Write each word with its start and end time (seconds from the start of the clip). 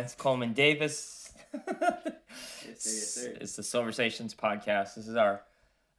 Lance 0.00 0.14
Coleman 0.14 0.54
Davis. 0.54 1.30
Yes, 1.52 1.62
sir, 2.78 2.90
yes, 2.90 3.10
sir. 3.10 3.36
It's 3.38 3.56
the 3.56 3.62
Silver 3.62 3.92
Stations 3.92 4.34
podcast. 4.34 4.94
This 4.94 5.06
is 5.06 5.14
our 5.14 5.42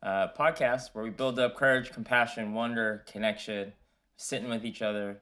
uh, 0.01 0.29
podcast 0.35 0.89
where 0.93 1.03
we 1.03 1.11
build 1.11 1.37
up 1.37 1.55
courage, 1.55 1.91
compassion, 1.91 2.55
wonder, 2.55 3.03
connection, 3.11 3.73
sitting 4.17 4.49
with 4.49 4.65
each 4.65 4.81
other, 4.81 5.21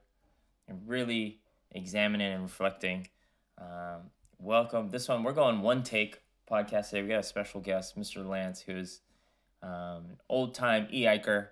and 0.69 0.79
really 0.87 1.41
examining 1.71 2.31
and 2.31 2.43
reflecting. 2.43 3.09
Um, 3.57 4.11
welcome. 4.39 4.91
This 4.91 5.09
one, 5.09 5.23
we're 5.23 5.33
going 5.33 5.61
one 5.61 5.83
take 5.83 6.21
podcast 6.49 6.91
today. 6.91 7.01
We 7.01 7.09
got 7.09 7.19
a 7.19 7.23
special 7.23 7.59
guest, 7.59 7.99
Mr. 7.99 8.25
Lance, 8.25 8.61
who's 8.61 9.01
um, 9.61 10.05
old 10.29 10.55
time 10.55 10.87
e 10.89 11.03
hiker. 11.03 11.51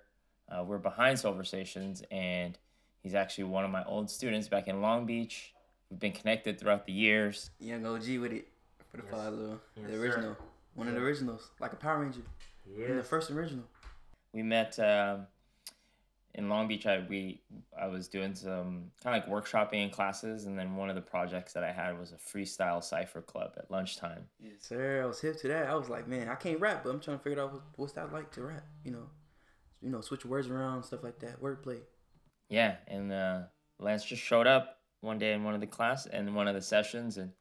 Uh, 0.50 0.64
we're 0.64 0.78
behind 0.78 1.18
Silver 1.18 1.44
Stations, 1.44 2.02
and 2.10 2.58
he's 3.02 3.14
actually 3.14 3.44
one 3.44 3.66
of 3.66 3.70
my 3.70 3.84
old 3.84 4.08
students 4.08 4.48
back 4.48 4.66
in 4.66 4.80
Long 4.80 5.04
Beach. 5.04 5.52
We've 5.90 6.00
been 6.00 6.12
connected 6.12 6.58
throughout 6.60 6.86
the 6.86 6.92
years. 6.92 7.50
Young 7.58 7.84
OG 7.86 8.18
with 8.18 8.32
it 8.32 8.48
for 8.90 8.98
the 8.98 9.04
Yes. 9.04 9.12
follow. 9.12 9.60
Yes, 9.76 9.86
the 9.86 9.92
sir. 9.92 10.00
original. 10.02 10.36
One 10.74 10.88
of 10.88 10.94
the 10.94 11.00
originals. 11.00 11.50
Like 11.60 11.72
a 11.72 11.76
Power 11.76 12.00
Ranger. 12.00 12.20
Yeah. 12.66 12.94
The 12.94 13.02
first 13.02 13.30
original. 13.30 13.64
we 14.32 14.42
met 14.42 14.78
um, 14.78 15.26
in 16.34 16.48
Long 16.50 16.68
Beach. 16.68 16.86
I 16.86 17.00
we 17.08 17.40
I 17.80 17.86
was 17.86 18.06
doing 18.08 18.34
some 18.34 18.90
kind 19.02 19.16
of 19.16 19.26
like 19.28 19.44
workshopping 19.44 19.82
in 19.82 19.90
classes, 19.90 20.44
and 20.44 20.58
then 20.58 20.76
one 20.76 20.90
of 20.90 20.94
the 20.94 21.00
projects 21.00 21.54
that 21.54 21.64
I 21.64 21.72
had 21.72 21.98
was 21.98 22.12
a 22.12 22.16
freestyle 22.16 22.84
cipher 22.84 23.22
club 23.22 23.52
at 23.56 23.70
lunchtime. 23.70 24.26
Yes, 24.38 24.52
sir. 24.60 25.02
I 25.02 25.06
was 25.06 25.20
hip 25.20 25.40
to 25.40 25.48
that. 25.48 25.66
I 25.68 25.74
was 25.74 25.88
like, 25.88 26.06
man, 26.06 26.28
I 26.28 26.34
can't 26.34 26.60
rap, 26.60 26.84
but 26.84 26.90
I'm 26.90 27.00
trying 27.00 27.16
to 27.18 27.24
figure 27.24 27.42
out 27.42 27.62
what's 27.76 27.94
that 27.94 28.12
like 28.12 28.30
to 28.32 28.42
rap. 28.42 28.66
You 28.84 28.90
know, 28.92 29.06
you 29.80 29.88
know, 29.88 30.02
switch 30.02 30.26
words 30.26 30.48
around, 30.48 30.82
stuff 30.84 31.02
like 31.02 31.18
that. 31.20 31.40
Wordplay. 31.42 31.80
Yeah, 32.50 32.76
and 32.86 33.10
uh, 33.10 33.40
Lance 33.78 34.04
just 34.04 34.22
showed 34.22 34.46
up 34.46 34.77
one 35.00 35.18
day 35.18 35.32
in 35.32 35.44
one 35.44 35.54
of 35.54 35.60
the 35.60 35.66
class 35.66 36.06
and 36.06 36.34
one 36.34 36.48
of 36.48 36.54
the 36.54 36.62
sessions, 36.62 37.18
and 37.18 37.32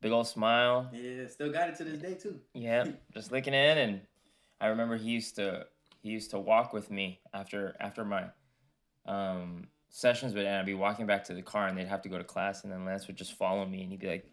big 0.00 0.12
old 0.12 0.26
smile. 0.26 0.90
Yeah, 0.92 1.26
still 1.28 1.52
got 1.52 1.68
it 1.68 1.76
to 1.76 1.84
this 1.84 1.98
day 1.98 2.14
too. 2.14 2.40
Yeah, 2.54 2.84
just 3.12 3.32
looking 3.32 3.54
in, 3.54 3.78
and 3.78 4.00
I 4.60 4.66
remember 4.68 4.96
he 4.96 5.10
used 5.10 5.36
to 5.36 5.66
he 6.02 6.10
used 6.10 6.30
to 6.30 6.38
walk 6.38 6.72
with 6.72 6.90
me 6.90 7.20
after 7.32 7.76
after 7.80 8.04
my 8.04 8.26
um, 9.06 9.68
sessions 9.88 10.34
would 10.34 10.44
end. 10.44 10.56
I'd 10.56 10.66
be 10.66 10.74
walking 10.74 11.06
back 11.06 11.24
to 11.24 11.34
the 11.34 11.42
car, 11.42 11.66
and 11.66 11.76
they'd 11.76 11.88
have 11.88 12.02
to 12.02 12.08
go 12.08 12.18
to 12.18 12.24
class, 12.24 12.64
and 12.64 12.72
then 12.72 12.84
Lance 12.84 13.06
would 13.06 13.16
just 13.16 13.34
follow 13.34 13.64
me, 13.64 13.82
and 13.82 13.90
he'd 13.90 14.00
be 14.00 14.08
like, 14.08 14.26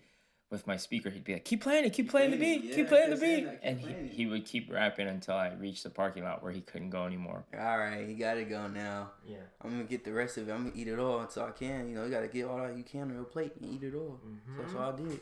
with 0.52 0.68
my 0.68 0.76
speaker, 0.76 1.10
he'd 1.10 1.24
be 1.24 1.34
like, 1.34 1.46
"Keep 1.46 1.62
playing 1.64 1.86
it, 1.86 1.94
keep 1.94 2.10
playing 2.10 2.32
the 2.32 2.38
playing 2.38 2.60
it, 2.60 2.62
beat, 2.62 2.70
yeah, 2.70 2.76
keep 2.76 2.88
playing 2.90 3.10
the 3.10 3.16
beat," 3.16 3.46
that, 3.46 3.60
and 3.64 3.80
he, 3.80 3.94
he 4.10 4.26
would 4.26 4.46
keep 4.46 4.70
rapping 4.72 5.08
until 5.08 5.36
I 5.36 5.54
reached 5.54 5.84
the 5.84 5.90
parking 5.90 6.24
lot 6.24 6.44
where 6.44 6.52
he 6.52 6.60
couldn't 6.62 6.90
go 6.90 7.06
anymore. 7.06 7.46
All 7.58 7.78
right, 7.80 8.06
you 8.06 8.16
gotta 8.16 8.44
go 8.44 8.68
now. 8.68 9.12
Yeah. 9.26 9.38
I'm 9.62 9.72
gonna 9.72 9.86
get 9.86 10.04
the 10.04 10.12
rest 10.12 10.38
of 10.38 10.50
it. 10.50 10.52
I'm 10.52 10.66
gonna 10.66 10.76
eat 10.76 10.90
it 10.90 11.00
all 11.00 11.22
until 11.22 11.44
I 11.46 11.52
can. 11.52 11.88
You 11.88 11.96
know, 11.96 12.04
you 12.04 12.12
gotta 12.12 12.28
get 12.28 12.46
all 12.46 12.58
that 12.58 12.76
you 12.78 12.84
can 12.84 13.04
on 13.04 13.14
your 13.14 13.24
plate 13.24 13.54
and 13.60 13.74
eat 13.74 13.82
it 13.84 13.96
all. 13.96 14.20
So 14.56 14.62
that's 14.62 14.74
Mhm. 14.74 14.80
all 14.80 14.94
I 14.94 14.96
did. 14.98 15.22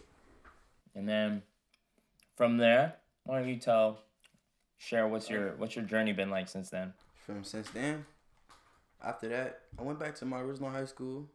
And 0.96 1.08
then 1.08 1.44
from 2.36 2.58
there, 2.58 2.96
why 3.24 3.40
don't 3.40 3.48
you 3.48 3.58
tell, 3.58 4.02
share 4.78 5.08
what's 5.08 5.30
your 5.30 5.56
what's 5.58 5.76
your 5.76 5.86
journey 5.86 6.12
been 6.14 6.32
like 6.32 6.48
since 6.48 6.72
then? 6.72 6.94
From 7.26 7.44
since 7.44 7.70
then, 7.70 8.06
after 9.04 9.30
that, 9.30 9.62
I 9.78 9.84
went 9.84 10.00
back 10.00 10.16
to 10.16 10.26
my 10.26 10.40
original 10.40 10.72
high 10.72 10.86
school. 10.86 11.30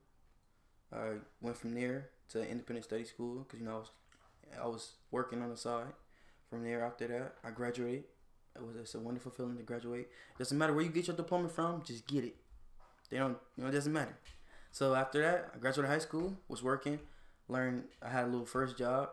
I 0.92 1.19
went 1.40 1.57
from 1.57 1.74
there 1.74 2.11
to 2.34 2.48
independent 2.48 2.84
study 2.84 3.05
school 3.05 3.39
because 3.39 3.61
you 3.61 3.67
know 3.67 3.77
I 3.77 3.78
was, 3.78 3.90
I 4.64 4.67
was 4.67 4.92
working 5.11 5.42
on 5.42 5.48
the 5.48 5.56
side. 5.56 5.92
From 6.50 6.62
there, 6.62 6.84
after 6.84 7.08
that, 7.08 7.34
I 7.42 7.50
graduated. 7.50 8.05
It 8.55 8.62
was 8.64 8.77
it's 8.77 8.95
a 8.95 9.00
wonderful 9.00 9.33
feeling 9.33 9.56
to 9.56 9.62
graduate. 9.62 10.08
Doesn't 10.39 10.56
matter 10.56 10.72
where 10.72 10.84
you 10.84 10.90
get 10.90 11.06
your 11.06 11.17
diploma 11.17 11.48
from, 11.48 11.83
just 11.83 12.06
get 12.06 12.24
it. 12.24 12.36
They 13.11 13.18
don't, 13.18 13.39
you 13.56 13.64
know, 13.64 13.70
it 13.70 13.72
doesn't 13.72 13.92
matter. 13.92 14.17
So 14.70 14.95
after 14.95 15.22
that, 15.22 15.50
I 15.55 15.58
graduated 15.58 15.90
high 15.90 15.98
school, 15.98 16.36
was 16.48 16.62
working, 16.62 17.00
learned. 17.48 17.84
I 18.02 18.11
had 18.11 18.24
a 18.24 18.28
little 18.28 18.46
first 18.46 18.77
job 18.77 19.11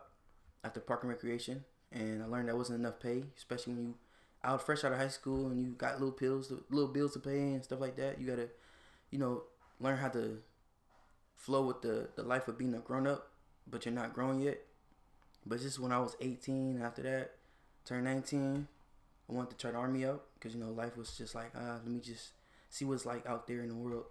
after 0.63 0.79
park 0.79 1.03
and 1.03 1.09
recreation, 1.09 1.63
and 1.91 2.21
I 2.21 2.25
learned 2.25 2.49
that 2.49 2.57
wasn't 2.57 2.79
enough 2.79 2.99
pay, 2.99 3.23
especially 3.37 3.73
when 3.73 3.83
you 3.83 3.95
out 4.43 4.65
fresh 4.65 4.83
out 4.83 4.91
of 4.91 4.97
high 4.97 5.07
school 5.07 5.47
and 5.47 5.61
you 5.61 5.73
got 5.73 5.99
little 5.99 6.11
pills, 6.11 6.51
little 6.69 6.91
bills 6.91 7.13
to 7.13 7.19
pay 7.19 7.53
and 7.53 7.63
stuff 7.63 7.79
like 7.79 7.95
that. 7.97 8.19
You 8.19 8.27
gotta, 8.27 8.49
you 9.11 9.19
know, 9.19 9.43
learn 9.79 9.97
how 9.97 10.09
to 10.09 10.39
flow 11.41 11.63
with 11.63 11.81
the 11.81 12.07
the 12.15 12.23
life 12.23 12.47
of 12.47 12.57
being 12.57 12.73
a 12.75 12.79
grown 12.79 13.07
up, 13.07 13.29
but 13.67 13.85
you're 13.85 13.93
not 13.93 14.13
grown 14.13 14.39
yet. 14.39 14.61
But 15.45 15.59
just 15.59 15.79
when 15.79 15.91
I 15.91 15.97
was 15.97 16.15
18, 16.21 16.79
after 16.83 17.01
that, 17.01 17.31
turned 17.83 18.05
19, 18.05 18.67
I 19.27 19.33
wanted 19.33 19.49
to 19.49 19.57
try 19.57 19.71
the 19.71 19.77
army 19.77 20.05
out 20.05 20.23
because 20.35 20.53
you 20.53 20.61
know 20.61 20.69
life 20.69 20.95
was 20.95 21.17
just 21.17 21.33
like 21.33 21.51
ah, 21.55 21.79
let 21.83 21.87
me 21.87 21.99
just 21.99 22.29
see 22.69 22.85
what's 22.85 23.05
like 23.05 23.25
out 23.25 23.47
there 23.47 23.61
in 23.61 23.69
the 23.69 23.75
world. 23.75 24.05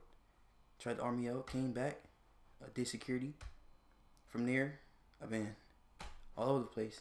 Tried 0.80 0.96
the 0.98 1.02
army 1.02 1.28
out, 1.28 1.46
came 1.46 1.72
back, 1.72 2.00
uh, 2.62 2.66
did 2.74 2.88
security. 2.88 3.34
From 4.26 4.46
there, 4.46 4.80
I've 5.22 5.30
been 5.30 5.54
all 6.36 6.50
over 6.50 6.60
the 6.60 6.66
place. 6.66 7.00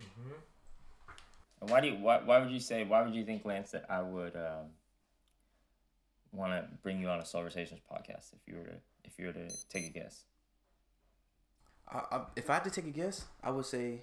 Mm-hmm. 0.00 1.68
Why 1.68 1.80
do 1.80 1.88
you 1.88 1.94
why, 1.94 2.20
why 2.24 2.38
would 2.38 2.50
you 2.50 2.60
say 2.60 2.84
why 2.84 3.02
would 3.02 3.14
you 3.14 3.24
think 3.24 3.44
Lance 3.44 3.72
that 3.72 3.84
I 3.90 4.00
would 4.00 4.36
um, 4.36 4.70
want 6.32 6.52
to 6.52 6.68
bring 6.82 7.00
you 7.00 7.08
on 7.08 7.18
a 7.18 7.24
Soul 7.26 7.40
Silversations 7.40 7.80
podcast 7.90 8.32
if 8.32 8.46
you 8.46 8.56
were 8.58 8.64
to 8.64 8.76
if 9.08 9.18
you 9.18 9.26
were 9.26 9.32
to 9.32 9.48
take 9.68 9.86
a 9.86 9.90
guess? 9.90 10.24
I, 11.90 11.98
I, 12.10 12.20
if 12.36 12.50
I 12.50 12.54
had 12.54 12.64
to 12.64 12.70
take 12.70 12.86
a 12.86 12.90
guess, 12.90 13.24
I 13.42 13.50
would 13.50 13.66
say, 13.66 14.02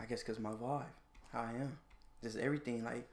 I 0.00 0.06
guess, 0.06 0.22
cause 0.22 0.38
my 0.38 0.50
vibe, 0.50 0.84
how 1.32 1.40
I 1.40 1.52
am, 1.60 1.78
just 2.22 2.38
everything, 2.38 2.84
like, 2.84 3.08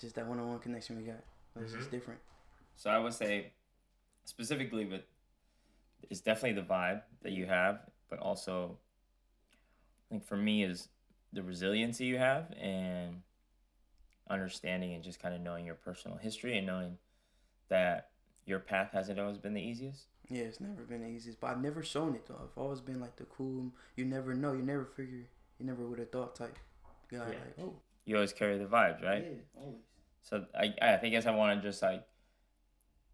just 0.00 0.16
that 0.16 0.26
one-on-one 0.26 0.58
connection 0.58 0.96
we 0.96 1.04
got. 1.04 1.22
It's 1.60 1.72
just 1.72 1.86
mm-hmm. 1.86 1.96
different. 1.96 2.20
So 2.76 2.90
I 2.90 2.98
would 2.98 3.14
say 3.14 3.52
specifically 4.24 4.84
with 4.84 5.02
it's 6.10 6.20
definitely 6.20 6.60
the 6.60 6.66
vibe 6.66 7.02
that 7.22 7.32
you 7.32 7.46
have, 7.46 7.80
but 8.10 8.18
also 8.18 8.78
I 10.06 10.14
think 10.14 10.26
for 10.26 10.36
me 10.36 10.64
is 10.64 10.88
the 11.32 11.42
resiliency 11.42 12.04
you 12.04 12.18
have 12.18 12.52
and 12.60 13.22
understanding 14.28 14.94
and 14.94 15.04
just 15.04 15.20
kind 15.20 15.34
of 15.34 15.40
knowing 15.40 15.64
your 15.64 15.74
personal 15.74 16.16
history 16.16 16.56
and 16.58 16.66
knowing 16.66 16.98
that 17.68 18.08
your 18.46 18.58
path 18.58 18.90
hasn't 18.92 19.18
always 19.18 19.38
been 19.38 19.54
the 19.54 19.62
easiest. 19.62 20.06
Yeah, 20.28 20.42
it's 20.42 20.60
never 20.60 20.82
been 20.82 21.02
the 21.02 21.08
easiest, 21.08 21.40
but 21.40 21.48
I've 21.48 21.60
never 21.60 21.82
shown 21.82 22.14
it 22.14 22.26
though. 22.26 22.40
I've 22.42 22.56
always 22.56 22.80
been 22.80 23.00
like 23.00 23.16
the 23.16 23.24
cool. 23.24 23.72
You 23.96 24.04
never 24.04 24.34
know. 24.34 24.52
You 24.52 24.62
never 24.62 24.84
figure. 24.84 25.26
You 25.58 25.66
never 25.66 25.84
would 25.86 25.98
have 25.98 26.10
thought 26.10 26.34
type 26.34 26.58
guy. 27.10 27.18
Yeah. 27.18 27.24
Like, 27.26 27.58
oh, 27.60 27.74
You 28.04 28.16
always 28.16 28.32
carry 28.32 28.58
the 28.58 28.64
vibes, 28.64 29.02
right? 29.02 29.24
yeah, 29.24 29.60
always. 29.60 29.80
So 30.22 30.44
I, 30.58 30.72
I 30.80 30.96
think 30.96 31.12
guess 31.12 31.26
I 31.26 31.32
want 31.32 31.60
to 31.60 31.68
just 31.68 31.82
like 31.82 32.04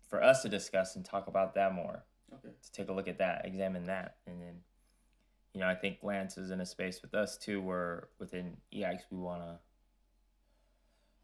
for 0.08 0.22
us 0.22 0.42
to 0.42 0.48
discuss 0.48 0.96
and 0.96 1.04
talk 1.04 1.26
about 1.26 1.54
that 1.54 1.74
more. 1.74 2.04
Okay. 2.32 2.54
To 2.62 2.72
take 2.72 2.88
a 2.88 2.92
look 2.92 3.08
at 3.08 3.18
that, 3.18 3.46
examine 3.46 3.86
that, 3.86 4.16
and 4.26 4.40
then 4.40 4.56
you 5.54 5.60
know 5.60 5.66
I 5.66 5.74
think 5.74 5.98
Lance 6.02 6.36
is 6.36 6.50
in 6.50 6.60
a 6.60 6.66
space 6.66 7.00
with 7.02 7.14
us 7.14 7.38
too, 7.38 7.60
where 7.62 8.08
within 8.18 8.58
EIX 8.74 9.02
we 9.10 9.16
wanna 9.18 9.60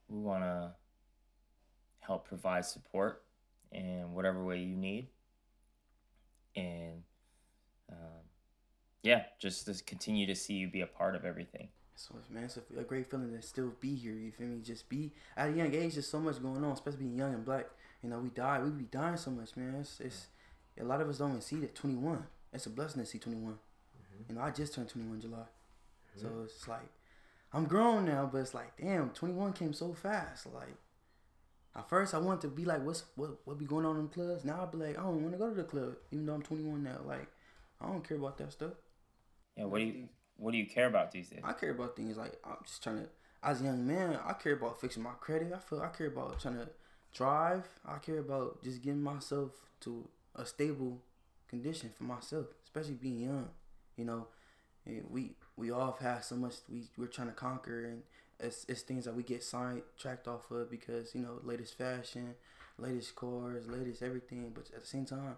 we 0.08 0.18
wanna 0.18 0.74
help 2.00 2.26
provide 2.26 2.64
support 2.64 3.23
in 3.74 4.14
whatever 4.14 4.42
way 4.44 4.60
you 4.60 4.76
need, 4.76 5.08
and 6.56 7.02
um, 7.90 8.22
yeah, 9.02 9.24
just 9.38 9.66
to 9.66 9.84
continue 9.84 10.26
to 10.26 10.34
see 10.34 10.54
you 10.54 10.68
be 10.68 10.80
a 10.80 10.86
part 10.86 11.14
of 11.14 11.24
everything. 11.24 11.68
So 11.96 12.14
it's 12.18 12.30
man, 12.30 12.44
it's 12.44 12.56
a, 12.56 12.80
a 12.80 12.84
great 12.84 13.10
feeling 13.10 13.32
to 13.32 13.42
still 13.42 13.72
be 13.80 13.94
here. 13.94 14.12
You 14.12 14.32
feel 14.32 14.48
me? 14.48 14.60
Just 14.62 14.88
be 14.88 15.12
at 15.36 15.48
a 15.48 15.52
young 15.52 15.74
age. 15.74 15.94
There's 15.94 16.06
so 16.06 16.20
much 16.20 16.42
going 16.42 16.64
on, 16.64 16.72
especially 16.72 17.00
being 17.00 17.18
young 17.18 17.34
and 17.34 17.44
black. 17.44 17.66
You 18.02 18.10
know, 18.10 18.18
we 18.18 18.30
die. 18.30 18.60
We 18.62 18.70
be 18.70 18.84
dying 18.84 19.16
so 19.16 19.30
much, 19.30 19.56
man. 19.56 19.76
It's, 19.80 20.00
it's 20.00 20.26
a 20.80 20.84
lot 20.84 21.00
of 21.00 21.08
us 21.08 21.18
don't 21.18 21.30
even 21.30 21.40
see 21.40 21.56
that 21.56 21.74
21. 21.74 22.24
It's 22.52 22.66
a 22.66 22.70
blessing 22.70 23.02
to 23.02 23.06
see 23.06 23.18
21. 23.18 23.56
You 24.28 24.34
know, 24.34 24.42
I 24.42 24.50
just 24.50 24.74
turned 24.74 24.88
21 24.88 25.16
in 25.16 25.20
July, 25.20 25.44
so 26.16 26.28
it's 26.44 26.68
like 26.68 26.88
I'm 27.52 27.64
grown 27.64 28.04
now, 28.04 28.28
but 28.30 28.38
it's 28.38 28.54
like 28.54 28.76
damn, 28.76 29.10
21 29.10 29.52
came 29.52 29.72
so 29.72 29.92
fast. 29.92 30.46
Like 30.52 30.74
at 31.76 31.88
first, 31.88 32.14
I 32.14 32.18
wanted 32.18 32.42
to 32.42 32.48
be 32.48 32.64
like, 32.64 32.84
what's 32.84 33.04
what 33.16 33.38
what 33.44 33.58
be 33.58 33.64
going 33.64 33.84
on 33.84 33.96
in 33.96 34.04
the 34.04 34.08
clubs? 34.08 34.44
Now 34.44 34.62
I 34.62 34.66
be 34.66 34.78
like, 34.78 34.98
I 34.98 35.02
don't 35.02 35.22
want 35.22 35.32
to 35.32 35.38
go 35.38 35.48
to 35.48 35.54
the 35.54 35.64
club, 35.64 35.96
even 36.12 36.26
though 36.26 36.34
I'm 36.34 36.42
21 36.42 36.82
now. 36.82 36.98
Like 37.04 37.28
I 37.80 37.86
don't 37.86 38.06
care 38.06 38.16
about 38.16 38.38
that 38.38 38.52
stuff. 38.52 38.72
Yeah, 39.56 39.64
what 39.64 39.78
do 39.78 39.84
you 39.84 40.08
what 40.36 40.52
do 40.52 40.58
you 40.58 40.66
care 40.66 40.86
about 40.86 41.12
these 41.12 41.30
days? 41.30 41.40
I 41.42 41.52
care 41.52 41.70
about 41.70 41.96
things 41.96 42.16
like 42.16 42.38
I'm 42.44 42.56
just 42.64 42.82
trying 42.82 42.98
to. 42.98 43.08
As 43.42 43.60
a 43.60 43.64
young 43.64 43.86
man, 43.86 44.18
I 44.24 44.32
care 44.34 44.54
about 44.54 44.80
fixing 44.80 45.02
my 45.02 45.12
credit. 45.20 45.52
I 45.52 45.58
feel 45.58 45.80
I 45.80 45.88
care 45.88 46.06
about 46.06 46.40
trying 46.40 46.56
to 46.56 46.68
drive. 47.12 47.68
I 47.84 47.98
care 47.98 48.18
about 48.18 48.62
just 48.64 48.82
getting 48.82 49.02
myself 49.02 49.50
to 49.80 50.08
a 50.34 50.46
stable 50.46 51.02
condition 51.48 51.90
for 51.96 52.04
myself, 52.04 52.46
especially 52.64 52.94
being 52.94 53.20
young. 53.20 53.50
You 53.96 54.04
know, 54.04 54.26
we 55.10 55.32
we 55.56 55.70
all 55.70 55.92
have 55.92 55.98
had 55.98 56.24
so 56.24 56.36
much 56.36 56.54
we 56.70 56.84
we're 56.96 57.06
trying 57.06 57.28
to 57.28 57.34
conquer, 57.34 57.84
and 57.84 58.02
it's 58.40 58.64
it's 58.68 58.82
things 58.82 59.04
that 59.04 59.14
we 59.14 59.22
get 59.22 59.42
sidetracked 59.42 60.28
off 60.28 60.50
of 60.50 60.70
because 60.70 61.14
you 61.14 61.20
know 61.20 61.40
latest 61.42 61.76
fashion, 61.78 62.34
latest 62.78 63.14
cars, 63.16 63.66
latest 63.66 64.02
everything. 64.02 64.52
But 64.54 64.70
at 64.74 64.80
the 64.82 64.86
same 64.86 65.04
time, 65.04 65.36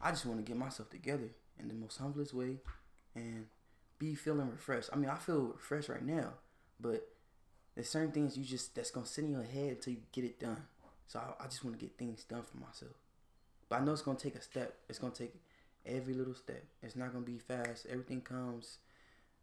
I 0.00 0.10
just 0.10 0.26
want 0.26 0.44
to 0.44 0.44
get 0.50 0.58
myself 0.58 0.90
together 0.90 1.30
in 1.58 1.68
the 1.68 1.74
most 1.74 1.98
humblest 1.98 2.34
way, 2.34 2.58
and 3.14 3.46
be 3.98 4.14
feeling 4.14 4.50
refreshed. 4.50 4.90
I 4.92 4.96
mean, 4.96 5.10
I 5.10 5.16
feel 5.16 5.52
refreshed 5.54 5.88
right 5.88 6.04
now, 6.04 6.34
but 6.80 7.06
there's 7.74 7.88
certain 7.88 8.12
things 8.12 8.36
you 8.36 8.44
just 8.44 8.74
that's 8.74 8.90
gonna 8.90 9.06
sit 9.06 9.24
in 9.24 9.32
your 9.32 9.42
head 9.42 9.70
until 9.70 9.94
you 9.94 10.00
get 10.12 10.24
it 10.24 10.40
done. 10.40 10.62
So 11.06 11.18
I, 11.18 11.44
I 11.44 11.46
just 11.48 11.64
want 11.64 11.78
to 11.78 11.84
get 11.84 11.98
things 11.98 12.24
done 12.24 12.42
for 12.42 12.58
myself. 12.58 12.92
But 13.68 13.80
I 13.80 13.84
know 13.84 13.92
it's 13.92 14.02
gonna 14.02 14.18
take 14.18 14.36
a 14.36 14.42
step. 14.42 14.74
It's 14.88 14.98
gonna 14.98 15.14
take 15.14 15.34
every 15.86 16.14
little 16.14 16.34
step. 16.34 16.64
It's 16.82 16.96
not 16.96 17.12
gonna 17.12 17.24
be 17.24 17.38
fast. 17.38 17.86
Everything 17.90 18.20
comes 18.20 18.78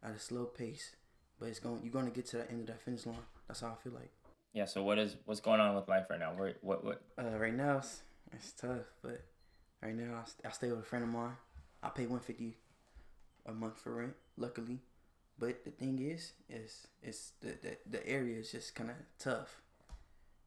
at 0.02 0.14
a 0.14 0.18
slow 0.18 0.44
pace. 0.44 0.94
But 1.38 1.48
it's 1.48 1.60
going. 1.60 1.80
You're 1.82 1.92
gonna 1.92 2.10
get 2.10 2.26
to 2.26 2.38
the 2.38 2.50
end 2.50 2.60
of 2.60 2.66
that 2.68 2.80
finish 2.80 3.06
line. 3.06 3.16
That's 3.46 3.60
how 3.60 3.68
I 3.68 3.82
feel 3.82 3.92
like. 3.92 4.10
Yeah. 4.52 4.64
So 4.64 4.82
what 4.82 4.98
is 4.98 5.16
what's 5.24 5.40
going 5.40 5.60
on 5.60 5.74
with 5.76 5.88
life 5.88 6.06
right 6.10 6.18
now? 6.18 6.32
Where 6.36 6.54
what 6.62 6.84
what? 6.84 7.02
Uh, 7.18 7.38
right 7.38 7.54
now 7.54 7.78
it's, 7.78 8.02
it's 8.32 8.52
tough, 8.52 8.86
but 9.02 9.22
right 9.82 9.94
now 9.94 10.24
I, 10.44 10.48
I 10.48 10.50
stay 10.50 10.68
with 10.70 10.80
a 10.80 10.82
friend 10.82 11.04
of 11.04 11.10
mine. 11.10 11.36
I 11.82 11.90
pay 11.90 12.02
150 12.02 12.56
a 13.46 13.52
month 13.52 13.78
for 13.78 13.94
rent, 13.94 14.14
luckily. 14.36 14.80
But 15.38 15.64
the 15.64 15.70
thing 15.70 16.00
is, 16.00 16.32
is 16.48 16.88
it's 17.02 17.32
the 17.40 17.54
the, 17.62 17.76
the 17.88 18.08
area 18.08 18.38
is 18.38 18.50
just 18.50 18.74
kind 18.74 18.90
of 18.90 18.96
tough. 19.18 19.62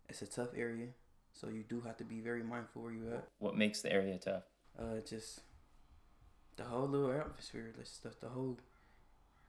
It's 0.09 0.21
a 0.21 0.27
tough 0.27 0.49
area, 0.57 0.87
so 1.31 1.47
you 1.47 1.63
do 1.63 1.79
have 1.81 1.95
to 1.97 2.03
be 2.03 2.19
very 2.19 2.43
mindful 2.43 2.81
where 2.81 2.91
you're 2.91 3.13
at. 3.13 3.27
What 3.39 3.55
makes 3.55 3.81
the 3.81 3.93
area 3.93 4.17
tough? 4.17 4.43
Uh, 4.77 4.99
just 5.07 5.41
the 6.57 6.63
whole 6.63 6.87
little 6.87 7.11
atmosphere, 7.11 7.71
the 7.77 7.85
stuff, 7.85 8.19
the 8.19 8.27
whole 8.29 8.57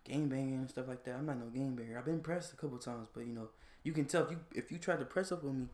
game 0.04 0.28
banging 0.28 0.54
and 0.54 0.70
stuff 0.70 0.88
like 0.88 1.04
that. 1.04 1.14
I'm 1.14 1.26
not 1.26 1.38
no 1.38 1.46
game 1.46 1.74
banger. 1.74 1.98
I've 1.98 2.04
been 2.04 2.20
pressed 2.20 2.52
a 2.52 2.56
couple 2.56 2.78
times, 2.78 3.08
but 3.12 3.26
you 3.26 3.32
know, 3.32 3.48
you 3.82 3.92
can 3.92 4.04
tell 4.04 4.24
if 4.24 4.30
you 4.30 4.38
if 4.54 4.72
you 4.72 4.78
try 4.78 4.96
to 4.96 5.04
press 5.04 5.32
up 5.32 5.44
on 5.44 5.60
me, 5.60 5.66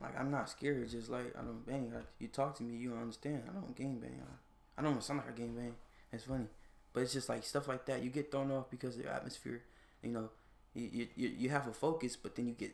like 0.00 0.18
I'm 0.18 0.30
not 0.30 0.48
scared. 0.50 0.88
Just 0.88 1.08
like 1.08 1.34
I 1.36 1.42
don't 1.42 1.66
bang. 1.66 1.92
Like 1.94 2.06
you 2.18 2.28
talk 2.28 2.56
to 2.58 2.62
me, 2.62 2.76
you 2.76 2.94
understand. 2.94 3.42
I 3.48 3.52
don't 3.52 3.76
game 3.76 3.98
bang. 4.00 4.20
I, 4.76 4.82
don't 4.82 5.02
sound 5.02 5.20
like 5.20 5.30
a 5.30 5.40
game 5.40 5.54
bang. 5.54 5.74
It's 6.12 6.24
funny, 6.24 6.46
but 6.92 7.02
it's 7.02 7.12
just 7.12 7.28
like 7.28 7.44
stuff 7.44 7.68
like 7.68 7.86
that. 7.86 8.02
You 8.02 8.10
get 8.10 8.30
thrown 8.30 8.50
off 8.50 8.70
because 8.70 8.96
of 8.96 9.04
the 9.04 9.12
atmosphere. 9.12 9.62
You 10.02 10.10
know, 10.10 10.30
you 10.74 11.08
you, 11.16 11.28
you 11.38 11.48
have 11.50 11.66
a 11.66 11.72
focus, 11.72 12.16
but 12.16 12.34
then 12.36 12.46
you 12.46 12.52
get 12.52 12.72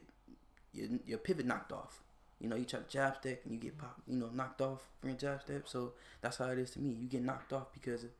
your, 0.73 0.89
your 1.07 1.19
pivot 1.19 1.47
knocked 1.47 1.73
off. 1.73 2.03
You 2.41 2.49
know, 2.49 2.57
you 2.57 2.65
try 2.65 2.81
to 2.81 2.89
jab 2.89 3.17
step 3.17 3.43
and 3.45 3.53
you 3.53 3.61
get 3.61 3.77
pop, 3.77 4.01
you 4.09 4.17
know, 4.17 4.31
knocked 4.33 4.63
off 4.63 4.89
from 4.99 5.11
your 5.11 5.19
jab 5.19 5.43
step. 5.43 5.69
So 5.69 5.93
that's 6.23 6.39
how 6.39 6.47
it 6.47 6.59
is 6.59 6.71
to 6.71 6.81
me. 6.81 6.97
You 6.99 7.07
get 7.07 7.23
knocked 7.23 7.53
off 7.53 7.71
because 7.73 8.05
of 8.05 8.11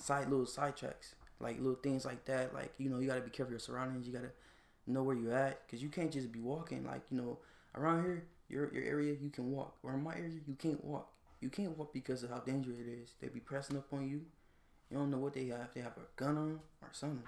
side 0.00 0.28
little 0.28 0.46
side 0.46 0.76
tracks, 0.76 1.14
like 1.38 1.58
little 1.58 1.74
things 1.74 2.04
like 2.04 2.24
that. 2.26 2.54
Like 2.54 2.72
you 2.78 2.88
know, 2.90 2.98
you 2.98 3.08
gotta 3.08 3.20
be 3.20 3.30
careful 3.30 3.52
your 3.52 3.60
surroundings. 3.60 4.06
You 4.06 4.12
gotta 4.12 4.32
know 4.86 5.02
where 5.02 5.16
you're 5.16 5.34
at 5.34 5.66
because 5.66 5.82
you 5.82 5.88
can't 5.88 6.10
just 6.10 6.32
be 6.32 6.40
walking. 6.40 6.84
Like 6.84 7.02
you 7.10 7.16
know, 7.18 7.38
around 7.74 8.04
here, 8.04 8.24
your 8.48 8.72
your 8.72 8.84
area, 8.84 9.14
you 9.20 9.30
can 9.30 9.50
walk. 9.50 9.76
Or 9.82 9.94
in 9.94 10.02
my 10.02 10.14
area, 10.14 10.40
you 10.46 10.54
can't 10.54 10.82
walk. 10.84 11.08
You 11.40 11.48
can't 11.48 11.76
walk 11.76 11.92
because 11.92 12.22
of 12.22 12.30
how 12.30 12.38
dangerous 12.40 12.78
it 12.78 12.88
is. 12.88 13.14
They 13.20 13.28
be 13.28 13.40
pressing 13.40 13.76
up 13.76 13.92
on 13.92 14.08
you. 14.08 14.22
You 14.90 14.98
don't 14.98 15.10
know 15.10 15.18
what 15.18 15.34
they 15.34 15.46
have. 15.46 15.72
They 15.74 15.80
have 15.80 15.96
a 15.96 16.06
gun 16.16 16.36
on 16.36 16.60
or 16.82 16.88
something. 16.92 17.22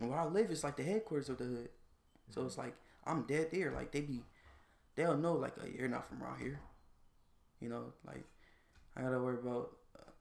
And 0.00 0.10
where 0.10 0.18
I 0.18 0.24
live, 0.24 0.50
it's 0.50 0.64
like 0.64 0.76
the 0.76 0.82
headquarters 0.82 1.28
of 1.28 1.38
the 1.38 1.44
hood. 1.44 1.68
So 2.30 2.44
it's 2.46 2.58
like 2.58 2.74
I'm 3.06 3.22
dead 3.22 3.48
there. 3.52 3.70
Like 3.70 3.92
they 3.92 4.00
be, 4.00 4.22
they'll 4.96 5.16
know 5.16 5.34
like 5.34 5.54
uh, 5.58 5.66
you're 5.66 5.88
not 5.88 6.08
from 6.08 6.22
around 6.22 6.40
here. 6.40 6.60
You 7.60 7.68
know, 7.68 7.92
like 8.06 8.24
I 8.96 9.02
gotta 9.02 9.20
worry 9.20 9.38
about 9.38 9.72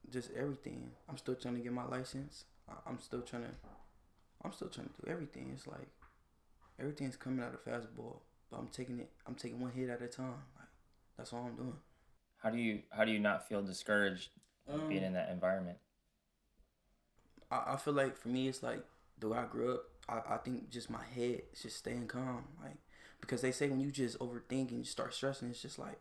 just 0.09 0.31
everything. 0.35 0.91
I'm 1.09 1.17
still 1.17 1.35
trying 1.35 1.55
to 1.55 1.61
get 1.61 1.73
my 1.73 1.85
license. 1.85 2.45
I'm 2.85 2.99
still 2.99 3.21
trying 3.21 3.43
to, 3.43 3.49
I'm 4.43 4.53
still 4.53 4.69
trying 4.69 4.87
to 4.87 5.05
do 5.05 5.11
everything. 5.11 5.51
It's 5.53 5.67
like 5.67 5.89
everything's 6.79 7.17
coming 7.17 7.43
out 7.43 7.53
of 7.53 7.63
fastball, 7.65 8.19
but 8.49 8.57
I'm 8.57 8.67
taking 8.67 8.99
it. 8.99 9.09
I'm 9.27 9.35
taking 9.35 9.59
one 9.59 9.71
hit 9.71 9.89
at 9.89 10.01
a 10.01 10.07
time. 10.07 10.43
Like 10.57 10.69
that's 11.17 11.33
all 11.33 11.45
I'm 11.45 11.55
doing. 11.55 11.77
How 12.41 12.49
do 12.49 12.57
you 12.57 12.81
how 12.89 13.05
do 13.05 13.11
you 13.11 13.19
not 13.19 13.47
feel 13.47 13.61
discouraged 13.61 14.29
being 14.87 14.99
Um, 14.99 15.03
in 15.07 15.13
that 15.13 15.29
environment? 15.29 15.77
I, 17.51 17.73
I 17.73 17.77
feel 17.77 17.93
like 17.93 18.17
for 18.17 18.29
me, 18.29 18.47
it's 18.47 18.63
like 18.63 18.83
the 19.19 19.27
way 19.29 19.37
I 19.37 19.45
grew 19.45 19.73
up. 19.75 19.83
I, 20.09 20.35
I 20.35 20.37
think 20.37 20.69
just 20.69 20.89
my 20.89 21.03
head 21.03 21.43
is 21.53 21.61
just 21.61 21.77
staying 21.77 22.07
calm, 22.07 22.45
like 22.63 22.77
because 23.19 23.41
they 23.41 23.51
say 23.51 23.69
when 23.69 23.79
you 23.79 23.91
just 23.91 24.17
overthink 24.19 24.69
and 24.69 24.79
you 24.79 24.83
start 24.85 25.13
stressing, 25.13 25.49
it's 25.49 25.61
just 25.61 25.77
like 25.77 25.99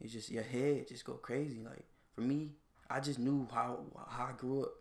it's 0.00 0.12
just 0.12 0.30
your 0.30 0.42
head 0.42 0.88
just 0.88 1.04
go 1.04 1.14
crazy. 1.14 1.60
Like 1.64 1.86
for 2.14 2.20
me, 2.20 2.56
I 2.90 3.00
just 3.00 3.18
knew 3.18 3.48
how 3.52 3.80
how 4.08 4.24
I 4.24 4.32
grew 4.36 4.62
up 4.62 4.72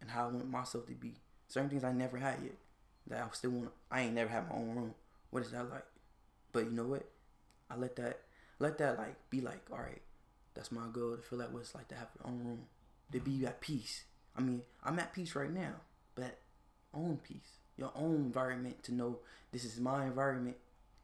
and 0.00 0.10
how 0.10 0.28
I 0.28 0.32
want 0.32 0.50
myself 0.50 0.86
to 0.86 0.92
be. 0.92 1.14
Certain 1.48 1.68
things 1.68 1.84
I 1.84 1.92
never 1.92 2.16
had 2.16 2.38
yet 2.42 2.56
that 3.06 3.22
I 3.22 3.28
still 3.32 3.50
want. 3.50 3.70
I 3.90 4.02
ain't 4.02 4.14
never 4.14 4.30
had 4.30 4.48
my 4.48 4.56
own 4.56 4.74
room. 4.74 4.94
What 5.30 5.42
is 5.42 5.50
that 5.52 5.70
like? 5.70 5.84
But 6.52 6.64
you 6.64 6.70
know 6.70 6.84
what? 6.84 7.08
I 7.70 7.76
let 7.76 7.96
that 7.96 8.20
let 8.58 8.78
that 8.78 8.98
like 8.98 9.16
be 9.30 9.40
like 9.40 9.62
all 9.70 9.78
right. 9.78 10.02
That's 10.54 10.72
my 10.72 10.86
goal 10.92 11.16
to 11.16 11.22
feel 11.22 11.38
like 11.38 11.52
what 11.52 11.60
it's 11.60 11.74
like 11.74 11.88
to 11.88 11.94
have 11.94 12.08
your 12.18 12.30
own 12.30 12.44
room, 12.44 12.60
to 13.12 13.20
be 13.20 13.46
at 13.46 13.60
peace. 13.60 14.04
I 14.36 14.42
mean, 14.42 14.62
I'm 14.84 14.98
at 14.98 15.14
peace 15.14 15.34
right 15.34 15.52
now, 15.52 15.74
but 16.14 16.38
own 16.94 17.18
peace, 17.26 17.58
your 17.76 17.90
own 17.94 18.16
environment 18.16 18.82
to 18.84 18.94
know 18.94 19.18
this 19.50 19.64
is 19.64 19.80
my 19.80 20.04
environment. 20.06 20.56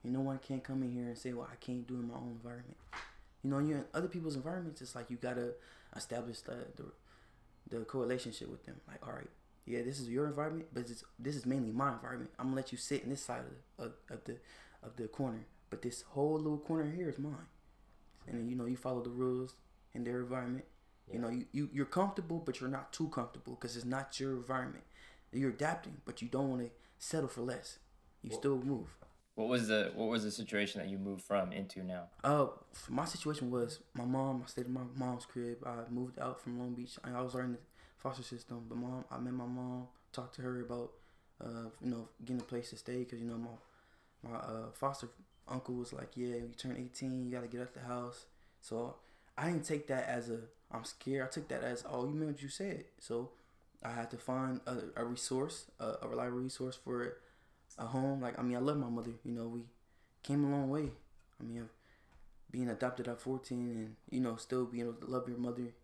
You 0.03 0.11
no 0.11 0.21
one 0.21 0.39
can 0.39 0.61
come 0.61 0.83
in 0.83 0.93
here 0.93 1.07
and 1.07 1.19
say, 1.19 1.33
"Well, 1.33 1.49
I 1.51 1.57
can't 1.57 1.87
do 1.87 1.97
it 1.97 2.01
in 2.01 2.09
my 2.09 2.15
own 2.15 2.39
environment." 2.43 2.77
You 3.43 3.51
know, 3.51 3.59
you're 3.59 3.79
in 3.79 3.85
other 3.95 4.09
people's 4.09 4.37
environments. 4.37 4.83
It's 4.83 4.95
like 4.95 5.11
you 5.11 5.17
gotta 5.17 5.55
establish 5.97 6.41
the 6.41 6.57
the, 6.77 7.79
the 7.79 7.85
correlationship 7.85 8.51
with 8.51 8.65
them. 8.65 8.77
Like, 8.87 9.07
all 9.07 9.13
right, 9.13 9.31
yeah, 9.67 9.83
this 9.83 10.01
is 10.01 10.09
your 10.09 10.27
environment, 10.27 10.69
but 10.73 10.89
it's, 10.89 11.05
this 11.19 11.37
is 11.37 11.47
mainly 11.47 11.73
my 11.73 11.93
environment. 11.93 12.31
I'm 12.39 12.47
gonna 12.47 12.57
let 12.57 12.73
you 12.73 12.79
sit 12.79 13.03
in 13.03 13.11
this 13.11 13.23
side 13.23 13.41
of 13.41 13.47
the 13.77 13.85
of, 13.85 13.93
of 14.11 14.25
the 14.25 14.37
of 14.83 14.97
the 14.97 15.09
corner, 15.09 15.47
but 15.71 15.83
this 15.83 16.03
whole 16.11 16.37
little 16.39 16.59
corner 16.59 16.91
here 16.91 17.09
is 17.09 17.19
mine. 17.19 17.49
And 18.27 18.39
then 18.39 18.49
you 18.49 18.57
know 18.57 18.67
you 18.67 18.77
follow 18.77 19.03
the 19.03 19.11
rules 19.11 19.55
in 19.95 20.05
their 20.05 20.21
environment. 20.21 20.65
You 21.13 21.19
know, 21.19 21.29
you, 21.31 21.47
you 21.53 21.69
you're 21.73 21.87
comfortable, 21.87 22.43
but 22.45 22.61
you're 22.61 22.69
not 22.69 22.93
too 22.93 23.09
comfortable 23.09 23.55
because 23.55 23.77
it's 23.77 23.87
not 23.87 24.21
your 24.21 24.33
environment. 24.33 24.85
You're 25.33 25.51
adapting, 25.51 25.99
but 26.05 26.21
you 26.23 26.29
don't 26.29 26.49
want 26.51 26.63
to 26.63 26.71
settle 26.99 27.29
for 27.29 27.43
less. 27.43 27.79
You 28.23 28.31
still 28.31 28.59
move. 28.59 28.89
What 29.39 29.47
was 29.47 29.69
the 29.69 29.93
what 29.95 30.09
was 30.09 30.25
the 30.25 30.33
situation 30.33 30.81
that 30.81 30.91
you 30.91 30.99
moved 30.99 31.23
from 31.23 31.53
into 31.53 31.85
now? 31.85 32.09
Uh, 32.25 32.47
my 32.89 33.05
situation 33.05 33.53
was 33.53 33.79
my 33.95 34.05
mom. 34.05 34.43
I 34.45 34.49
stayed 34.49 34.67
in 34.67 34.73
my 34.73 34.81
mom's 34.97 35.27
crib. 35.27 35.59
I 35.65 35.89
moved 35.93 36.19
out 36.19 36.41
from 36.41 36.59
Long 36.59 36.75
Beach. 36.75 36.99
I 37.05 37.23
was 37.23 37.37
already 37.37 37.51
in 37.51 37.53
the 37.53 37.61
foster 37.99 38.25
system, 38.25 38.65
but 38.69 38.77
mom, 38.77 39.05
I 39.13 39.19
met 39.19 39.33
my 39.33 39.47
mom. 39.47 39.87
Talked 40.11 40.35
to 40.35 40.43
her 40.43 40.63
about, 40.63 40.91
uh, 41.41 41.71
you 41.81 41.89
know, 41.89 42.09
getting 42.25 42.41
a 42.41 42.45
place 42.45 42.71
to 42.71 42.77
stay 42.77 43.05
because 43.05 43.21
you 43.21 43.27
know 43.27 43.39
my 43.39 44.29
my 44.29 44.39
uh, 44.39 44.71
foster 44.75 45.09
uncle 45.47 45.77
was 45.77 45.93
like, 45.93 46.17
yeah, 46.17 46.35
you 46.35 46.51
turn 46.57 46.77
eighteen, 46.77 47.25
you 47.25 47.31
gotta 47.31 47.47
get 47.47 47.61
out 47.61 47.69
of 47.69 47.75
the 47.75 47.81
house. 47.87 48.25
So 48.61 48.97
I 49.37 49.47
didn't 49.47 49.65
take 49.65 49.87
that 49.87 50.09
as 50.09 50.31
a 50.31 50.41
I'm 50.73 50.83
scared. 50.83 51.29
I 51.29 51.31
took 51.31 51.47
that 51.47 51.63
as 51.63 51.85
oh, 51.89 52.09
you 52.09 52.15
meant 52.15 52.33
what 52.33 52.43
you 52.43 52.49
said. 52.49 52.87
So 52.99 53.31
I 53.85 53.93
had 53.93 54.11
to 54.11 54.17
find 54.17 54.63
a, 54.67 54.79
a 54.97 55.05
resource, 55.05 55.67
a, 55.79 55.93
a 56.03 56.09
reliable 56.09 56.39
resource 56.39 56.77
for 56.83 57.19
a 57.79 57.87
home. 57.87 58.21
Like 58.21 58.39
I 58.39 58.43
mean, 58.43 58.57
I 58.57 58.61
love 58.61 58.77
my 58.77 58.89
mother. 58.89 59.13
You 59.25 59.33
know, 59.33 59.49
we 59.49 59.65
came 60.23 60.45
a 60.45 60.51
long 60.51 60.69
way. 60.69 60.91
I 61.41 61.45
mean, 61.45 61.69
being 62.51 62.69
adopted 62.69 63.09
at 63.09 63.21
14 63.21 63.59
and 63.59 63.97
you 64.11 64.21
know 64.21 64.37
still 64.37 64.65
being 64.65 64.85
able 64.85 64.95
to 64.95 65.07
love 65.07 65.29
your 65.29 65.39
mother, 65.39 65.75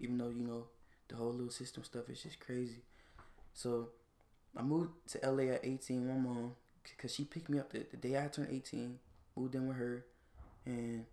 even 0.00 0.18
though 0.18 0.30
you 0.30 0.42
know 0.42 0.66
the 1.08 1.16
whole 1.16 1.32
little 1.32 1.50
system 1.50 1.84
stuff 1.84 2.08
is 2.08 2.22
just 2.22 2.40
crazy. 2.40 2.82
So 3.52 3.90
I 4.56 4.62
moved 4.62 4.90
to 5.08 5.30
LA 5.30 5.52
at 5.54 5.64
18. 5.64 6.06
My 6.06 6.14
mom, 6.14 6.52
cause 6.98 7.14
she 7.14 7.24
picked 7.24 7.48
me 7.48 7.58
up 7.58 7.72
the, 7.72 7.86
the 7.90 7.96
day 7.96 8.18
I 8.18 8.28
turned 8.28 8.48
18. 8.50 8.98
Moved 9.36 9.54
in 9.54 9.66
with 9.66 9.76
her, 9.76 10.04
and 10.66 11.06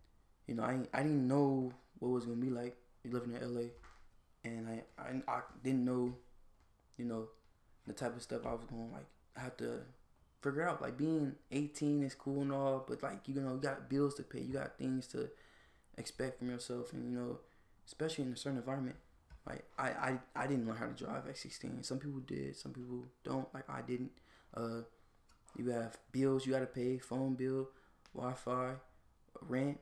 you 0.48 0.55
know 0.55 0.63
I 0.63 0.79
I 0.93 1.03
didn't 1.03 1.27
know 1.27 1.72
what 2.00 2.10
was 2.10 2.25
gonna 2.25 2.38
be 2.38 2.50
like 2.50 2.77
living 3.05 3.34
in 3.34 3.53
LA, 3.53 3.69
and 4.43 4.67
I 4.67 4.84
I, 5.01 5.22
I 5.27 5.41
didn't 5.63 5.86
know, 5.86 6.13
you 6.98 7.05
know, 7.05 7.27
the 7.88 7.93
type 7.93 8.15
of 8.15 8.22
stuff 8.22 8.46
I 8.46 8.51
was 8.51 8.65
gonna 8.69 8.91
like 8.91 9.08
have 9.38 9.55
to 9.58 9.81
figure 10.41 10.67
out. 10.67 10.81
Like 10.81 10.98
being 10.98 11.36
18 11.51 12.03
is 12.03 12.15
cool 12.15 12.41
and 12.41 12.51
all, 12.51 12.86
but 12.88 13.03
like 13.03 13.27
you 13.27 13.36
know 13.36 13.53
you 13.53 13.60
got 13.60 13.89
bills 13.89 14.15
to 14.15 14.24
pay, 14.24 14.41
you 14.41 14.53
got 14.53 14.77
things 14.77 15.08
to 15.08 15.29
expect 15.98 16.39
from 16.39 16.50
yourself, 16.50 16.93
and 16.93 17.12
you 17.12 17.17
know, 17.17 17.39
especially 17.86 18.25
in 18.25 18.34
a 18.34 18.38
certain 18.38 18.60
environment. 18.60 18.96
Like 19.48 19.65
I 19.77 19.88
I, 19.89 20.19
I 20.36 20.48
didn't 20.48 20.67
learn 20.67 20.77
how 20.77 20.88
to 20.88 20.93
drive 20.93 21.27
at 21.27 21.38
16. 21.38 21.84
Some 21.84 22.00
people 22.00 22.19
did, 22.19 22.55
some 22.55 22.74
people 22.74 23.05
don't. 23.24 23.53
Like 23.53 23.69
I 23.69 23.81
didn't. 23.81 24.12
Uh, 24.55 24.81
you 25.58 25.69
have 25.72 25.98
bills 26.12 26.46
you 26.46 26.53
got 26.53 26.60
to 26.60 26.65
pay, 26.67 26.98
phone 27.00 27.34
bill, 27.34 27.69
Wi-Fi, 28.15 28.74
rent, 29.41 29.79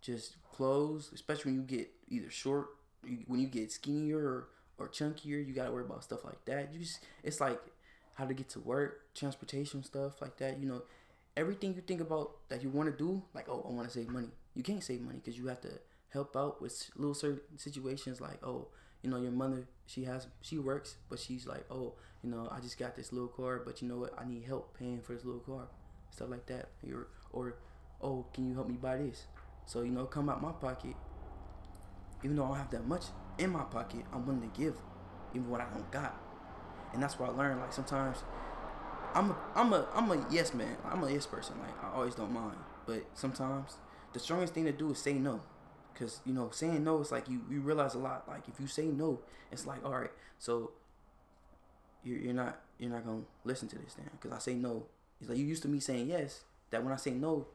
just 0.00 0.36
clothes. 0.50 1.10
Especially 1.14 1.52
when 1.52 1.60
you 1.60 1.66
get 1.66 1.90
either 2.08 2.30
short, 2.30 2.68
you, 3.06 3.18
when 3.26 3.40
you 3.40 3.46
get 3.46 3.70
skinnier 3.70 4.18
or, 4.18 4.48
or 4.78 4.88
chunkier, 4.88 5.46
you 5.46 5.52
got 5.54 5.66
to 5.66 5.72
worry 5.72 5.84
about 5.84 6.04
stuff 6.04 6.24
like 6.24 6.44
that. 6.46 6.72
You 6.72 6.80
just 6.80 7.00
it's 7.22 7.40
like 7.40 7.60
how 8.18 8.26
to 8.26 8.34
get 8.34 8.48
to 8.48 8.58
work, 8.58 9.14
transportation 9.14 9.84
stuff 9.84 10.20
like 10.20 10.36
that. 10.38 10.58
You 10.58 10.66
know, 10.68 10.82
everything 11.36 11.74
you 11.74 11.80
think 11.80 12.00
about 12.00 12.32
that 12.48 12.62
you 12.64 12.68
want 12.68 12.90
to 12.90 12.96
do, 13.04 13.22
like 13.32 13.48
oh, 13.48 13.64
I 13.66 13.72
want 13.72 13.86
to 13.86 13.94
save 13.94 14.08
money. 14.08 14.28
You 14.54 14.64
can't 14.64 14.82
save 14.82 15.00
money 15.00 15.20
because 15.24 15.38
you 15.38 15.46
have 15.46 15.60
to 15.62 15.70
help 16.08 16.36
out 16.36 16.60
with 16.60 16.90
little 16.96 17.14
certain 17.14 17.40
situations 17.56 18.20
like 18.20 18.44
oh, 18.44 18.66
you 19.02 19.10
know, 19.10 19.18
your 19.18 19.30
mother 19.30 19.68
she 19.86 20.02
has 20.04 20.26
she 20.40 20.58
works, 20.58 20.96
but 21.08 21.20
she's 21.20 21.46
like 21.46 21.64
oh, 21.70 21.94
you 22.24 22.30
know, 22.30 22.48
I 22.50 22.58
just 22.58 22.76
got 22.76 22.96
this 22.96 23.12
little 23.12 23.28
car, 23.28 23.62
but 23.64 23.80
you 23.80 23.88
know 23.88 23.98
what, 23.98 24.12
I 24.18 24.26
need 24.26 24.42
help 24.42 24.76
paying 24.76 25.00
for 25.00 25.14
this 25.14 25.24
little 25.24 25.40
car, 25.40 25.68
stuff 26.10 26.28
like 26.28 26.46
that. 26.46 26.70
You're 26.82 27.06
or 27.32 27.54
oh, 28.02 28.26
can 28.34 28.48
you 28.48 28.54
help 28.54 28.68
me 28.68 28.76
buy 28.76 28.96
this? 28.96 29.26
So 29.64 29.82
you 29.82 29.92
know, 29.92 30.06
come 30.06 30.28
out 30.28 30.42
my 30.42 30.52
pocket. 30.52 30.96
Even 32.24 32.34
though 32.34 32.46
I 32.46 32.48
don't 32.48 32.56
have 32.56 32.70
that 32.72 32.84
much 32.84 33.04
in 33.38 33.50
my 33.50 33.62
pocket, 33.62 34.04
I'm 34.12 34.26
willing 34.26 34.50
to 34.50 34.60
give, 34.60 34.74
even 35.34 35.48
what 35.48 35.60
I 35.60 35.66
don't 35.72 35.88
got 35.92 36.20
and 36.92 37.02
that's 37.02 37.18
what 37.18 37.30
I 37.30 37.32
learned. 37.32 37.60
Like 37.60 37.72
sometimes, 37.72 38.18
I'm 39.14 39.30
a 39.30 39.36
I'm 39.54 39.72
a 39.72 39.86
I'm 39.94 40.10
a 40.10 40.26
yes 40.30 40.54
man. 40.54 40.76
I'm 40.84 41.02
a 41.04 41.10
yes 41.10 41.26
person. 41.26 41.56
Like 41.60 41.82
I 41.82 41.94
always 41.94 42.14
don't 42.14 42.32
mind, 42.32 42.56
But 42.86 43.04
sometimes 43.14 43.76
the 44.12 44.18
strongest 44.18 44.54
thing 44.54 44.64
to 44.64 44.72
do 44.72 44.90
is 44.90 44.98
say 44.98 45.14
no. 45.14 45.40
Cause 45.94 46.20
you 46.24 46.32
know, 46.32 46.50
saying 46.52 46.84
no 46.84 47.00
is 47.00 47.10
like 47.10 47.28
you, 47.28 47.40
you 47.50 47.60
realize 47.60 47.94
a 47.94 47.98
lot. 47.98 48.28
Like 48.28 48.48
if 48.48 48.60
you 48.60 48.68
say 48.68 48.86
no, 48.86 49.20
it's 49.50 49.66
like 49.66 49.84
all 49.84 49.98
right, 49.98 50.12
so 50.38 50.70
you're, 52.04 52.18
you're 52.18 52.34
not 52.34 52.60
you're 52.78 52.90
not 52.90 53.04
gonna 53.04 53.22
listen 53.44 53.66
to 53.68 53.78
this 53.78 53.96
now. 53.98 54.04
Cause 54.20 54.30
I 54.30 54.38
say 54.38 54.54
no. 54.54 54.86
It's 55.20 55.28
like 55.28 55.38
you 55.38 55.44
used 55.44 55.62
to 55.62 55.68
me 55.68 55.80
saying 55.80 56.08
yes. 56.08 56.42
That 56.70 56.84
when 56.84 56.92
I 56.92 56.96
say 56.96 57.10
no, 57.12 57.46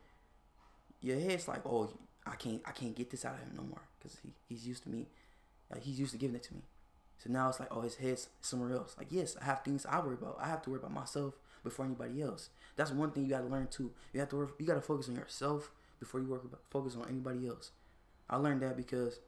your 1.01 1.19
head's 1.19 1.47
like, 1.47 1.65
oh, 1.65 1.89
I 2.25 2.35
can't 2.35 2.61
I 2.65 2.71
can't 2.71 2.95
get 2.95 3.11
this 3.11 3.23
out 3.23 3.35
of 3.35 3.39
him 3.41 3.53
no 3.55 3.63
more. 3.63 3.81
Cause 4.01 4.17
he, 4.21 4.33
he's 4.49 4.67
used 4.67 4.83
to 4.83 4.89
me, 4.89 5.07
like 5.71 5.83
he's 5.83 5.97
used 5.97 6.11
to 6.11 6.17
giving 6.17 6.35
it 6.35 6.43
to 6.43 6.53
me. 6.53 6.63
So 7.23 7.31
now 7.31 7.47
it's 7.47 7.59
like, 7.59 7.69
oh, 7.71 7.81
his 7.81 7.95
head's 7.95 8.27
somewhere 8.41 8.73
else. 8.73 8.95
Like 8.97 9.07
yes, 9.09 9.37
I 9.41 9.45
have 9.45 9.63
things 9.63 9.85
I 9.85 9.99
worry 9.99 10.15
about. 10.15 10.37
I 10.41 10.47
have 10.47 10.61
to 10.63 10.69
worry 10.69 10.79
about 10.79 10.93
myself 10.93 11.35
before 11.63 11.85
anybody 11.85 12.21
else. 12.21 12.49
That's 12.75 12.91
one 12.91 13.11
thing 13.11 13.23
you 13.23 13.29
got 13.29 13.41
to 13.41 13.47
learn 13.47 13.67
too. 13.67 13.91
You 14.13 14.19
have 14.19 14.29
to 14.29 14.35
work, 14.35 14.55
you 14.59 14.65
got 14.65 14.75
to 14.75 14.81
focus 14.81 15.07
on 15.07 15.15
yourself 15.15 15.71
before 15.99 16.19
you 16.19 16.27
work 16.27 16.43
focus 16.69 16.95
on 16.95 17.07
anybody 17.07 17.47
else. 17.47 17.71
I 18.29 18.35
learned 18.35 18.61
that 18.61 18.75
because 18.75 19.19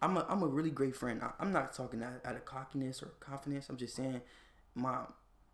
I'm 0.00 0.16
a 0.16 0.24
I'm 0.28 0.42
a 0.42 0.46
really 0.46 0.70
great 0.70 0.96
friend. 0.96 1.20
I, 1.22 1.42
am 1.42 1.52
not 1.52 1.74
talking 1.74 2.02
out, 2.02 2.20
out 2.24 2.36
of 2.36 2.44
cockiness 2.44 3.02
or 3.02 3.08
confidence. 3.20 3.68
I'm 3.68 3.76
just 3.76 3.94
saying 3.94 4.22
my 4.74 5.00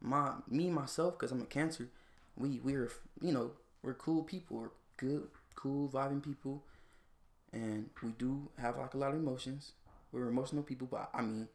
my 0.01 0.33
me 0.49 0.71
myself 0.71 1.19
because 1.19 1.33
I'm 1.33 1.43
a 1.43 1.47
cancer. 1.47 1.89
We 2.37 2.61
we're 2.63 2.91
you 3.21 3.33
know 3.33 3.53
we're 3.83 3.95
cool 3.95 4.23
people. 4.23 4.59
We're 4.59 4.71
good, 4.97 5.29
cool, 5.57 5.89
vibing 5.89 6.23
people, 6.23 6.63
and 7.53 7.91
we 8.03 8.11
do 8.11 8.49
have 8.59 8.77
like 8.79 8.95
a 8.95 8.99
lot 8.99 9.11
of 9.11 9.17
emotions. 9.17 9.73
We're 10.13 10.29
emotional 10.29 10.63
people, 10.63 10.87
but 10.89 11.11
I 11.13 11.23
mean, 11.23 11.49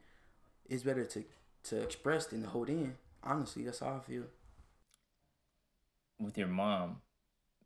it's 0.69 0.83
better 0.83 1.05
to 1.05 1.23
to 1.63 1.81
express 1.81 2.27
than 2.27 2.43
to 2.43 2.49
hold 2.49 2.69
in. 2.69 2.95
Honestly, 3.23 3.63
that's 3.63 3.79
how 3.79 4.01
I 4.01 4.09
feel. 4.09 4.23
With 6.19 6.37
your 6.37 6.47
mom, 6.47 6.97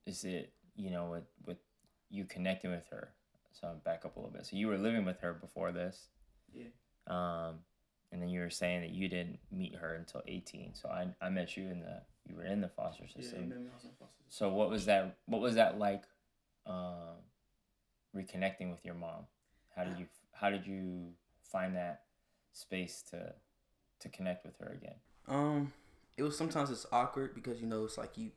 is 0.06 0.24
it 0.24 0.54
you 0.76 0.90
know 0.90 1.06
with 1.12 1.26
with 1.46 1.58
you 2.10 2.26
connecting 2.26 2.72
with 2.72 2.86
her? 2.90 3.10
So 3.52 3.68
I'll 3.68 3.76
back 3.76 4.04
up 4.06 4.16
a 4.16 4.20
little 4.20 4.34
bit. 4.34 4.46
So 4.46 4.56
you 4.56 4.68
were 4.68 4.78
living 4.78 5.06
with 5.06 5.20
her 5.20 5.34
before 5.34 5.72
this. 5.72 6.08
Yeah. 6.52 6.66
Um, 7.08 7.60
and 8.12 8.22
then 8.22 8.30
you 8.30 8.42
were 8.42 8.50
saying 8.50 8.82
that 8.82 8.92
you 8.92 9.08
didn't 9.08 9.40
meet 9.52 9.76
her 9.76 9.96
until 9.96 10.22
18. 10.28 10.76
So 10.76 10.90
I, 10.90 11.08
I 11.22 11.30
met 11.30 11.58
you 11.58 11.64
in 11.64 11.80
the 11.80 12.02
you 12.28 12.36
were 12.36 12.46
in 12.46 12.62
the 12.62 12.70
foster 12.70 13.08
system. 13.08 13.50
Yeah, 13.50 13.56
I 13.56 13.76
was 13.76 13.84
in 13.84 13.92
foster 14.00 14.24
system. 14.24 14.30
So 14.30 14.50
what 14.50 14.70
was 14.70 14.86
that 14.86 15.18
what 15.26 15.42
was 15.42 15.56
that 15.56 15.78
like 15.78 16.04
um, 16.66 17.18
reconnecting 18.16 18.72
with 18.72 18.86
your 18.86 18.94
mom? 18.94 19.26
How 19.76 19.84
did 19.84 20.00
you 20.00 20.06
how 20.32 20.50
did 20.50 20.66
you 20.66 21.10
find 21.44 21.76
that 21.76 22.03
space 22.54 23.04
to 23.12 23.34
to 24.00 24.10
connect 24.10 24.46
with 24.46 24.58
her 24.60 24.78
again? 24.82 24.96
Um 25.28 25.74
it 26.18 26.24
was 26.24 26.38
sometimes 26.38 26.70
it's 26.70 26.86
awkward 26.92 27.34
because 27.36 27.60
you 27.60 27.68
know 27.68 27.86
it's 27.86 27.98
like 27.98 28.18
you 28.18 28.32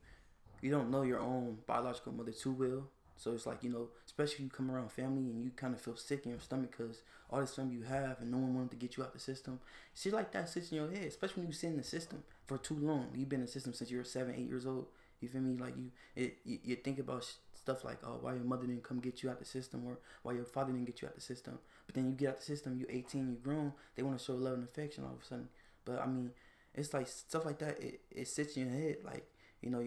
you 0.61 0.71
don't 0.71 0.89
know 0.89 1.03
your 1.03 1.19
own 1.19 1.59
biological 1.67 2.11
mother 2.11 2.31
too 2.31 2.51
well 2.51 2.89
so 3.17 3.33
it's 3.33 3.45
like 3.47 3.63
you 3.63 3.69
know, 3.69 3.89
especially 4.05 4.35
if 4.35 4.39
you 4.41 4.49
come 4.49 4.71
around 4.71 4.91
family 4.91 5.31
and 5.31 5.43
you 5.43 5.49
kind 5.55 5.73
of 5.73 5.81
feel 5.81 5.95
sick 5.95 6.25
in 6.25 6.31
your 6.31 6.39
stomach 6.39 6.75
because 6.77 7.01
all 7.29 7.41
this 7.41 7.55
family 7.55 7.75
you 7.75 7.81
have 7.81 8.21
and 8.21 8.31
no 8.31 8.37
one 8.37 8.55
wanted 8.55 8.71
to 8.71 8.77
get 8.77 8.95
you 8.95 9.03
out 9.03 9.11
the 9.11 9.19
system. 9.19 9.59
Shit 9.95 10.13
like 10.13 10.31
that 10.31 10.47
sits 10.47 10.71
in 10.71 10.77
your 10.77 10.89
head, 10.89 11.03
especially 11.03 11.41
when 11.41 11.47
you 11.47 11.53
sit 11.53 11.71
in 11.71 11.77
the 11.77 11.83
system 11.83 12.23
for 12.45 12.57
too 12.57 12.75
long. 12.75 13.07
You've 13.15 13.27
been 13.27 13.39
in 13.39 13.47
the 13.47 13.51
system 13.51 13.73
since 13.73 13.89
you 13.89 13.97
were 13.97 14.03
seven, 14.03 14.35
eight 14.37 14.47
years 14.47 14.67
old. 14.67 14.85
You 15.19 15.27
feel 15.27 15.41
me? 15.41 15.57
Like 15.57 15.75
you, 15.75 15.91
it, 16.15 16.37
you, 16.45 16.59
you 16.63 16.75
think 16.75 16.99
about 16.99 17.25
stuff 17.67 17.83
like, 17.83 17.99
oh, 18.05 18.17
why 18.21 18.33
your 18.33 18.45
mother 18.45 18.65
didn't 18.65 18.83
come 18.83 18.99
get 18.99 19.21
you 19.21 19.29
out 19.29 19.39
the 19.39 19.45
system, 19.45 19.83
or 19.85 19.99
why 20.23 20.31
your 20.31 20.45
father 20.45 20.71
didn't 20.71 20.85
get 20.85 21.01
you 21.01 21.07
out 21.09 21.15
the 21.15 21.21
system. 21.21 21.59
But 21.85 21.95
then 21.95 22.05
you 22.05 22.11
get 22.13 22.29
out 22.29 22.37
the 22.37 22.43
system, 22.43 22.77
you're 22.77 22.89
18, 22.89 23.27
you're 23.27 23.35
grown. 23.43 23.73
They 23.95 24.03
want 24.03 24.17
to 24.17 24.23
show 24.23 24.35
love 24.35 24.53
and 24.53 24.63
affection 24.63 25.03
all 25.03 25.15
of 25.15 25.21
a 25.21 25.25
sudden. 25.25 25.49
But 25.83 25.99
I 25.99 26.05
mean, 26.05 26.31
it's 26.73 26.93
like 26.93 27.09
stuff 27.09 27.43
like 27.43 27.59
that. 27.59 27.81
It, 27.81 27.99
it 28.09 28.27
sits 28.29 28.55
in 28.55 28.67
your 28.67 28.71
head, 28.71 28.97
like 29.03 29.29
you 29.61 29.69
know, 29.69 29.85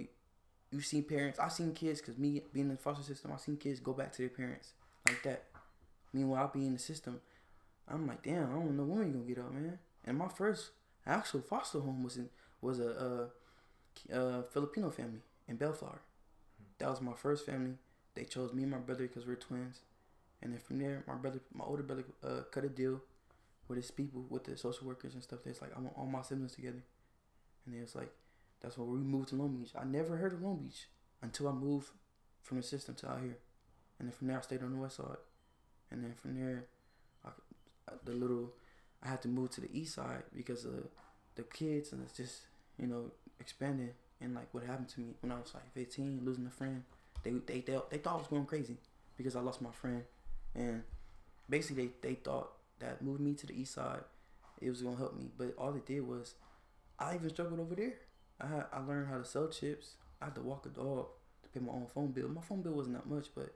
you've 0.70 0.84
seen 0.84 1.04
parents. 1.04 1.38
I've 1.38 1.52
seen 1.52 1.72
kids 1.72 2.02
because 2.02 2.18
me 2.18 2.42
being 2.52 2.66
in 2.66 2.72
the 2.72 2.76
foster 2.76 3.02
system, 3.02 3.32
I've 3.32 3.40
seen 3.40 3.56
kids 3.56 3.80
go 3.80 3.94
back 3.94 4.12
to 4.12 4.18
their 4.18 4.28
parents 4.28 4.74
like 5.06 5.22
that. 5.22 5.44
Meanwhile, 6.12 6.50
being 6.52 6.66
in 6.66 6.72
the 6.74 6.78
system, 6.78 7.18
I'm 7.88 8.06
like, 8.06 8.22
damn, 8.22 8.50
I 8.50 8.52
don't 8.52 8.76
know 8.76 8.84
when 8.84 8.98
we 8.98 9.04
gonna 9.06 9.24
get 9.24 9.38
up, 9.38 9.52
man. 9.54 9.78
And 10.04 10.18
my 10.18 10.28
first 10.28 10.72
actual 11.06 11.40
foster 11.40 11.80
home 11.80 12.02
was 12.02 12.18
in 12.18 12.28
was 12.60 12.78
a, 12.78 12.90
uh, 12.90 13.26
a, 14.12 14.18
a 14.18 14.38
uh, 14.40 14.42
Filipino 14.42 14.90
family 14.90 15.20
in 15.48 15.56
Bellflower. 15.56 16.02
That 16.80 16.90
was 16.90 17.00
my 17.00 17.12
first 17.12 17.46
family. 17.46 17.74
They 18.14 18.24
chose 18.24 18.52
me 18.52 18.62
and 18.62 18.72
my 18.72 18.78
brother 18.78 19.06
because 19.06 19.26
we're 19.26 19.36
twins. 19.36 19.80
And 20.42 20.52
then 20.52 20.60
from 20.60 20.78
there, 20.78 21.04
my 21.06 21.14
brother, 21.14 21.40
my 21.54 21.64
older 21.64 21.82
brother, 21.82 22.04
uh, 22.24 22.40
cut 22.50 22.64
a 22.64 22.68
deal 22.68 23.00
with 23.68 23.76
his 23.76 23.90
people, 23.90 24.24
with 24.28 24.44
the 24.44 24.56
social 24.56 24.86
workers 24.86 25.14
and 25.14 25.22
stuff. 25.22 25.40
That's 25.44 25.60
like, 25.60 25.76
I 25.76 25.80
want 25.80 25.94
all 25.96 26.06
my 26.06 26.22
siblings 26.22 26.54
together. 26.54 26.82
And 27.66 27.76
it 27.76 27.82
was 27.82 27.94
like, 27.94 28.10
that's 28.60 28.78
why 28.78 28.86
we 28.86 28.98
moved 28.98 29.28
to 29.28 29.36
Long 29.36 29.56
Beach. 29.56 29.72
I 29.78 29.84
never 29.84 30.16
heard 30.16 30.32
of 30.32 30.42
Long 30.42 30.56
Beach 30.56 30.88
until 31.22 31.48
I 31.48 31.52
moved 31.52 31.90
from 32.42 32.56
the 32.56 32.62
system 32.62 32.94
to 32.96 33.10
out 33.10 33.20
here. 33.20 33.36
And 33.98 34.08
then 34.08 34.12
from 34.16 34.28
there, 34.28 34.38
I 34.38 34.40
stayed 34.40 34.62
on 34.62 34.72
the 34.72 34.78
west 34.78 34.96
side. 34.96 35.16
And 35.90 36.02
then 36.02 36.14
from 36.14 36.38
there, 36.40 36.64
I, 37.24 37.30
the 38.04 38.12
little, 38.12 38.52
I 39.02 39.08
had 39.08 39.20
to 39.22 39.28
move 39.28 39.50
to 39.50 39.60
the 39.60 39.68
east 39.72 39.94
side 39.94 40.22
because 40.34 40.64
of 40.64 40.88
the 41.34 41.42
kids 41.42 41.92
and 41.92 42.02
it's 42.02 42.16
just, 42.16 42.42
you 42.78 42.86
know, 42.86 43.10
expanding. 43.38 43.90
And 44.20 44.34
like 44.34 44.52
what 44.52 44.64
happened 44.64 44.88
to 44.90 45.00
me 45.00 45.14
when 45.20 45.32
I 45.32 45.36
was 45.36 45.52
like 45.54 45.72
15, 45.72 46.20
losing 46.24 46.46
a 46.46 46.50
friend. 46.50 46.82
They, 47.22 47.30
they, 47.32 47.60
they, 47.60 47.78
they 47.90 47.98
thought 47.98 48.14
I 48.14 48.18
was 48.18 48.28
going 48.28 48.46
crazy 48.46 48.76
because 49.16 49.36
I 49.36 49.40
lost 49.40 49.60
my 49.62 49.70
friend. 49.70 50.02
And 50.54 50.82
basically, 51.48 51.92
they, 52.02 52.08
they 52.08 52.14
thought 52.14 52.52
that 52.80 53.02
moving 53.02 53.26
me 53.26 53.34
to 53.34 53.46
the 53.46 53.58
east 53.60 53.74
side, 53.74 54.02
it 54.60 54.68
was 54.68 54.82
going 54.82 54.96
to 54.96 55.00
help 55.00 55.16
me. 55.16 55.30
But 55.36 55.54
all 55.58 55.74
it 55.74 55.86
did 55.86 56.06
was, 56.06 56.34
I 56.98 57.14
even 57.14 57.30
struggled 57.30 57.60
over 57.60 57.74
there. 57.74 57.94
I 58.40 58.64
I 58.72 58.80
learned 58.80 59.08
how 59.08 59.18
to 59.18 59.24
sell 59.24 59.48
chips. 59.48 59.94
I 60.20 60.26
had 60.26 60.34
to 60.34 60.42
walk 60.42 60.66
a 60.66 60.68
dog 60.70 61.06
to 61.42 61.48
pay 61.48 61.60
my 61.60 61.72
own 61.72 61.86
phone 61.86 62.08
bill. 62.12 62.28
My 62.28 62.42
phone 62.42 62.62
bill 62.62 62.72
wasn't 62.72 62.96
that 62.96 63.06
much, 63.08 63.28
but 63.34 63.54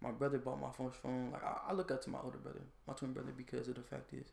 my 0.00 0.10
brother 0.10 0.38
bought 0.38 0.60
my 0.60 0.70
first 0.70 1.00
phone. 1.02 1.30
Like 1.32 1.44
I, 1.44 1.70
I 1.70 1.72
look 1.72 1.90
up 1.90 2.02
to 2.04 2.10
my 2.10 2.18
older 2.22 2.38
brother, 2.38 2.62
my 2.86 2.94
twin 2.94 3.12
brother, 3.12 3.32
because 3.36 3.68
of 3.68 3.74
the 3.74 3.82
fact 3.82 4.12
is 4.14 4.32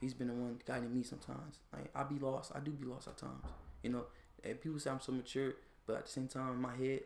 he's 0.00 0.14
been 0.14 0.28
the 0.28 0.34
one 0.34 0.60
guiding 0.66 0.92
me 0.92 1.02
sometimes. 1.02 1.58
Like 1.72 1.90
I 1.94 2.02
be 2.04 2.18
lost. 2.18 2.52
I 2.54 2.60
do 2.60 2.70
be 2.72 2.86
lost 2.86 3.08
at 3.08 3.16
times. 3.16 3.44
You 3.82 3.90
know, 3.90 4.04
and 4.44 4.60
people 4.60 4.78
say 4.78 4.90
I'm 4.90 5.00
so 5.00 5.12
mature, 5.12 5.54
but 5.86 5.96
at 5.96 6.06
the 6.06 6.10
same 6.10 6.28
time, 6.28 6.52
in 6.52 6.60
my 6.60 6.76
head, 6.76 7.00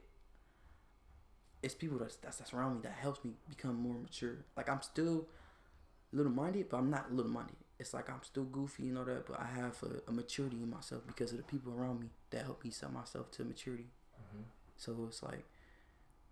it's 1.62 1.74
people 1.74 1.98
that's 1.98 2.16
that's, 2.16 2.38
that's 2.38 2.52
around 2.52 2.74
me 2.74 2.80
that 2.82 2.92
helps 2.92 3.24
me 3.24 3.32
become 3.48 3.76
more 3.76 3.94
mature. 3.94 4.36
Like 4.56 4.68
I'm 4.68 4.82
still 4.82 5.26
little 6.12 6.32
minded, 6.32 6.68
but 6.68 6.78
I'm 6.78 6.90
not 6.90 7.12
little 7.12 7.32
minded 7.32 7.56
it's 7.78 7.94
like 7.94 8.10
I'm 8.10 8.22
still 8.22 8.44
goofy 8.44 8.88
and 8.88 8.98
all 8.98 9.04
that, 9.04 9.26
but 9.26 9.40
I 9.40 9.46
have 9.46 9.76
a, 9.82 10.10
a, 10.10 10.12
maturity 10.12 10.56
in 10.56 10.68
myself 10.68 11.02
because 11.06 11.30
of 11.30 11.38
the 11.38 11.44
people 11.44 11.72
around 11.72 12.00
me 12.00 12.08
that 12.30 12.44
help 12.44 12.64
me 12.64 12.70
set 12.70 12.92
myself 12.92 13.30
to 13.32 13.44
maturity. 13.44 13.86
Mm-hmm. 14.20 14.42
So 14.76 14.96
it's 15.06 15.22
like 15.22 15.44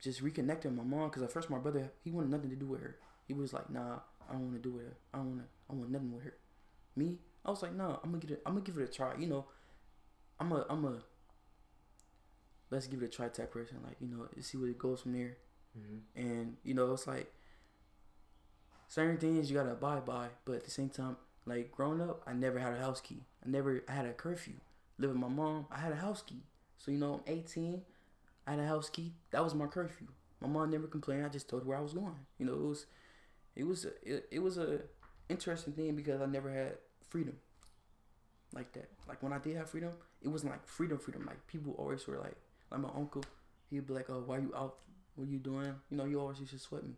just 0.00 0.24
reconnecting 0.24 0.74
my 0.74 0.82
mom 0.82 1.08
because 1.08 1.22
at 1.22 1.30
first 1.30 1.48
my 1.48 1.58
brother 1.58 1.92
he 2.02 2.10
wanted 2.10 2.30
nothing 2.30 2.50
to 2.50 2.56
do 2.56 2.66
with 2.66 2.80
her. 2.80 2.96
He 3.28 3.34
was 3.34 3.52
like, 3.52 3.70
"Nah, 3.70 4.00
I 4.28 4.32
don't 4.32 4.42
want 4.42 4.62
to 4.62 4.68
do 4.68 4.74
with 4.74 4.86
her. 4.86 4.96
I 5.14 5.18
don't 5.18 5.28
want 5.28 5.40
to. 5.40 5.46
I 5.70 5.74
want 5.74 5.90
nothing 5.90 6.12
with 6.12 6.24
her." 6.24 6.34
Me, 6.96 7.18
I 7.44 7.50
was 7.50 7.62
like, 7.62 7.74
"No, 7.74 8.00
I'm 8.02 8.10
gonna 8.10 8.20
get 8.20 8.30
it. 8.32 8.42
I'm 8.44 8.54
gonna 8.54 8.64
give 8.64 8.78
it 8.78 8.88
a 8.88 8.92
try." 8.92 9.14
You 9.16 9.28
know, 9.28 9.46
I'm 10.38 10.52
a 10.52 10.66
I'm 10.68 10.84
a 10.84 11.02
let's 12.70 12.86
give 12.86 13.02
it 13.02 13.06
a 13.06 13.08
try 13.08 13.28
type 13.28 13.52
person. 13.52 13.78
Like 13.84 13.96
you 14.00 14.08
know, 14.08 14.26
see 14.40 14.58
where 14.58 14.68
it 14.68 14.78
goes 14.78 15.02
from 15.02 15.12
there. 15.12 15.36
Mm-hmm. 15.78 16.20
And 16.20 16.56
you 16.62 16.74
know, 16.74 16.92
it's 16.92 17.06
like 17.06 17.32
certain 18.88 19.18
things 19.18 19.50
you 19.50 19.56
gotta 19.56 19.72
abide 19.72 20.04
by, 20.04 20.28
but 20.44 20.56
at 20.56 20.64
the 20.64 20.70
same 20.70 20.88
time, 20.88 21.16
like 21.44 21.72
growing 21.72 22.00
up, 22.00 22.22
I 22.26 22.32
never 22.32 22.58
had 22.58 22.72
a 22.72 22.78
house 22.78 23.00
key. 23.00 23.22
I 23.44 23.48
never 23.48 23.82
I 23.88 23.92
had 23.92 24.06
a 24.06 24.12
curfew. 24.12 24.54
Living 24.98 25.20
with 25.20 25.30
my 25.30 25.34
mom, 25.34 25.66
I 25.70 25.78
had 25.78 25.92
a 25.92 25.96
house 25.96 26.22
key. 26.22 26.42
So 26.78 26.90
you 26.90 26.98
know, 26.98 27.14
I'm 27.14 27.32
18. 27.32 27.82
I 28.46 28.50
had 28.52 28.60
a 28.60 28.66
house 28.66 28.88
key. 28.88 29.12
That 29.30 29.42
was 29.42 29.54
my 29.54 29.66
curfew. 29.66 30.06
My 30.40 30.48
mom 30.48 30.70
never 30.70 30.86
complained. 30.86 31.24
I 31.24 31.28
just 31.28 31.48
told 31.48 31.62
her 31.62 31.68
where 31.68 31.78
I 31.78 31.80
was 31.80 31.94
going. 31.94 32.14
You 32.38 32.46
know, 32.46 32.52
it 32.52 32.68
was, 32.68 32.86
it 33.56 33.64
was, 33.64 33.84
a, 33.86 33.88
it, 34.02 34.28
it 34.30 34.38
was 34.38 34.58
a 34.58 34.80
interesting 35.28 35.72
thing 35.72 35.96
because 35.96 36.20
I 36.20 36.26
never 36.26 36.50
had 36.50 36.74
freedom 37.08 37.36
like 38.56 38.72
that. 38.72 38.88
Like 39.06 39.22
when 39.22 39.32
I 39.32 39.38
did 39.38 39.56
have 39.56 39.70
freedom, 39.70 39.92
it 40.22 40.28
wasn't 40.28 40.52
like 40.52 40.66
freedom, 40.66 40.98
freedom. 40.98 41.24
Like 41.26 41.46
people 41.46 41.74
always 41.78 42.06
were 42.06 42.18
like, 42.18 42.36
like 42.70 42.80
my 42.80 42.88
uncle, 42.96 43.22
he'd 43.70 43.86
be 43.86 43.94
like, 43.94 44.10
"Oh, 44.10 44.22
why 44.26 44.38
you 44.38 44.52
out? 44.56 44.76
What 45.14 45.28
you 45.28 45.38
doing?" 45.38 45.74
You 45.90 45.96
know, 45.98 46.06
you 46.06 46.18
always 46.18 46.40
used 46.40 46.52
to 46.52 46.58
sweat 46.58 46.82
me. 46.82 46.94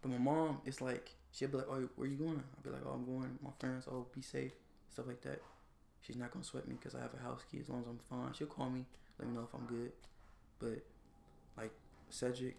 But 0.00 0.12
my 0.12 0.18
mom, 0.18 0.60
it's 0.64 0.80
like 0.80 1.10
she'd 1.32 1.50
be 1.50 1.58
like, 1.58 1.66
"Oh, 1.68 1.88
where 1.96 2.08
you 2.08 2.16
going?" 2.16 2.42
I'll 2.56 2.62
be 2.62 2.70
like, 2.70 2.82
"Oh, 2.86 2.92
I'm 2.92 3.04
going. 3.04 3.38
My 3.42 3.50
friends. 3.58 3.86
Oh, 3.90 4.06
be 4.14 4.22
safe." 4.22 4.52
Stuff 4.90 5.08
like 5.08 5.20
that. 5.22 5.42
She's 6.00 6.16
not 6.16 6.30
gonna 6.30 6.44
sweat 6.44 6.68
me 6.68 6.74
because 6.74 6.94
I 6.94 7.00
have 7.00 7.14
a 7.14 7.22
house 7.22 7.42
key. 7.50 7.58
As 7.60 7.68
long 7.68 7.80
as 7.80 7.88
I'm 7.88 7.98
fine, 7.98 8.32
she'll 8.34 8.46
call 8.46 8.70
me, 8.70 8.84
let 9.18 9.28
me 9.28 9.34
know 9.34 9.42
if 9.42 9.54
I'm 9.54 9.66
good. 9.66 9.92
But 10.58 10.84
like 11.56 11.72
Cedric, 12.10 12.56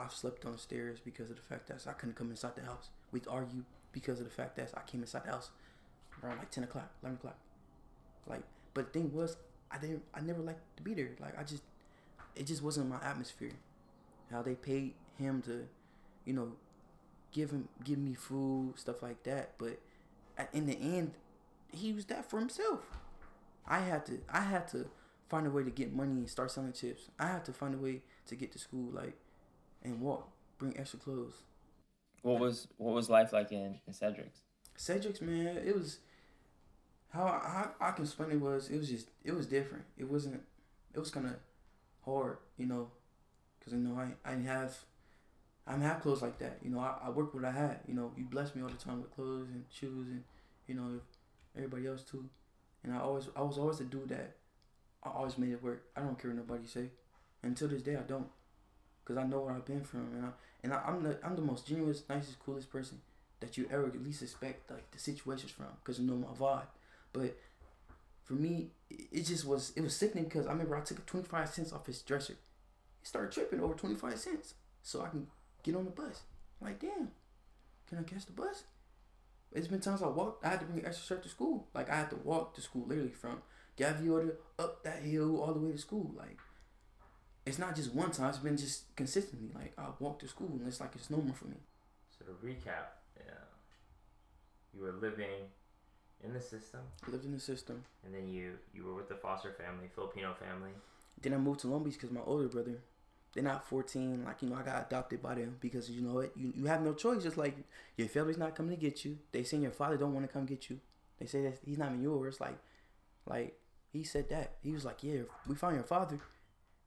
I've 0.00 0.12
slept 0.12 0.44
on 0.44 0.52
the 0.52 0.58
stairs 0.58 0.98
because 1.04 1.30
of 1.30 1.36
the 1.36 1.42
fact 1.42 1.68
that 1.68 1.86
I 1.86 1.92
couldn't 1.92 2.16
come 2.16 2.30
inside 2.30 2.56
the 2.56 2.62
house. 2.62 2.88
We'd 3.12 3.28
argue 3.28 3.64
because 3.92 4.18
of 4.18 4.24
the 4.24 4.32
fact 4.32 4.56
that 4.56 4.72
I 4.74 4.80
came 4.90 5.02
inside 5.02 5.24
the 5.24 5.32
house 5.32 5.50
around 6.22 6.38
like 6.38 6.50
ten 6.50 6.64
o'clock, 6.64 6.90
eleven 7.02 7.16
o'clock. 7.18 7.38
Like, 8.26 8.42
but 8.74 8.92
the 8.92 9.00
thing 9.00 9.12
was, 9.12 9.36
I 9.70 9.78
didn't. 9.78 10.02
I 10.14 10.20
never 10.20 10.40
liked 10.40 10.60
to 10.76 10.82
be 10.82 10.94
there. 10.94 11.10
Like, 11.20 11.38
I 11.38 11.42
just, 11.42 11.62
it 12.34 12.46
just 12.46 12.62
wasn't 12.62 12.88
my 12.88 13.00
atmosphere. 13.02 13.52
How 14.30 14.42
they 14.42 14.54
paid 14.54 14.94
him 15.18 15.42
to, 15.42 15.66
you 16.24 16.32
know, 16.32 16.52
give 17.32 17.50
him 17.50 17.68
give 17.84 17.98
me 17.98 18.14
food, 18.14 18.74
stuff 18.76 19.02
like 19.02 19.22
that. 19.24 19.52
But 19.58 19.78
in 20.52 20.66
the 20.66 20.74
end, 20.74 21.12
he 21.72 21.92
was 21.92 22.06
that 22.06 22.28
for 22.28 22.40
himself. 22.40 22.80
I 23.66 23.80
had 23.80 24.06
to 24.06 24.20
I 24.28 24.40
had 24.40 24.68
to 24.68 24.86
find 25.28 25.46
a 25.46 25.50
way 25.50 25.64
to 25.64 25.70
get 25.70 25.92
money 25.92 26.12
and 26.12 26.28
start 26.28 26.50
selling 26.50 26.72
chips. 26.72 27.10
I 27.18 27.26
had 27.26 27.44
to 27.46 27.52
find 27.52 27.74
a 27.74 27.78
way 27.78 28.02
to 28.26 28.34
get 28.36 28.52
to 28.52 28.58
school, 28.58 28.90
like, 28.92 29.14
and 29.82 30.00
walk, 30.00 30.28
bring 30.58 30.78
extra 30.78 30.98
clothes. 30.98 31.42
What 32.22 32.40
was 32.40 32.68
what 32.76 32.94
was 32.94 33.08
life 33.08 33.32
like 33.32 33.52
in, 33.52 33.78
in 33.86 33.92
Cedric's? 33.92 34.40
Cedric's, 34.76 35.20
man, 35.20 35.56
it 35.56 35.74
was 35.74 35.98
how 37.16 37.24
I, 37.80 37.88
I 37.88 37.90
can 37.92 38.04
explain 38.04 38.30
it 38.32 38.40
was 38.40 38.70
it 38.70 38.78
was 38.78 38.88
just 38.88 39.08
it 39.24 39.34
was 39.34 39.46
different. 39.46 39.84
It 39.98 40.10
wasn't. 40.10 40.42
It 40.94 40.98
was 40.98 41.10
kind 41.10 41.26
of 41.26 41.34
hard, 42.04 42.38
you 42.58 42.66
know, 42.66 42.88
because 43.58 43.72
you 43.74 43.80
know 43.80 43.96
I 43.98 44.08
I 44.28 44.32
didn't 44.34 44.46
have 44.48 44.76
I 45.66 45.72
didn't 45.72 45.84
have 45.86 46.02
clothes 46.02 46.22
like 46.22 46.38
that. 46.38 46.58
You 46.62 46.70
know, 46.70 46.80
I, 46.80 46.96
I 47.06 47.10
worked 47.10 47.34
what 47.34 47.44
I 47.44 47.50
had. 47.52 47.80
You 47.88 47.94
know, 47.94 48.12
you 48.16 48.24
blessed 48.24 48.56
me 48.56 48.62
all 48.62 48.68
the 48.68 48.76
time 48.76 49.02
with 49.02 49.14
clothes 49.14 49.48
and 49.50 49.64
shoes 49.70 50.08
and 50.08 50.24
you 50.68 50.74
know 50.74 51.00
everybody 51.56 51.86
else 51.86 52.02
too. 52.02 52.24
And 52.84 52.94
I 52.94 53.00
always 53.00 53.28
I 53.36 53.42
was 53.42 53.58
always 53.58 53.78
the 53.78 53.84
dude 53.84 54.10
that 54.10 54.36
I 55.04 55.10
always 55.10 55.38
made 55.38 55.52
it 55.52 55.62
work. 55.62 55.84
I 55.96 56.00
don't 56.02 56.18
care 56.20 56.30
what 56.32 56.38
nobody 56.38 56.66
say. 56.68 56.90
Until 57.42 57.68
this 57.68 57.82
day, 57.82 57.96
I 57.96 58.02
don't, 58.02 58.28
cause 59.04 59.16
I 59.16 59.24
know 59.24 59.40
where 59.40 59.54
I've 59.54 59.66
been 59.66 59.84
from, 59.84 60.08
and 60.16 60.26
I 60.26 60.30
and 60.64 60.72
I, 60.74 60.82
I'm 60.86 61.02
the 61.02 61.18
I'm 61.24 61.36
the 61.36 61.42
most 61.42 61.66
genuine, 61.66 61.94
nicest, 62.08 62.40
coolest 62.40 62.70
person 62.70 63.00
that 63.40 63.56
you 63.56 63.68
ever 63.70 63.86
at 63.86 64.02
least 64.04 64.22
expect 64.22 64.70
like 64.70 64.90
the 64.90 64.98
situations 64.98 65.52
from, 65.52 65.66
cause 65.84 65.98
you 66.00 66.06
know 66.06 66.16
my 66.16 66.28
vibe. 66.38 66.66
But 67.16 67.36
for 68.24 68.34
me, 68.34 68.68
it 68.90 69.24
just 69.24 69.46
was 69.46 69.72
it 69.76 69.80
was 69.80 69.96
sickening 69.96 70.24
because 70.24 70.46
I 70.46 70.52
remember 70.52 70.76
I 70.76 70.80
took 70.80 71.04
25 71.06 71.48
cents 71.48 71.72
off 71.72 71.86
his 71.86 72.02
dresser. 72.02 72.34
He 73.00 73.06
started 73.06 73.32
tripping 73.32 73.60
over 73.60 73.74
25 73.74 74.18
cents 74.18 74.54
so 74.82 75.02
I 75.02 75.08
can 75.08 75.26
get 75.62 75.76
on 75.76 75.84
the 75.84 75.90
bus. 75.90 76.22
I'm 76.60 76.68
like, 76.68 76.80
damn, 76.80 77.10
can 77.88 77.98
I 77.98 78.02
catch 78.02 78.26
the 78.26 78.32
bus? 78.32 78.64
It's 79.52 79.68
been 79.68 79.80
times 79.80 80.02
I 80.02 80.08
walked, 80.08 80.44
I 80.44 80.50
had 80.50 80.60
to 80.60 80.66
bring 80.66 80.80
an 80.80 80.86
extra 80.86 81.06
shirt 81.06 81.22
to 81.22 81.28
school. 81.28 81.68
Like 81.74 81.88
I 81.88 81.96
had 81.96 82.10
to 82.10 82.16
walk 82.16 82.54
to 82.56 82.60
school 82.60 82.84
literally 82.86 83.10
from 83.10 83.38
Gaviota 83.78 84.32
up 84.58 84.82
that 84.84 85.02
hill 85.02 85.40
all 85.40 85.54
the 85.54 85.60
way 85.60 85.72
to 85.72 85.78
school. 85.78 86.12
Like 86.16 86.38
it's 87.46 87.58
not 87.58 87.76
just 87.76 87.94
one 87.94 88.10
time, 88.10 88.28
it's 88.28 88.38
been 88.38 88.56
just 88.56 88.94
consistently. 88.96 89.50
Like 89.54 89.72
I 89.78 89.86
walk 89.98 90.18
to 90.20 90.28
school 90.28 90.48
and 90.48 90.66
it's 90.66 90.80
like 90.80 90.90
it's 90.94 91.10
normal 91.10 91.34
for 91.34 91.46
me. 91.46 91.56
So 92.18 92.24
to 92.26 92.32
recap, 92.44 92.98
yeah, 93.16 93.46
you 94.74 94.82
were 94.82 94.92
living 94.92 95.48
in 96.24 96.32
the 96.32 96.40
system. 96.40 96.80
lived 97.08 97.24
in 97.24 97.32
the 97.32 97.40
system. 97.40 97.84
And 98.04 98.14
then 98.14 98.28
you 98.28 98.52
you 98.74 98.84
were 98.84 98.94
with 98.94 99.08
the 99.08 99.16
foster 99.16 99.52
family, 99.52 99.88
Filipino 99.94 100.34
family. 100.34 100.70
Then 101.20 101.34
I 101.34 101.38
moved 101.38 101.60
to 101.60 101.68
Long 101.68 101.84
Beach 101.84 101.94
because 101.94 102.10
my 102.10 102.20
older 102.24 102.48
brother, 102.48 102.78
they're 103.32 103.42
not 103.42 103.66
14. 103.68 104.24
Like, 104.24 104.42
you 104.42 104.50
know, 104.50 104.56
I 104.56 104.62
got 104.62 104.86
adopted 104.86 105.22
by 105.22 105.34
them 105.34 105.56
because, 105.60 105.90
you 105.90 106.02
know 106.02 106.14
what, 106.14 106.32
you, 106.36 106.52
you 106.54 106.66
have 106.66 106.82
no 106.82 106.92
choice. 106.92 107.22
Just 107.22 107.36
like 107.36 107.56
your 107.96 108.08
family's 108.08 108.38
not 108.38 108.54
coming 108.54 108.76
to 108.76 108.80
get 108.80 109.04
you. 109.04 109.18
They 109.32 109.42
say 109.42 109.56
your 109.58 109.70
father 109.70 109.96
don't 109.96 110.14
want 110.14 110.26
to 110.26 110.32
come 110.32 110.46
get 110.46 110.68
you. 110.68 110.80
They 111.18 111.26
say 111.26 111.42
that 111.42 111.58
he's 111.64 111.78
not 111.78 111.90
even 111.90 112.02
yours. 112.02 112.40
Like, 112.40 112.58
like 113.26 113.58
he 113.92 114.04
said 114.04 114.28
that. 114.30 114.56
He 114.62 114.72
was 114.72 114.84
like, 114.84 115.02
yeah, 115.02 115.22
we 115.46 115.54
found 115.54 115.74
your 115.74 115.84
father. 115.84 116.18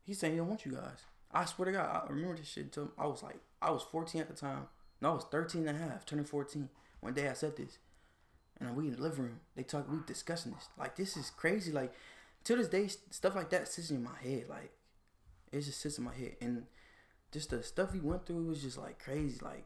He's 0.04 0.20
saying 0.20 0.34
he 0.34 0.40
don't 0.40 0.50
want 0.50 0.66
you 0.66 0.74
guys. 0.74 1.04
I 1.32 1.46
swear 1.46 1.68
to 1.68 1.72
God, 1.72 2.04
I 2.08 2.12
remember 2.12 2.38
this 2.38 2.48
shit 2.48 2.66
until 2.66 2.92
I 2.98 3.06
was 3.06 3.22
like, 3.22 3.38
I 3.62 3.72
was 3.72 3.84
14 3.84 4.22
at 4.22 4.28
the 4.28 4.34
time. 4.34 4.68
No, 5.02 5.12
I 5.12 5.14
was 5.14 5.26
13 5.26 5.68
and 5.68 5.78
a 5.78 5.82
half, 5.82 6.06
turning 6.06 6.26
14. 6.26 6.70
One 7.02 7.14
day 7.14 7.30
I 7.30 7.34
said 7.34 7.56
this. 7.56 7.78
And 8.60 8.76
we 8.76 8.88
in 8.88 8.96
the 8.96 9.02
living 9.02 9.26
room. 9.26 9.40
They 9.56 9.64
talk, 9.64 9.90
we 9.90 9.98
discussing 10.06 10.52
this. 10.52 10.68
Like, 10.78 10.96
this 10.96 11.16
is 11.16 11.30
crazy. 11.30 11.72
Like, 11.72 11.94
to 12.44 12.56
this 12.56 12.68
day, 12.68 12.88
stuff 13.10 13.36
like 13.36 13.50
that 13.52 13.68
sits 13.68 13.92
in 13.92 14.04
my 14.04 14.18
head. 14.22 14.46
Like, 14.50 14.72
it 15.52 15.62
just 15.62 15.80
sits 15.82 15.98
in 15.98 16.04
my 16.04 16.14
head. 16.14 16.36
And 16.42 16.64
just 17.32 17.52
the 17.52 17.64
stuff 17.64 17.94
we 17.94 18.00
went 18.00 18.26
through 18.26 18.48
was 18.48 18.62
just 18.62 18.78
like 18.78 19.00
crazy. 19.00 19.40
Like, 19.42 19.66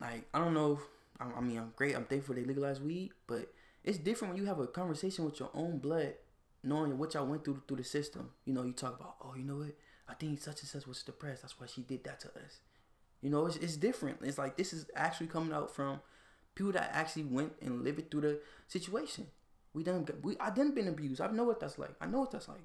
like 0.00 0.26
I 0.34 0.38
don't 0.38 0.54
know. 0.54 0.80
I, 1.20 1.26
I 1.36 1.40
mean, 1.40 1.58
I'm 1.58 1.72
great. 1.76 1.94
I'm 1.94 2.04
thankful 2.04 2.34
they 2.34 2.44
legalized 2.44 2.84
weed, 2.84 3.12
but 3.26 3.52
it's 3.82 3.98
different 3.98 4.34
when 4.34 4.42
you 4.42 4.48
have 4.48 4.58
a 4.58 4.66
conversation 4.66 5.24
with 5.24 5.38
your 5.40 5.50
own 5.54 5.78
blood, 5.78 6.14
knowing 6.62 6.98
what 6.98 7.14
y'all 7.14 7.26
went 7.26 7.44
through 7.44 7.62
through 7.66 7.78
the 7.78 7.84
system. 7.84 8.30
You 8.44 8.54
know, 8.54 8.64
you 8.64 8.72
talk 8.72 8.98
about, 8.98 9.16
oh, 9.22 9.34
you 9.36 9.44
know 9.44 9.58
what? 9.58 9.76
I 10.08 10.14
think 10.14 10.40
such 10.40 10.60
and 10.60 10.68
such 10.68 10.86
was 10.86 11.02
depressed. 11.02 11.42
That's 11.42 11.58
why 11.58 11.66
she 11.66 11.82
did 11.82 12.04
that 12.04 12.20
to 12.20 12.28
us. 12.28 12.60
You 13.22 13.30
know, 13.30 13.46
it's, 13.46 13.56
it's 13.56 13.76
different. 13.76 14.18
It's 14.22 14.38
like 14.38 14.56
this 14.56 14.72
is 14.72 14.86
actually 14.94 15.28
coming 15.28 15.54
out 15.54 15.74
from 15.74 16.00
people 16.54 16.72
that 16.72 16.90
actually 16.92 17.24
went 17.24 17.52
and 17.60 17.82
lived 17.82 18.10
through 18.10 18.20
the 18.22 18.40
situation. 18.68 19.26
We 19.72 19.82
done 19.82 20.06
we 20.22 20.36
I 20.38 20.50
done 20.50 20.74
been 20.74 20.88
abused. 20.88 21.20
I 21.20 21.30
know 21.30 21.44
what 21.44 21.60
that's 21.60 21.78
like. 21.78 21.94
I 22.00 22.06
know 22.06 22.20
what 22.20 22.30
that's 22.30 22.48
like. 22.48 22.62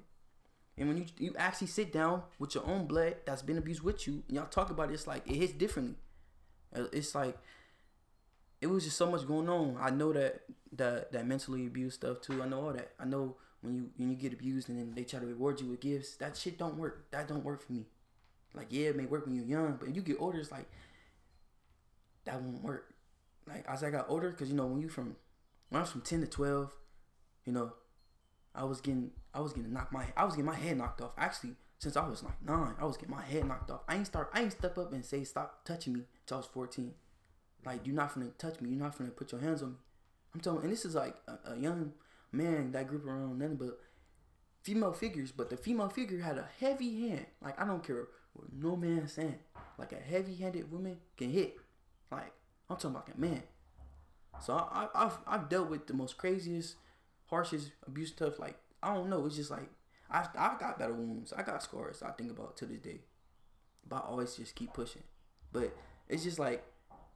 And 0.78 0.88
when 0.88 0.96
you 0.98 1.06
you 1.18 1.34
actually 1.36 1.66
sit 1.66 1.92
down 1.92 2.22
with 2.38 2.54
your 2.54 2.66
own 2.66 2.86
blood 2.86 3.16
that's 3.26 3.42
been 3.42 3.58
abused 3.58 3.82
with 3.82 4.06
you, 4.06 4.22
and 4.28 4.36
y'all 4.36 4.46
talk 4.46 4.70
about 4.70 4.90
it, 4.90 4.94
it's 4.94 5.06
like 5.06 5.26
it 5.26 5.34
hits 5.34 5.52
differently. 5.52 5.96
Uh, 6.74 6.84
it's 6.92 7.14
like 7.14 7.36
it 8.60 8.68
was 8.68 8.84
just 8.84 8.96
so 8.96 9.10
much 9.10 9.26
going 9.26 9.48
on. 9.48 9.76
I 9.80 9.90
know 9.90 10.12
that 10.12 10.42
that 10.72 11.12
that 11.12 11.26
mentally 11.26 11.66
abused 11.66 11.96
stuff 11.96 12.20
too. 12.20 12.42
I 12.42 12.46
know 12.48 12.66
all 12.66 12.72
that. 12.72 12.92
I 12.98 13.04
know 13.04 13.36
when 13.60 13.74
you 13.74 13.90
when 13.96 14.08
you 14.10 14.16
get 14.16 14.32
abused 14.32 14.68
and 14.68 14.78
then 14.78 14.94
they 14.94 15.04
try 15.04 15.20
to 15.20 15.26
reward 15.26 15.60
you 15.60 15.66
with 15.66 15.80
gifts, 15.80 16.16
that 16.16 16.36
shit 16.36 16.58
don't 16.58 16.76
work. 16.76 17.10
That 17.10 17.26
don't 17.28 17.44
work 17.44 17.62
for 17.66 17.72
me. 17.72 17.86
Like 18.54 18.68
yeah, 18.70 18.88
it 18.88 18.96
may 18.96 19.06
work 19.06 19.26
when 19.26 19.34
you're 19.34 19.44
young, 19.44 19.78
but 19.80 19.94
you 19.94 20.02
get 20.02 20.16
older, 20.20 20.38
it's 20.38 20.52
like 20.52 20.70
that 22.24 22.40
won't 22.40 22.62
work. 22.62 22.94
Like 23.46 23.64
as 23.68 23.82
I 23.82 23.90
got 23.90 24.06
older, 24.08 24.32
cause 24.32 24.48
you 24.48 24.54
know 24.54 24.66
when 24.66 24.80
you 24.80 24.88
from 24.88 25.16
when 25.68 25.78
I 25.78 25.82
was 25.82 25.90
from 25.90 26.02
ten 26.02 26.20
to 26.20 26.26
twelve, 26.26 26.74
you 27.44 27.52
know, 27.52 27.72
I 28.54 28.64
was 28.64 28.80
getting 28.80 29.10
I 29.34 29.40
was 29.40 29.52
getting 29.52 29.72
knocked 29.72 29.92
my 29.92 30.06
I 30.16 30.24
was 30.24 30.34
getting 30.34 30.46
my 30.46 30.56
head 30.56 30.78
knocked 30.78 31.00
off. 31.00 31.12
Actually, 31.16 31.54
since 31.78 31.96
I 31.96 32.06
was 32.08 32.22
like 32.22 32.42
nine, 32.44 32.74
I 32.80 32.84
was 32.84 32.96
getting 32.96 33.14
my 33.14 33.22
head 33.22 33.46
knocked 33.46 33.70
off. 33.70 33.80
I 33.88 33.96
ain't 33.96 34.06
start 34.06 34.30
I 34.34 34.42
ain't 34.42 34.52
step 34.52 34.78
up 34.78 34.92
and 34.92 35.04
say 35.04 35.24
stop 35.24 35.64
touching 35.64 35.94
me 35.94 36.04
until 36.22 36.36
I 36.36 36.38
was 36.38 36.46
fourteen. 36.46 36.94
Like 37.64 37.86
you're 37.86 37.94
not 37.94 38.14
gonna 38.14 38.28
touch 38.38 38.60
me. 38.60 38.70
You're 38.70 38.78
not 38.78 38.96
gonna 38.96 39.10
put 39.10 39.32
your 39.32 39.40
hands 39.40 39.62
on 39.62 39.70
me. 39.70 39.76
I'm 40.34 40.40
telling, 40.40 40.62
and 40.62 40.72
this 40.72 40.84
is 40.84 40.94
like 40.94 41.16
a, 41.26 41.52
a 41.52 41.58
young 41.58 41.92
man 42.32 42.72
that 42.72 42.86
grew 42.86 42.98
up 42.98 43.06
around 43.06 43.38
nothing 43.38 43.56
but 43.56 43.80
female 44.62 44.92
figures. 44.92 45.32
But 45.32 45.50
the 45.50 45.56
female 45.56 45.88
figure 45.88 46.20
had 46.20 46.38
a 46.38 46.48
heavy 46.58 47.08
hand. 47.08 47.26
Like 47.42 47.60
I 47.60 47.66
don't 47.66 47.84
care 47.84 48.08
what 48.32 48.52
no 48.52 48.76
man 48.76 49.08
saying. 49.08 49.38
Like 49.78 49.92
a 49.92 49.96
heavy-handed 49.96 50.70
woman 50.70 50.98
can 51.16 51.30
hit. 51.30 51.56
Like 52.10 52.32
I'm 52.70 52.76
talking 52.76 52.90
about 52.90 53.08
a 53.14 53.20
man. 53.20 53.42
So 54.40 54.54
I, 54.54 54.86
I, 54.94 55.02
have 55.02 55.18
I've 55.26 55.48
dealt 55.48 55.68
with 55.68 55.86
the 55.88 55.94
most 55.94 56.16
craziest, 56.16 56.76
harshest 57.26 57.72
abuse 57.86 58.10
stuff. 58.10 58.38
Like 58.38 58.56
I 58.82 58.94
don't 58.94 59.10
know. 59.10 59.26
It's 59.26 59.36
just 59.36 59.50
like 59.50 59.68
I 60.10 60.20
I 60.38 60.56
got 60.58 60.78
battle 60.78 60.96
wounds. 60.96 61.32
I 61.36 61.42
got 61.42 61.62
scars. 61.62 62.02
I 62.02 62.12
think 62.12 62.30
about 62.30 62.56
to 62.58 62.66
this 62.66 62.78
day. 62.78 63.00
But 63.86 63.96
I 63.96 64.08
always 64.08 64.36
just 64.36 64.54
keep 64.54 64.72
pushing. 64.72 65.02
But 65.52 65.76
it's 66.08 66.22
just 66.22 66.38
like 66.38 66.64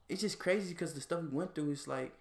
it's 0.09 0.21
just 0.21 0.41
crazy 0.41 0.71
because 0.71 0.93
the 0.93 1.01
stuff 1.01 1.23
we 1.23 1.29
went 1.29 1.55
through 1.55 1.71
is 1.71 1.87
like 1.87 2.13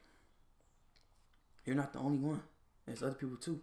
you're 1.65 1.75
not 1.75 1.91
the 1.91 1.99
only 1.99 2.19
one. 2.19 2.43
There's 2.85 3.01
other 3.01 3.15
people 3.15 3.37
too. 3.37 3.59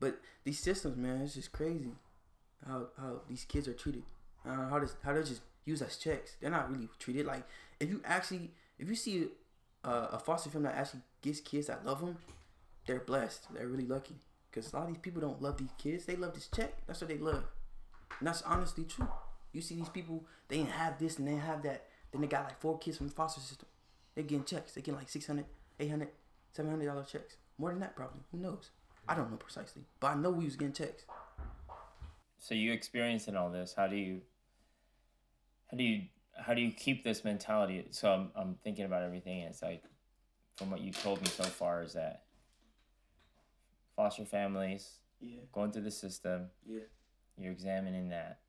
But 0.00 0.18
these 0.44 0.58
systems, 0.58 0.96
man, 0.96 1.20
it's 1.20 1.34
just 1.34 1.52
crazy 1.52 1.92
how 2.66 2.88
how 2.98 3.20
these 3.28 3.44
kids 3.44 3.68
are 3.68 3.74
treated. 3.74 4.02
Uh, 4.44 4.68
how 4.68 4.80
does 4.80 4.96
how 5.04 5.12
they 5.12 5.22
just 5.22 5.42
use 5.64 5.80
as 5.80 5.96
checks. 5.96 6.36
They're 6.40 6.50
not 6.50 6.70
really 6.70 6.88
treated 6.98 7.26
like 7.26 7.44
if 7.78 7.88
you 7.88 8.02
actually 8.04 8.50
if 8.80 8.88
you 8.88 8.94
see 8.94 9.28
a 9.84 10.18
foster 10.18 10.50
family 10.50 10.68
that 10.68 10.78
actually 10.78 11.00
gets 11.22 11.40
kids 11.40 11.66
that 11.68 11.84
love 11.84 12.00
them, 12.00 12.16
they're 12.86 13.00
blessed. 13.00 13.46
They're 13.54 13.68
really 13.68 13.86
lucky 13.86 14.16
because 14.50 14.72
a 14.72 14.76
lot 14.76 14.82
of 14.82 14.88
these 14.88 14.98
people 14.98 15.20
don't 15.20 15.40
love 15.40 15.58
these 15.58 15.72
kids. 15.78 16.06
They 16.06 16.16
love 16.16 16.34
this 16.34 16.48
check. 16.48 16.72
That's 16.86 17.00
what 17.00 17.08
they 17.08 17.18
love. 17.18 17.44
And 18.18 18.26
that's 18.26 18.42
honestly 18.42 18.84
true. 18.84 19.08
You 19.52 19.60
see 19.60 19.76
these 19.76 19.88
people, 19.88 20.24
they 20.48 20.56
didn't 20.56 20.70
have 20.70 20.98
this 20.98 21.18
and 21.18 21.28
they 21.28 21.36
have 21.36 21.62
that. 21.62 21.86
Then 22.10 22.22
they 22.22 22.26
got 22.26 22.44
like 22.44 22.60
four 22.60 22.78
kids 22.78 22.96
from 22.96 23.08
the 23.08 23.14
foster 23.14 23.40
system. 23.40 23.68
They're 24.14 24.24
getting 24.24 24.44
checks. 24.44 24.72
They're 24.72 24.82
getting 24.82 24.98
like 24.98 25.08
600 25.08 25.44
800 25.78 26.08
700 26.52 26.86
dollar 26.86 27.04
checks. 27.04 27.36
More 27.58 27.70
than 27.70 27.80
that, 27.80 27.94
probably. 27.94 28.20
Who 28.32 28.38
knows? 28.38 28.70
I 29.08 29.14
don't 29.14 29.30
know 29.30 29.36
precisely, 29.36 29.82
but 29.98 30.08
I 30.08 30.14
know 30.14 30.30
we 30.30 30.44
was 30.44 30.56
getting 30.56 30.74
checks. 30.74 31.04
So 32.38 32.54
you 32.54 32.72
experiencing 32.72 33.36
all 33.36 33.50
this? 33.50 33.74
How 33.76 33.86
do 33.86 33.96
you? 33.96 34.20
How 35.70 35.76
do 35.76 35.84
you? 35.84 36.02
How 36.40 36.54
do 36.54 36.60
you 36.60 36.72
keep 36.72 37.04
this 37.04 37.24
mentality? 37.24 37.86
So 37.90 38.10
I'm 38.10 38.30
I'm 38.34 38.54
thinking 38.62 38.84
about 38.84 39.02
everything. 39.02 39.42
And 39.42 39.50
it's 39.50 39.62
like, 39.62 39.82
from 40.56 40.70
what 40.70 40.80
you 40.80 40.92
told 40.92 41.20
me 41.20 41.28
so 41.28 41.44
far, 41.44 41.82
is 41.82 41.92
that 41.94 42.24
foster 43.96 44.24
families, 44.24 44.98
yeah, 45.20 45.40
going 45.52 45.72
through 45.72 45.82
the 45.82 45.90
system, 45.90 46.46
yeah, 46.66 46.80
you're 47.36 47.52
examining 47.52 48.08
that. 48.10 48.40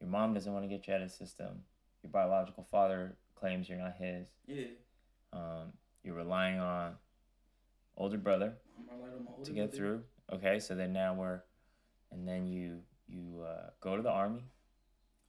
Your 0.00 0.08
mom 0.08 0.32
doesn't 0.32 0.52
want 0.52 0.64
to 0.64 0.68
get 0.68 0.86
you 0.86 0.94
out 0.94 1.02
of 1.02 1.10
the 1.10 1.14
system. 1.14 1.62
Your 2.02 2.10
biological 2.10 2.66
father 2.70 3.16
claims 3.34 3.68
you're 3.68 3.78
not 3.78 3.96
his. 3.98 4.26
Yeah. 4.46 4.64
Um, 5.32 5.72
you're 6.02 6.14
relying 6.14 6.58
on 6.58 6.94
older 7.96 8.16
brother 8.16 8.54
older 9.28 9.44
to 9.44 9.52
get 9.52 9.70
brother. 9.70 9.76
through. 9.76 10.02
Okay, 10.32 10.58
so 10.58 10.74
then 10.74 10.92
now 10.92 11.14
we're, 11.14 11.40
and 12.12 12.26
then 12.26 12.46
you 12.46 12.80
you 13.08 13.42
uh, 13.42 13.70
go 13.80 13.96
to 13.96 14.02
the 14.02 14.10
army. 14.10 14.44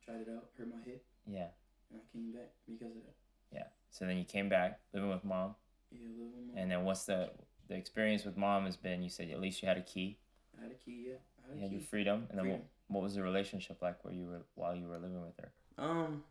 Tried 0.06 0.22
it 0.22 0.28
out, 0.30 0.46
hurt 0.58 0.70
my 0.70 0.82
hip. 0.86 1.04
Yeah, 1.28 1.48
I 1.94 2.00
came 2.12 2.32
back 2.32 2.50
because 2.68 2.96
of 2.96 3.04
that. 3.04 3.16
yeah. 3.52 3.64
So 3.90 4.06
then 4.06 4.18
you 4.18 4.24
came 4.26 4.50
back 4.50 4.80
living 4.94 5.10
with 5.10 5.24
mom, 5.24 5.56
Yeah, 5.92 6.00
little 6.18 6.32
mom. 6.48 6.58
and 6.58 6.72
then 6.72 6.84
what's 6.86 7.06
the 7.06 7.32
the 7.68 7.76
experience 7.76 8.26
with 8.26 8.38
mom 8.38 8.66
has 8.66 8.76
been? 8.78 9.02
You 9.04 9.10
said 9.10 9.30
at 9.30 9.40
least 9.40 9.62
you 9.62 9.68
had 9.68 9.78
a 9.78 9.82
key, 9.82 10.18
I 10.60 10.64
had 10.64 10.72
a 10.72 10.76
key, 10.76 11.06
yeah. 11.10 11.14
I 11.46 11.52
had 11.52 11.58
you 11.58 11.60
a 11.60 11.62
had 11.64 11.70
key. 11.72 11.76
your 11.78 11.86
freedom, 11.88 12.28
and 12.30 12.38
then 12.40 12.46
what, 12.48 12.56
Freedom. 12.58 12.68
what 12.88 13.04
was 13.04 13.16
the 13.16 13.24
relationship 13.24 13.82
like 13.82 14.04
where 14.04 14.14
you 14.14 14.26
were 14.26 14.42
while 14.56 14.76
you 14.76 14.88
were 14.88 14.98
living 15.00 15.22
with 15.22 15.38
her? 15.40 15.52
Um, 15.78 16.24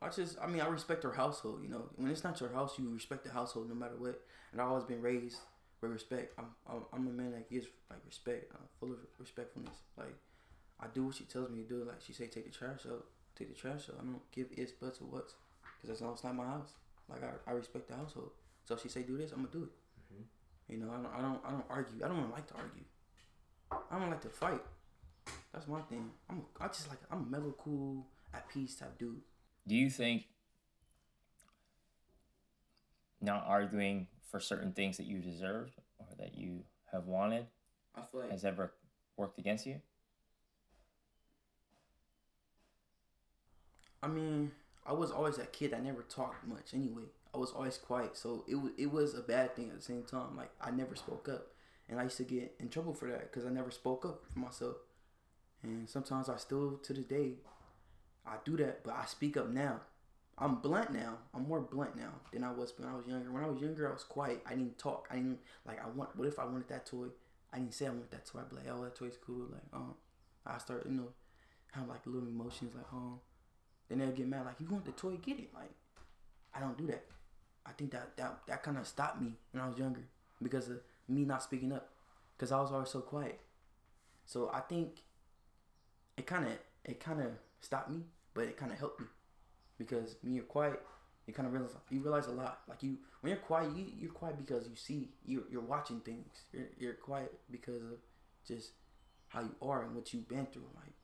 I 0.00 0.08
just, 0.10 0.38
I 0.40 0.46
mean, 0.46 0.60
I 0.60 0.68
respect 0.68 1.02
her 1.02 1.12
household. 1.12 1.60
You 1.62 1.68
know, 1.70 1.90
when 1.96 2.10
it's 2.10 2.22
not 2.22 2.38
your 2.40 2.50
house, 2.52 2.78
you 2.78 2.88
respect 2.90 3.24
the 3.24 3.30
household 3.32 3.68
no 3.68 3.74
matter 3.74 3.96
what. 3.98 4.20
And 4.52 4.60
I've 4.60 4.68
always 4.68 4.84
been 4.84 5.02
raised 5.02 5.38
with 5.80 5.90
respect. 5.90 6.34
I'm, 6.38 6.46
I'm 6.68 6.82
I'm 6.92 7.06
a 7.08 7.10
man 7.10 7.32
that 7.32 7.50
gives 7.50 7.66
like 7.90 7.98
respect, 8.06 8.52
uh, 8.54 8.58
full 8.78 8.92
of 8.92 8.98
respectfulness. 9.18 9.74
Like 9.96 10.14
I 10.80 10.86
do 10.94 11.04
what 11.06 11.16
she 11.16 11.24
tells 11.24 11.50
me 11.50 11.62
to 11.62 11.68
do. 11.68 11.84
Like 11.84 12.00
she 12.06 12.12
say, 12.12 12.26
take 12.28 12.44
the 12.50 12.56
trash 12.56 12.86
out, 12.88 13.06
take 13.38 13.48
the 13.48 13.54
trash 13.54 13.88
out. 13.88 13.96
I 14.00 14.04
don't 14.04 14.30
give 14.32 14.48
ifs, 14.56 14.72
buts, 14.72 15.00
or 15.00 15.04
whats, 15.04 15.34
because 15.76 15.98
that's 16.00 16.12
it's 16.12 16.24
not 16.24 16.34
my 16.34 16.44
house. 16.44 16.72
Like 17.08 17.22
I, 17.22 17.50
I 17.50 17.54
respect 17.54 17.88
the 17.88 17.96
household. 17.96 18.30
So 18.64 18.74
if 18.74 18.82
she 18.82 18.88
say 18.88 19.02
do 19.02 19.16
this, 19.16 19.32
I'm 19.32 19.38
gonna 19.38 19.52
do 19.52 19.64
it. 19.64 19.70
Mhm. 20.12 20.24
You 20.68 20.78
know, 20.78 20.90
I 20.90 20.96
don't 20.96 21.14
I 21.14 21.22
don't 21.22 21.40
I 21.44 21.50
don't 21.50 21.64
argue. 21.70 22.04
I 22.04 22.08
don't 22.08 22.18
even 22.18 22.30
like 22.30 22.46
to 22.48 22.54
argue. 22.54 22.84
I 23.70 23.98
don't 23.98 24.10
like 24.10 24.20
to 24.22 24.28
fight. 24.28 24.62
That's 25.52 25.68
my 25.68 25.80
thing. 25.82 26.10
I'm 26.28 26.42
I 26.60 26.66
just 26.68 26.88
like 26.88 26.98
I'm 27.10 27.22
a 27.22 27.26
mellow, 27.26 27.54
cool, 27.58 28.06
at 28.34 28.48
peace 28.48 28.76
type 28.76 28.98
dude. 28.98 29.20
Do 29.66 29.74
you 29.74 29.90
think 29.90 30.26
not 33.20 33.44
arguing 33.46 34.06
for 34.30 34.40
certain 34.40 34.72
things 34.72 34.96
that 34.96 35.06
you 35.06 35.18
deserved 35.20 35.72
or 35.98 36.06
that 36.18 36.36
you 36.36 36.64
have 36.92 37.06
wanted 37.06 37.46
like 38.12 38.30
has 38.30 38.44
ever 38.44 38.72
worked 39.16 39.38
against 39.38 39.66
you? 39.66 39.80
I 44.02 44.08
mean, 44.08 44.52
I 44.86 44.92
was 44.92 45.10
always 45.10 45.36
that 45.36 45.52
kid 45.52 45.72
that 45.72 45.82
never 45.84 46.02
talked 46.02 46.46
much 46.46 46.74
anyway. 46.74 47.02
I 47.34 47.38
was 47.38 47.52
always 47.52 47.76
quiet, 47.76 48.16
so 48.16 48.44
it 48.48 48.54
was 48.54 48.72
it 48.78 48.90
was 48.90 49.14
a 49.14 49.20
bad 49.20 49.54
thing 49.54 49.68
at 49.70 49.76
the 49.76 49.82
same 49.82 50.02
time. 50.04 50.36
Like 50.36 50.50
I 50.60 50.70
never 50.70 50.96
spoke 50.96 51.28
up, 51.28 51.48
and 51.88 52.00
I 52.00 52.04
used 52.04 52.16
to 52.18 52.24
get 52.24 52.54
in 52.58 52.68
trouble 52.68 52.94
for 52.94 53.10
that 53.10 53.30
because 53.30 53.44
I 53.46 53.50
never 53.50 53.70
spoke 53.70 54.04
up 54.04 54.24
for 54.32 54.38
myself. 54.38 54.76
And 55.62 55.88
sometimes 55.88 56.28
I 56.28 56.36
still 56.36 56.78
to 56.78 56.92
this 56.92 57.04
day, 57.04 57.32
I 58.26 58.36
do 58.44 58.56
that, 58.58 58.84
but 58.84 58.94
I 58.94 59.04
speak 59.06 59.36
up 59.36 59.50
now. 59.50 59.80
I'm 60.40 60.56
blunt 60.56 60.92
now. 60.92 61.18
I'm 61.34 61.48
more 61.48 61.60
blunt 61.60 61.96
now 61.96 62.12
than 62.32 62.44
I 62.44 62.52
was 62.52 62.72
when 62.78 62.88
I 62.88 62.94
was 62.94 63.06
younger. 63.06 63.30
When 63.32 63.42
I 63.42 63.48
was 63.48 63.60
younger, 63.60 63.88
I 63.88 63.92
was 63.92 64.04
quiet. 64.04 64.40
I 64.46 64.50
didn't 64.54 64.78
talk. 64.78 65.08
I 65.10 65.16
didn't 65.16 65.40
like. 65.66 65.84
I 65.84 65.88
want. 65.88 66.16
What 66.16 66.28
if 66.28 66.38
I 66.38 66.44
wanted 66.44 66.68
that 66.68 66.86
toy? 66.86 67.08
I 67.52 67.58
didn't 67.58 67.74
say 67.74 67.86
I 67.86 67.90
want 67.90 68.10
that 68.10 68.26
toy. 68.26 68.40
I'd 68.40 68.50
be 68.50 68.56
like, 68.56 68.66
oh, 68.70 68.84
that 68.84 68.94
toy's 68.94 69.18
cool. 69.24 69.46
Like, 69.50 69.62
um, 69.72 69.94
I 70.46 70.58
start, 70.58 70.86
you 70.86 70.92
know, 70.92 71.08
have 71.72 71.88
like 71.88 72.06
little 72.06 72.28
emotions, 72.28 72.74
like, 72.74 72.86
oh. 72.92 73.20
Then 73.88 73.98
they'll 73.98 74.10
get 74.10 74.28
mad, 74.28 74.44
like, 74.44 74.60
you 74.60 74.66
want 74.68 74.84
the 74.84 74.92
toy, 74.92 75.16
get 75.16 75.38
it. 75.38 75.50
Like, 75.54 75.70
I 76.54 76.60
don't 76.60 76.76
do 76.76 76.86
that. 76.88 77.04
I 77.64 77.72
think 77.72 77.90
that 77.92 78.16
that, 78.16 78.40
that 78.46 78.62
kind 78.62 78.78
of 78.78 78.86
stopped 78.86 79.20
me 79.20 79.34
when 79.52 79.62
I 79.62 79.68
was 79.68 79.78
younger 79.78 80.04
because 80.42 80.68
of 80.68 80.78
me 81.08 81.24
not 81.24 81.42
speaking 81.42 81.72
up 81.72 81.90
because 82.36 82.52
I 82.52 82.60
was 82.60 82.70
always 82.72 82.88
so 82.88 83.00
quiet. 83.00 83.40
So 84.24 84.50
I 84.52 84.60
think 84.60 85.02
it 86.16 86.26
kind 86.26 86.46
of 86.46 86.52
it 86.84 87.00
kind 87.00 87.20
of 87.20 87.28
stopped 87.60 87.90
me, 87.90 88.00
but 88.34 88.44
it 88.44 88.56
kind 88.56 88.72
of 88.72 88.78
helped 88.78 89.00
me 89.00 89.06
because 89.78 90.16
when 90.22 90.34
you're 90.34 90.44
quiet, 90.44 90.80
you 91.26 91.34
kind 91.34 91.46
of 91.46 91.52
realize 91.52 91.72
you 91.90 92.00
realize 92.00 92.26
a 92.26 92.32
lot. 92.32 92.60
Like 92.68 92.82
you 92.82 92.98
when 93.20 93.30
you're 93.30 93.40
quiet, 93.40 93.70
you 93.76 93.86
you're 93.98 94.12
quiet 94.12 94.38
because 94.38 94.68
you 94.68 94.76
see 94.76 95.10
you 95.24 95.44
you're 95.50 95.60
watching 95.60 96.00
things. 96.00 96.42
You're 96.52 96.68
you're 96.78 96.94
quiet 96.94 97.32
because 97.50 97.82
of 97.82 97.98
just 98.46 98.70
how 99.28 99.40
you 99.40 99.54
are 99.60 99.82
and 99.82 99.94
what 99.94 100.12
you've 100.12 100.28
been 100.28 100.46
through. 100.46 100.68
Like 100.74 100.94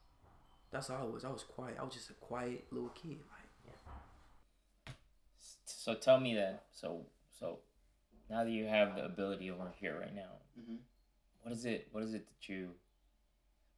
that's 0.74 0.90
all 0.90 0.98
I 0.98 1.04
was. 1.04 1.24
I 1.24 1.30
was 1.30 1.44
quiet. 1.44 1.76
I 1.80 1.84
was 1.84 1.94
just 1.94 2.10
a 2.10 2.14
quiet 2.14 2.64
little 2.72 2.88
kid. 2.90 3.18
Like 3.30 4.94
So 5.64 5.94
tell 5.94 6.18
me 6.20 6.34
then. 6.34 6.56
So 6.72 7.06
so 7.38 7.58
now 8.28 8.44
that 8.44 8.50
you 8.50 8.66
have 8.66 8.96
the 8.96 9.04
ability 9.04 9.50
over 9.50 9.72
here 9.80 9.98
right 10.00 10.14
now, 10.14 10.32
Mhm. 10.58 10.78
what 11.42 11.52
is 11.52 11.64
it? 11.64 11.88
What 11.92 12.02
is 12.02 12.14
it 12.14 12.26
that 12.26 12.48
you? 12.48 12.74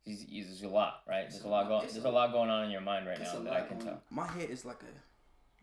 There's, 0.05 0.25
there's 0.25 0.63
a 0.63 0.69
lot, 0.69 1.03
right? 1.07 1.29
There's 1.29 1.43
a 1.43 1.49
lot 1.49 1.67
going. 1.69 1.83
There's 1.83 1.97
a- 2.05 2.09
lot 2.09 2.31
going 2.33 2.49
on 2.49 2.65
in 2.65 2.71
your 2.71 2.81
mind 2.81 3.07
right 3.07 3.19
now 3.21 3.41
that 3.41 3.53
I 3.53 3.67
can 3.67 3.79
tell. 3.81 4.03
My 4.09 4.27
head 4.29 4.51
is 4.51 4.65
like 4.65 4.83
a, 4.85 4.93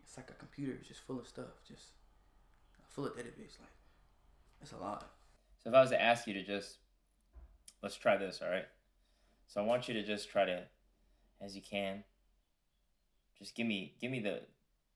it's 0.02 0.16
like 0.18 0.30
a 0.30 0.34
computer, 0.34 0.72
it's 0.78 0.86
just 0.86 1.00
full 1.00 1.18
of 1.18 1.26
stuff, 1.26 1.46
just 1.66 1.88
full 2.88 3.06
of 3.06 3.14
database. 3.16 3.58
Like 3.58 3.72
it's 4.60 4.72
a 4.72 4.76
lot. 4.76 5.00
So 5.62 5.70
if 5.70 5.74
I 5.74 5.80
was 5.80 5.90
to 5.90 6.00
ask 6.00 6.26
you 6.26 6.34
to 6.34 6.42
just, 6.44 6.76
let's 7.82 7.96
try 7.96 8.18
this, 8.18 8.42
all 8.42 8.50
right? 8.50 8.68
So 9.46 9.62
I 9.62 9.64
want 9.64 9.88
you 9.88 9.94
to 9.94 10.02
just 10.02 10.28
try 10.28 10.44
to, 10.44 10.68
as 11.40 11.54
you 11.54 11.62
can, 11.62 12.04
just 13.38 13.54
give 13.54 13.66
me 13.66 13.94
give 14.00 14.10
me 14.10 14.20
the 14.20 14.40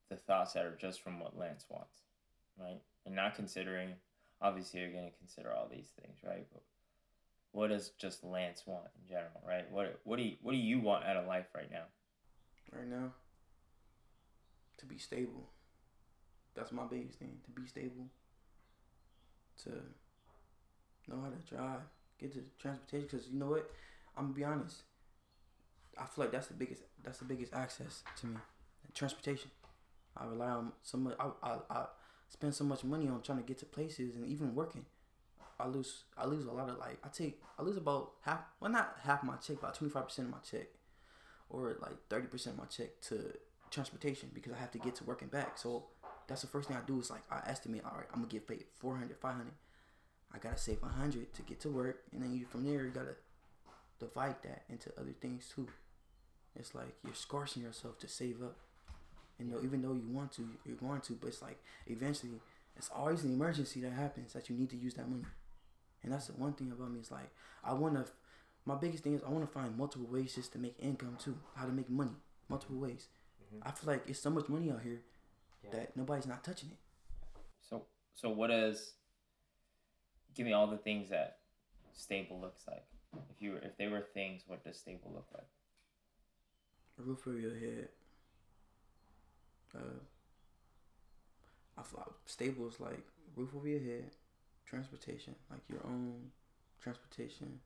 the 0.09 0.17
thoughts 0.17 0.55
that 0.55 0.65
are 0.65 0.77
just 0.81 1.03
from 1.03 1.21
what 1.21 1.39
Lance 1.39 1.65
wants, 1.69 2.03
right? 2.59 2.81
And 3.05 3.15
not 3.15 3.35
considering, 3.35 3.95
obviously 4.41 4.81
you're 4.81 4.93
gonna 4.93 5.11
consider 5.19 5.53
all 5.53 5.69
these 5.71 5.91
things, 6.01 6.19
right? 6.25 6.47
But 6.53 6.63
what 7.53 7.69
does 7.69 7.91
just 7.99 8.25
Lance 8.25 8.63
want 8.67 8.87
in 9.01 9.09
general, 9.09 9.43
right? 9.47 9.71
What 9.71 10.01
what 10.05 10.17
do 10.17 10.23
you 10.23 10.37
what 10.43 10.53
do 10.53 10.59
you 10.59 10.81
want 10.81 11.05
out 11.05 11.17
of 11.17 11.27
life 11.27 11.47
right 11.55 11.71
now? 11.71 11.85
Right 12.73 12.89
now, 12.89 13.13
to 14.79 14.87
be 14.87 14.99
stable. 14.99 15.49
That's 16.55 16.73
my 16.73 16.85
biggest 16.85 17.19
thing. 17.19 17.39
To 17.45 17.51
be 17.51 17.67
stable. 17.67 18.09
To 19.65 19.71
know 21.09 21.21
how 21.23 21.31
to 21.31 21.55
drive, 21.55 21.81
get 22.21 22.33
to 22.35 22.45
transportation. 22.61 23.09
Cause 23.09 23.29
you 23.31 23.39
know 23.39 23.47
what, 23.47 23.71
I'm 24.17 24.25
gonna 24.25 24.35
be 24.35 24.45
honest. 24.45 24.83
I 26.01 26.07
feel 26.07 26.25
like 26.25 26.33
that's 26.33 26.49
the 26.49 26.55
biggest. 26.55 26.83
That's 27.03 27.19
the 27.19 27.25
biggest 27.25 27.53
access 27.55 28.03
to 28.21 28.27
me. 28.27 28.37
Transportation. 28.95 29.51
I 30.17 30.27
rely 30.27 30.49
on 30.49 30.73
so 30.83 30.99
much. 30.99 31.15
I, 31.21 31.31
I, 31.43 31.57
I 31.71 31.87
spend 32.29 32.55
so 32.55 32.65
much 32.65 32.85
money 32.85 33.09
on 33.09 33.23
trying 33.23 33.39
to 33.39 33.45
get 33.45 33.59
to 33.59 33.67
places 33.67 34.17
and 34.17 34.27
even 34.27 34.55
working. 34.55 34.85
I 35.61 35.67
lose. 35.67 36.05
I 36.17 36.27
lose 36.27 36.47
a 36.47 36.53
lot 36.53 36.69
of 36.69 36.79
like. 36.79 36.99
I 37.05 37.09
take. 37.09 37.41
I 37.59 37.63
lose 37.63 37.77
about 37.77 38.13
half. 38.23 38.41
Well, 38.61 38.71
not 38.71 38.97
half 39.03 39.23
my 39.23 39.37
check, 39.37 39.59
about 39.59 39.75
twenty 39.75 39.93
five 39.93 40.05
percent 40.05 40.29
of 40.29 40.33
my 40.33 40.41
check, 40.49 40.69
or 41.51 41.77
like 41.81 41.97
thirty 42.09 42.27
percent 42.27 42.55
of 42.55 42.61
my 42.61 42.67
check 42.67 43.01
to 43.09 43.33
transportation 43.71 44.31
because 44.33 44.53
I 44.53 44.57
have 44.57 44.71
to 44.73 44.79
get 44.79 44.95
to 44.97 45.05
work 45.05 45.23
and 45.23 45.31
back. 45.31 45.59
So 45.59 45.85
that's 46.27 46.43
the 46.43 46.47
first 46.47 46.69
thing 46.69 46.77
I 46.77 46.87
do 46.87 47.01
is 47.01 47.11
like 47.11 47.23
I 47.31 47.41
estimate. 47.47 47.83
All 47.85 47.97
right, 47.97 48.07
I'm 48.13 48.21
gonna 48.21 48.29
get 48.29 48.47
paid 48.47 48.65
400, 48.79 49.17
500. 49.19 49.53
I 50.33 50.39
gotta 50.39 50.59
save 50.59 50.83
a 50.83 50.87
hundred 50.87 51.33
to 51.35 51.43
get 51.43 51.61
to 51.61 51.71
work, 51.71 52.03
and 52.13 52.23
then 52.23 52.33
you 52.35 52.47
from 52.47 52.65
there 52.65 52.85
you 52.85 52.91
gotta 52.91 53.17
divide 53.99 54.37
that 54.43 54.63
into 54.69 54.91
other 54.99 55.15
things 55.21 55.51
too. 55.55 55.67
It's 56.59 56.75
like 56.75 56.95
you're 57.05 57.15
scorching 57.15 57.63
yourself 57.63 57.99
to 58.01 58.09
save 58.09 58.43
up. 58.43 58.57
You 59.39 59.47
know, 59.47 59.59
even 59.63 59.83
though 59.83 59.93
you 59.95 60.09
want 60.11 60.33
to, 60.33 60.43
you're 60.67 60.77
going 60.77 61.01
to, 61.03 61.13
but 61.13 61.29
it's 61.29 61.41
like 61.43 61.59
eventually 61.87 62.33
it's 62.77 62.91
always 62.95 63.23
an 63.25 63.33
emergency 63.33 63.81
that 63.83 63.93
happens 63.93 64.33
that 64.33 64.49
you 64.51 64.57
need 64.57 64.71
to 64.71 64.77
use 64.77 64.95
that 64.95 65.09
money. 65.09 65.25
And 66.03 66.13
that's 66.13 66.27
the 66.27 66.33
one 66.33 66.53
thing 66.55 66.73
about 66.73 66.91
me. 66.91 67.01
is 67.01 67.11
like 67.11 67.31
I 67.65 67.73
wanna 67.75 68.05
my 68.65 68.75
biggest 68.75 69.05
thing 69.05 69.15
is 69.15 69.23
I 69.27 69.31
wanna 69.31 69.47
find 69.47 69.77
multiple 69.77 70.09
ways 70.11 70.35
just 70.35 70.53
to 70.53 70.59
make 70.59 70.75
income 70.81 71.17
too. 71.23 71.37
How 71.55 71.67
to 71.67 71.73
make 71.73 71.89
money. 71.89 72.17
Multiple 72.49 72.77
ways. 72.77 73.09
Mm-hmm. 73.55 73.69
I 73.69 73.71
feel 73.73 73.93
like 73.93 74.09
it's 74.09 74.19
so 74.21 74.31
much 74.31 74.49
money 74.49 74.71
out 74.71 74.83
here 74.83 75.03
Yeah. 75.65 75.71
that 75.71 75.97
nobody's 75.97 76.27
not 76.27 76.43
touching 76.43 76.71
it. 76.71 76.79
So 77.61 77.85
so 78.15 78.31
what 78.31 78.51
is? 78.51 78.95
Give 80.35 80.47
me 80.47 80.53
all 80.53 80.67
the 80.67 80.79
things 80.79 81.11
that 81.11 81.39
stable 81.93 82.41
looks 82.41 82.63
like. 82.67 82.85
If 83.31 83.41
you 83.43 83.57
if 83.57 83.77
they 83.77 83.87
were 83.89 84.05
things, 84.15 84.43
what 84.47 84.65
does 84.65 84.79
stable 84.79 85.13
look 85.15 85.27
like? 85.35 85.47
Roof 86.99 87.27
over 87.27 87.39
your 87.39 87.55
head. 87.55 87.89
Uh, 89.75 90.01
I 91.79 91.83
thought 91.83 91.99
like 91.99 92.17
stable 92.27 92.69
is 92.69 92.81
like 92.81 93.07
roof 93.37 93.51
over 93.55 93.69
your 93.69 93.81
head, 93.81 94.11
transportation, 94.67 95.35
like 95.51 95.61
your 95.69 95.81
own 95.85 96.31
transportation, 96.81 97.61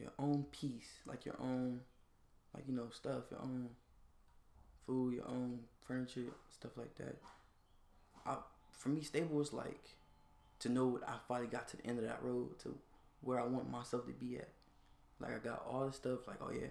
your 0.00 0.12
own 0.18 0.46
peace, 0.52 1.00
like 1.06 1.24
your 1.24 1.36
own, 1.40 1.80
like 2.54 2.64
you 2.68 2.74
know 2.74 2.88
stuff, 2.92 3.24
your 3.30 3.40
own 3.40 3.70
food, 4.86 5.14
your 5.14 5.28
own 5.28 5.60
furniture, 5.86 6.22
stuff 6.52 6.72
like 6.76 6.94
that. 6.96 7.16
I 8.26 8.36
for 8.72 8.90
me, 8.90 9.02
stable 9.02 9.40
is 9.40 9.52
like 9.52 9.96
to 10.60 10.68
know 10.68 10.86
what 10.86 11.08
I 11.08 11.14
finally 11.26 11.48
got 11.48 11.68
to 11.68 11.76
the 11.76 11.86
end 11.86 11.98
of 11.98 12.04
that 12.04 12.22
road 12.22 12.58
to 12.60 12.74
where 13.22 13.40
I 13.40 13.46
want 13.46 13.70
myself 13.70 14.06
to 14.06 14.12
be 14.12 14.36
at. 14.36 14.48
Like 15.20 15.34
I 15.34 15.38
got 15.38 15.64
all 15.68 15.86
the 15.86 15.92
stuff. 15.92 16.26
Like 16.26 16.38
oh 16.40 16.50
yeah, 16.52 16.68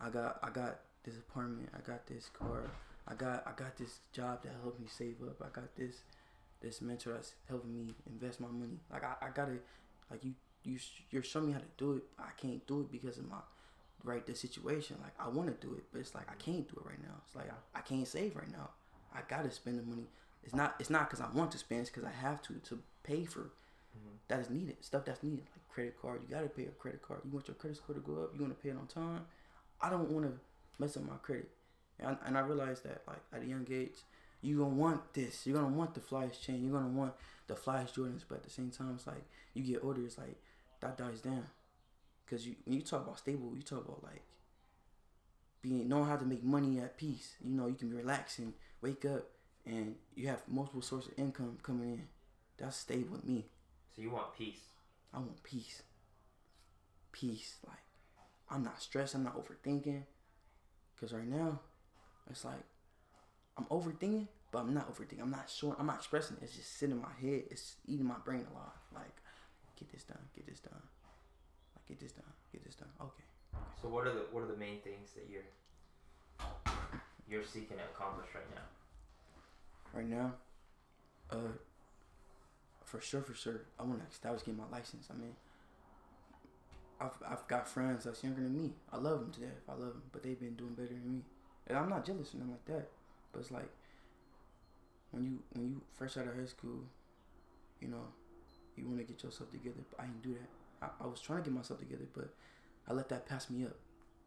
I 0.00 0.10
got 0.10 0.38
I 0.42 0.50
got 0.50 0.80
this 1.04 1.16
apartment. 1.16 1.68
I 1.74 1.80
got 1.86 2.06
this 2.06 2.28
car. 2.28 2.70
I 3.06 3.14
got 3.14 3.46
I 3.46 3.52
got 3.56 3.76
this 3.76 4.00
job 4.12 4.42
that 4.42 4.52
helped 4.62 4.80
me 4.80 4.86
save 4.88 5.16
up. 5.22 5.40
I 5.42 5.48
got 5.54 5.74
this 5.76 6.02
this 6.60 6.80
mentor 6.80 7.12
that's 7.12 7.34
helping 7.48 7.74
me 7.74 7.94
invest 8.08 8.40
my 8.40 8.48
money. 8.48 8.78
Like 8.90 9.04
I, 9.04 9.14
I 9.20 9.28
gotta 9.34 9.58
like 10.10 10.24
you 10.24 10.32
you 10.64 10.78
you're 11.10 11.22
showing 11.22 11.48
me 11.48 11.52
how 11.52 11.58
to 11.58 11.64
do 11.76 11.96
it. 11.96 12.02
I 12.18 12.30
can't 12.40 12.66
do 12.66 12.80
it 12.80 12.90
because 12.90 13.18
of 13.18 13.28
my 13.28 13.36
right 14.02 14.26
the 14.26 14.34
situation. 14.34 14.96
Like 15.02 15.14
I 15.18 15.28
want 15.28 15.48
to 15.48 15.66
do 15.66 15.74
it, 15.74 15.84
but 15.92 16.00
it's 16.00 16.14
like 16.14 16.30
I 16.30 16.34
can't 16.34 16.66
do 16.66 16.74
it 16.76 16.88
right 16.88 17.00
now. 17.02 17.14
It's 17.26 17.36
like 17.36 17.50
I, 17.50 17.78
I 17.78 17.82
can't 17.82 18.08
save 18.08 18.36
right 18.36 18.50
now. 18.50 18.70
I 19.14 19.20
gotta 19.28 19.50
spend 19.50 19.78
the 19.78 19.82
money. 19.82 20.06
It's 20.42 20.54
not 20.54 20.76
it's 20.80 20.90
not 20.90 21.10
because 21.10 21.20
I 21.20 21.28
want 21.36 21.52
to 21.52 21.58
spend. 21.58 21.82
It's 21.82 21.90
because 21.90 22.04
I 22.04 22.12
have 22.12 22.40
to 22.42 22.54
to 22.54 22.78
pay 23.02 23.24
for 23.24 23.40
mm-hmm. 23.40 24.16
that 24.28 24.40
is 24.40 24.50
needed. 24.50 24.76
Stuff 24.80 25.04
that's 25.04 25.22
needed 25.22 25.44
like 25.52 25.68
credit 25.68 26.00
card. 26.00 26.22
You 26.22 26.34
gotta 26.34 26.48
pay 26.48 26.64
a 26.64 26.70
credit 26.70 27.02
card. 27.02 27.20
You 27.24 27.30
want 27.30 27.48
your 27.48 27.56
credit 27.56 27.76
score 27.76 27.94
to 27.94 28.00
go 28.00 28.22
up. 28.22 28.30
You 28.34 28.40
want 28.40 28.56
to 28.56 28.62
pay 28.62 28.70
it 28.70 28.76
on 28.78 28.86
time. 28.86 29.26
I 29.80 29.90
don't 29.90 30.10
want 30.10 30.24
to 30.24 30.32
mess 30.78 30.96
up 30.96 31.04
my 31.04 31.16
credit. 31.22 31.50
And 31.98 32.08
I, 32.08 32.26
and 32.26 32.38
I 32.38 32.40
realized 32.40 32.84
that 32.84 33.02
like 33.06 33.20
at 33.32 33.42
a 33.42 33.46
young 33.46 33.66
age, 33.70 33.96
you 34.42 34.58
gonna 34.58 34.74
want 34.74 35.14
this. 35.14 35.46
You're 35.46 35.56
gonna 35.56 35.74
want 35.74 35.94
the 35.94 36.00
flyest 36.00 36.42
chain. 36.42 36.64
You're 36.64 36.78
gonna 36.78 36.92
want 36.92 37.14
the 37.46 37.54
flyest 37.54 37.94
Jordans. 37.94 38.24
But 38.28 38.36
at 38.36 38.44
the 38.44 38.50
same 38.50 38.70
time, 38.70 38.92
it's 38.94 39.06
like 39.06 39.24
you 39.54 39.62
get 39.62 39.84
older. 39.84 40.04
It's 40.04 40.18
like 40.18 40.36
that 40.80 40.98
dies 40.98 41.20
down. 41.20 41.44
Cause 42.28 42.46
you 42.46 42.56
when 42.64 42.76
you 42.76 42.82
talk 42.82 43.04
about 43.04 43.18
stable, 43.18 43.52
you 43.54 43.62
talk 43.62 43.84
about 43.84 44.02
like 44.02 44.22
being 45.62 45.88
knowing 45.88 46.06
how 46.06 46.16
to 46.16 46.24
make 46.26 46.44
money 46.44 46.78
at 46.78 46.96
peace. 46.96 47.34
You 47.42 47.54
know, 47.54 47.66
you 47.66 47.74
can 47.74 47.88
be 47.88 47.96
relaxed 47.96 48.38
and 48.38 48.52
wake 48.82 49.04
up, 49.04 49.26
and 49.64 49.94
you 50.14 50.28
have 50.28 50.42
multiple 50.46 50.82
sources 50.82 51.12
of 51.12 51.18
income 51.18 51.58
coming 51.62 51.92
in. 51.92 52.02
That's 52.58 52.76
stable 52.76 53.12
with 53.12 53.24
me. 53.24 53.46
So 53.94 54.02
you 54.02 54.10
want 54.10 54.36
peace? 54.36 54.60
I 55.12 55.18
want 55.18 55.42
peace. 55.42 55.82
Peace. 57.12 57.56
Like, 57.66 57.78
I'm 58.50 58.62
not 58.62 58.82
stressed. 58.82 59.14
I'm 59.14 59.24
not 59.24 59.36
overthinking. 59.36 60.02
Cause 61.00 61.12
right 61.12 61.26
now, 61.26 61.60
it's 62.30 62.44
like 62.44 62.62
I'm 63.58 63.64
overthinking, 63.66 64.28
but 64.50 64.60
I'm 64.60 64.74
not 64.74 64.92
overthinking. 64.92 65.20
I'm 65.20 65.30
not 65.30 65.50
showing. 65.50 65.76
I'm 65.78 65.86
not 65.86 65.96
expressing. 65.96 66.36
It. 66.40 66.44
It's 66.44 66.56
just 66.56 66.78
sitting 66.78 66.96
in 66.96 67.02
my 67.02 67.12
head. 67.20 67.44
It's 67.50 67.76
eating 67.86 68.06
my 68.06 68.18
brain 68.24 68.46
a 68.50 68.54
lot. 68.54 68.76
Like, 68.94 69.16
get 69.78 69.90
this 69.92 70.04
done. 70.04 70.18
Get 70.34 70.46
this 70.46 70.60
done. 70.60 70.72
Like, 71.74 71.86
get 71.86 72.00
this 72.00 72.12
done. 72.12 72.24
Get 72.52 72.64
this 72.64 72.74
done. 72.74 72.88
Okay. 73.00 73.24
So 73.80 73.88
what 73.88 74.06
are 74.06 74.12
the 74.12 74.26
what 74.30 74.42
are 74.42 74.46
the 74.46 74.56
main 74.56 74.80
things 74.80 75.10
that 75.14 75.26
you're 75.30 75.42
you're 77.28 77.44
seeking 77.44 77.76
to 77.76 77.84
accomplish 77.94 78.28
right 78.34 78.50
now? 78.54 78.62
Right 79.92 80.08
now, 80.08 80.32
uh, 81.30 81.52
for 82.84 83.00
sure, 83.00 83.22
for 83.22 83.34
sure, 83.34 83.60
I 83.78 83.84
want 83.84 84.00
to 84.00 84.06
establish 84.10 84.42
getting 84.42 84.58
my 84.58 84.76
license. 84.76 85.06
I 85.10 85.14
mean, 85.14 85.34
I've 87.00 87.16
I've 87.28 87.46
got 87.48 87.68
friends 87.68 88.04
that's 88.04 88.22
younger 88.22 88.42
than 88.42 88.54
me. 88.54 88.72
I 88.92 88.96
love 88.98 89.20
them 89.20 89.32
to 89.32 89.40
death. 89.40 89.62
I 89.68 89.72
love 89.72 89.94
them, 89.94 90.02
but 90.12 90.22
they've 90.22 90.38
been 90.38 90.54
doing 90.54 90.74
better 90.74 90.88
than 90.88 91.10
me, 91.10 91.22
and 91.66 91.76
I'm 91.76 91.88
not 91.88 92.04
jealous 92.04 92.34
or 92.34 92.38
nothing 92.38 92.52
like 92.52 92.64
that. 92.66 92.88
But 93.32 93.40
it's 93.40 93.50
like 93.50 93.70
when 95.10 95.24
you 95.24 95.38
when 95.52 95.68
you 95.68 95.80
fresh 95.94 96.16
out 96.16 96.26
of 96.26 96.36
high 96.36 96.46
school, 96.46 96.84
you 97.80 97.88
know, 97.88 98.04
you 98.76 98.86
want 98.86 98.98
to 98.98 99.04
get 99.04 99.22
yourself 99.22 99.50
together. 99.50 99.82
But 99.90 100.02
I 100.02 100.06
didn't 100.06 100.22
do 100.22 100.34
that. 100.34 100.86
I, 100.86 101.04
I 101.04 101.06
was 101.06 101.20
trying 101.20 101.42
to 101.42 101.50
get 101.50 101.56
myself 101.56 101.80
together, 101.80 102.06
but 102.14 102.34
I 102.88 102.92
let 102.92 103.08
that 103.08 103.26
pass 103.26 103.50
me 103.50 103.64
up. 103.64 103.76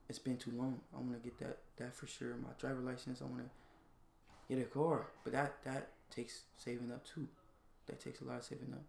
It's 0.10 0.20
been 0.20 0.38
too 0.38 0.52
long. 0.56 0.80
I 0.96 1.00
want 1.00 1.22
to 1.22 1.30
get 1.30 1.38
that 1.40 1.58
that 1.78 1.96
for 1.96 2.08
sure. 2.08 2.36
My 2.36 2.50
driver 2.60 2.82
license. 2.82 3.22
I 3.22 3.26
want 3.26 3.44
to 3.44 4.56
get 4.56 4.62
a 4.62 4.66
car, 4.66 5.08
but 5.24 5.34
that 5.34 5.64
that 5.64 5.90
takes 6.10 6.42
saving 6.58 6.92
up 6.92 7.06
too. 7.06 7.28
That 7.88 8.00
takes 8.00 8.22
a 8.22 8.26
lot 8.26 8.40
of 8.40 8.44
saving 8.44 8.74
up. 8.74 8.84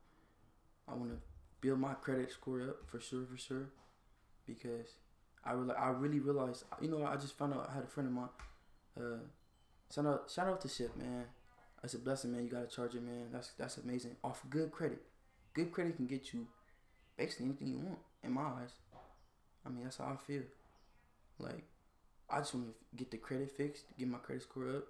I 0.89 0.95
want 0.95 1.11
to 1.11 1.19
build 1.61 1.79
my 1.81 1.95
credit 1.95 2.31
score 2.31 2.63
up 2.63 2.77
for 2.87 3.01
sure, 3.01 3.25
for 3.31 3.37
sure, 3.39 3.69
because 4.47 4.89
I 5.45 5.53
really, 5.53 5.75
I 5.75 5.91
really 5.91 6.21
realized, 6.21 6.65
you 6.81 6.89
know, 6.91 7.05
I 7.07 7.17
just 7.17 7.37
found 7.39 7.55
out 7.55 7.69
I 7.71 7.75
had 7.75 7.85
a 7.85 7.89
friend 7.89 8.09
of 8.09 8.15
mine. 8.15 8.29
Uh, 8.99 9.19
shout 9.95 10.07
out, 10.07 10.31
shout 10.31 10.49
out 10.49 10.61
to 10.63 10.69
Ship, 10.69 10.95
man. 10.97 11.25
That's 11.83 11.95
a 11.95 11.99
blessing, 11.99 12.33
man. 12.33 12.45
You 12.45 12.51
got 12.51 12.69
to 12.69 12.75
charge 12.77 12.95
it, 12.95 13.03
man. 13.03 13.29
That's 13.33 13.53
that's 13.59 13.79
amazing. 13.79 14.17
Off 14.25 14.43
good 14.51 14.73
credit, 14.73 15.03
good 15.55 15.73
credit 15.73 15.97
can 15.97 16.07
get 16.07 16.33
you 16.33 16.47
basically 17.17 17.47
anything 17.47 17.69
you 17.69 17.79
want. 17.79 17.99
In 18.25 18.33
my 18.33 18.43
eyes, 18.43 18.73
I 19.67 19.71
mean 19.71 19.85
that's 19.85 19.99
how 19.99 20.07
I 20.07 20.17
feel. 20.27 20.43
Like, 21.39 21.65
I 22.31 22.39
just 22.39 22.55
want 22.55 22.69
to 22.69 22.97
get 22.97 23.11
the 23.11 23.17
credit 23.19 23.51
fixed, 23.51 23.85
get 23.99 24.09
my 24.09 24.19
credit 24.19 24.43
score 24.43 24.69
up. 24.69 24.85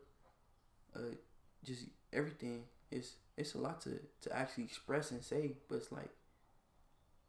Uh, 0.96 1.14
just 1.64 1.84
everything. 2.12 2.64
It's 2.90 3.14
it's 3.36 3.54
a 3.54 3.58
lot 3.58 3.80
to 3.82 4.00
to 4.22 4.36
actually 4.36 4.64
express 4.64 5.10
and 5.10 5.22
say, 5.22 5.56
but 5.68 5.76
it's 5.76 5.92
like 5.92 6.10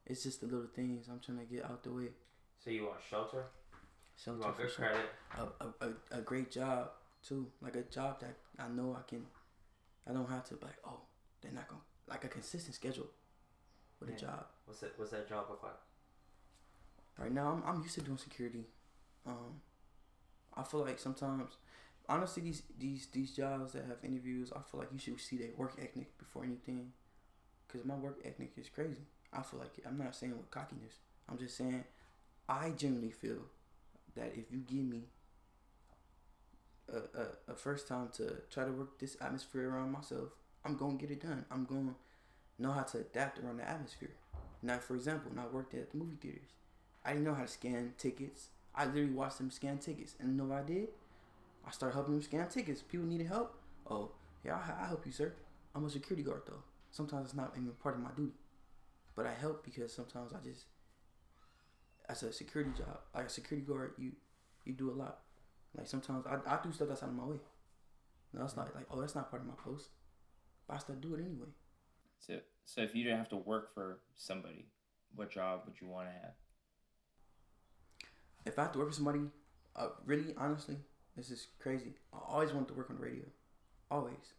it's 0.09 0.23
just 0.23 0.41
the 0.41 0.47
little 0.47 0.67
things 0.75 1.07
I'm 1.09 1.19
trying 1.19 1.37
to 1.37 1.45
get 1.45 1.63
out 1.63 1.83
the 1.83 1.91
way. 1.91 2.09
So 2.57 2.71
you 2.71 2.85
want 2.85 2.97
shelter? 3.09 3.45
Shelter 4.21 4.39
you 4.39 4.45
want 4.45 4.57
good 4.57 4.71
sure. 4.71 4.85
credit? 4.85 5.05
A, 5.61 5.85
a, 5.85 6.19
a, 6.19 6.21
great 6.21 6.51
job 6.51 6.89
too, 7.25 7.47
like 7.61 7.75
a 7.75 7.83
job 7.83 8.19
that 8.19 8.35
I 8.57 8.67
know 8.67 8.97
I 8.99 9.07
can. 9.07 9.23
I 10.09 10.11
don't 10.11 10.29
have 10.29 10.43
to 10.45 10.55
like, 10.61 10.77
oh, 10.85 10.99
they're 11.41 11.51
not 11.51 11.67
gonna 11.67 11.81
like 12.09 12.25
a 12.25 12.27
consistent 12.27 12.75
schedule 12.75 13.07
with 13.99 14.09
Yeah. 14.09 14.15
a 14.15 14.19
job. 14.19 14.45
What's 14.65 14.79
that? 14.81 14.97
What's 14.97 15.11
that 15.11 15.29
job 15.29 15.45
look 15.49 15.63
like? 15.63 15.73
Right 17.17 17.31
now, 17.31 17.51
I'm, 17.51 17.63
I'm 17.75 17.83
used 17.83 17.95
to 17.95 18.01
doing 18.01 18.17
security. 18.17 18.65
Um, 19.27 19.61
I 20.55 20.63
feel 20.63 20.81
like 20.81 20.99
sometimes, 20.99 21.57
honestly, 22.07 22.43
these 22.43 22.63
these 22.77 23.07
these 23.07 23.35
jobs 23.35 23.73
that 23.73 23.85
have 23.85 23.97
interviews, 24.03 24.51
I 24.55 24.61
feel 24.69 24.79
like 24.79 24.91
you 24.91 24.99
should 24.99 25.19
see 25.21 25.37
their 25.37 25.49
work 25.55 25.75
ethic 25.77 26.17
before 26.17 26.43
anything, 26.43 26.93
because 27.67 27.85
my 27.85 27.95
work 27.95 28.19
ethic 28.25 28.53
is 28.57 28.69
crazy. 28.69 29.05
I 29.33 29.41
feel 29.41 29.59
like 29.59 29.71
I'm 29.85 29.97
not 29.97 30.15
saying 30.15 30.33
with 30.35 30.49
cockiness. 30.51 30.95
I'm 31.29 31.37
just 31.37 31.55
saying, 31.55 31.83
I 32.47 32.71
genuinely 32.71 33.11
feel 33.11 33.37
that 34.15 34.33
if 34.35 34.51
you 34.51 34.59
give 34.59 34.85
me 34.85 35.03
a, 36.91 36.97
a, 36.97 37.53
a 37.53 37.55
first 37.55 37.87
time 37.87 38.09
to 38.13 38.35
try 38.51 38.65
to 38.65 38.71
work 38.71 38.99
this 38.99 39.15
atmosphere 39.21 39.69
around 39.69 39.91
myself, 39.91 40.29
I'm 40.65 40.75
gonna 40.75 40.95
get 40.95 41.11
it 41.11 41.21
done. 41.21 41.45
I'm 41.51 41.65
gonna 41.65 41.95
know 42.57 42.71
how 42.71 42.81
to 42.83 42.99
adapt 42.99 43.39
around 43.39 43.57
the 43.57 43.69
atmosphere. 43.69 44.11
Now, 44.61 44.77
for 44.79 44.95
example, 44.95 45.31
when 45.31 45.43
I 45.43 45.47
worked 45.47 45.73
at 45.73 45.91
the 45.91 45.97
movie 45.97 46.17
theaters, 46.19 46.49
I 47.05 47.11
didn't 47.11 47.25
know 47.25 47.33
how 47.33 47.43
to 47.43 47.47
scan 47.47 47.93
tickets. 47.97 48.49
I 48.75 48.85
literally 48.85 49.11
watched 49.11 49.37
them 49.37 49.51
scan 49.51 49.77
tickets, 49.77 50.15
and 50.19 50.29
you 50.29 50.35
know 50.35 50.45
what 50.45 50.59
I 50.59 50.63
did? 50.63 50.89
I 51.65 51.71
started 51.71 51.93
helping 51.93 52.15
them 52.15 52.23
scan 52.23 52.47
tickets. 52.49 52.81
People 52.81 53.07
needed 53.07 53.27
help. 53.27 53.55
Oh, 53.89 54.11
yeah, 54.43 54.55
I, 54.55 54.83
I 54.83 54.87
help 54.87 55.05
you, 55.05 55.11
sir. 55.11 55.33
I'm 55.75 55.85
a 55.85 55.89
security 55.89 56.23
guard 56.23 56.41
though. 56.47 56.63
Sometimes 56.91 57.25
it's 57.27 57.35
not 57.35 57.53
even 57.55 57.71
part 57.83 57.95
of 57.95 58.01
my 58.01 58.09
duty, 58.15 58.33
but 59.19 59.27
I 59.27 59.33
help 59.33 59.65
because 59.65 59.91
sometimes 59.93 60.31
I 60.31 60.37
just, 60.41 60.63
as 62.07 62.23
a 62.23 62.31
security 62.31 62.71
job, 62.77 62.99
like 63.13 63.25
a 63.25 63.29
security 63.29 63.67
guard, 63.67 63.91
you 63.97 64.13
you 64.63 64.71
do 64.71 64.89
a 64.89 64.95
lot. 64.95 65.19
Like 65.75 65.87
sometimes 65.87 66.25
I, 66.25 66.37
I 66.49 66.57
do 66.63 66.71
stuff 66.71 66.87
that's 66.87 67.03
out 67.03 67.09
of 67.09 67.15
my 67.15 67.25
way. 67.25 67.39
No, 68.33 68.45
it's 68.45 68.55
not 68.55 68.73
like 68.73 68.85
oh 68.89 69.01
that's 69.01 69.15
not 69.15 69.29
part 69.29 69.41
of 69.41 69.47
my 69.49 69.55
post, 69.61 69.89
but 70.65 70.75
I 70.75 70.77
still 70.77 70.95
do 70.95 71.15
it 71.15 71.19
anyway. 71.19 71.51
So 72.19 72.39
so 72.63 72.79
if 72.79 72.95
you 72.95 73.03
didn't 73.03 73.17
have 73.17 73.27
to 73.31 73.35
work 73.35 73.73
for 73.73 73.99
somebody, 74.15 74.67
what 75.13 75.29
job 75.29 75.63
would 75.65 75.81
you 75.81 75.89
want 75.89 76.07
to 76.07 76.13
have? 76.13 76.35
If 78.45 78.57
I 78.57 78.61
have 78.61 78.71
to 78.71 78.79
work 78.79 78.87
for 78.87 78.95
somebody, 78.95 79.23
uh, 79.75 79.89
really 80.05 80.33
honestly, 80.37 80.77
this 81.17 81.29
is 81.29 81.47
crazy. 81.59 81.95
I 82.13 82.19
always 82.25 82.53
wanted 82.53 82.69
to 82.69 82.73
work 82.75 82.89
on 82.89 82.95
the 82.95 83.03
radio, 83.03 83.25
always. 83.91 84.33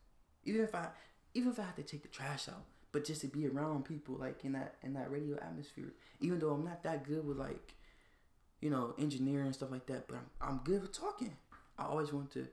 Even 0.44 0.62
if 0.62 0.74
I 0.74 0.88
even 1.34 1.52
if 1.52 1.60
I 1.60 1.64
had 1.64 1.76
to 1.76 1.82
take 1.82 2.00
the 2.00 2.08
trash 2.08 2.48
out, 2.48 2.64
but 2.92 3.04
just 3.04 3.20
to 3.20 3.28
be 3.28 3.46
around 3.46 3.84
people 3.84 4.16
like 4.16 4.44
in 4.44 4.52
that 4.52 4.76
in 4.82 4.94
that 4.94 5.10
radio 5.10 5.36
atmosphere. 5.36 5.92
Even 6.20 6.38
though 6.38 6.50
I'm 6.50 6.64
not 6.64 6.82
that 6.82 7.04
good 7.04 7.26
with 7.26 7.38
like, 7.38 7.74
you 8.60 8.70
know, 8.70 8.94
engineering 8.98 9.46
and 9.46 9.54
stuff 9.54 9.70
like 9.70 9.86
that, 9.86 10.08
but 10.08 10.16
I'm 10.16 10.30
I'm 10.40 10.60
good 10.64 10.82
with 10.82 10.92
talking. 10.92 11.36
I 11.78 11.84
always 11.84 12.12
want 12.12 12.30
to 12.32 12.46